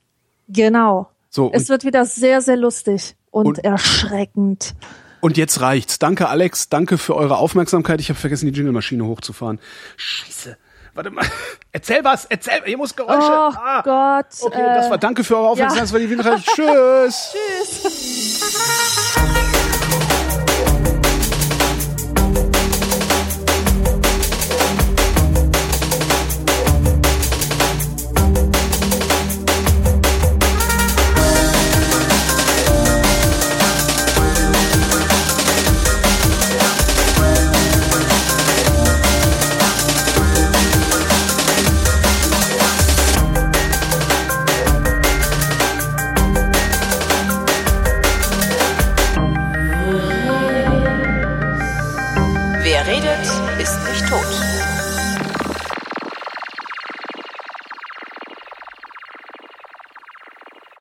[0.49, 1.09] Genau.
[1.31, 4.75] So, Es wird wieder sehr, sehr lustig und, Und- erschreckend.
[5.21, 5.99] und jetzt reicht's.
[6.01, 6.69] Danke, Alex.
[6.69, 8.01] Danke für eure Aufmerksamkeit.
[8.01, 9.61] Ich habe vergessen, die Jingle-Maschine hochzufahren.
[9.97, 10.57] Scheiße.
[10.95, 11.25] Warte mal.
[11.73, 12.25] Erzähl was.
[12.27, 12.63] Erzähl.
[12.65, 13.31] Hier muss Geräusche.
[13.31, 13.83] Oh ah.
[13.83, 14.27] Gott.
[14.41, 15.77] Okay, äh, das war danke für eure Aufmerksamkeit.
[15.77, 15.83] ja.
[15.83, 16.45] Das war die Winterreise.
[16.55, 17.35] Tschüss.
[17.83, 18.41] Tschüss.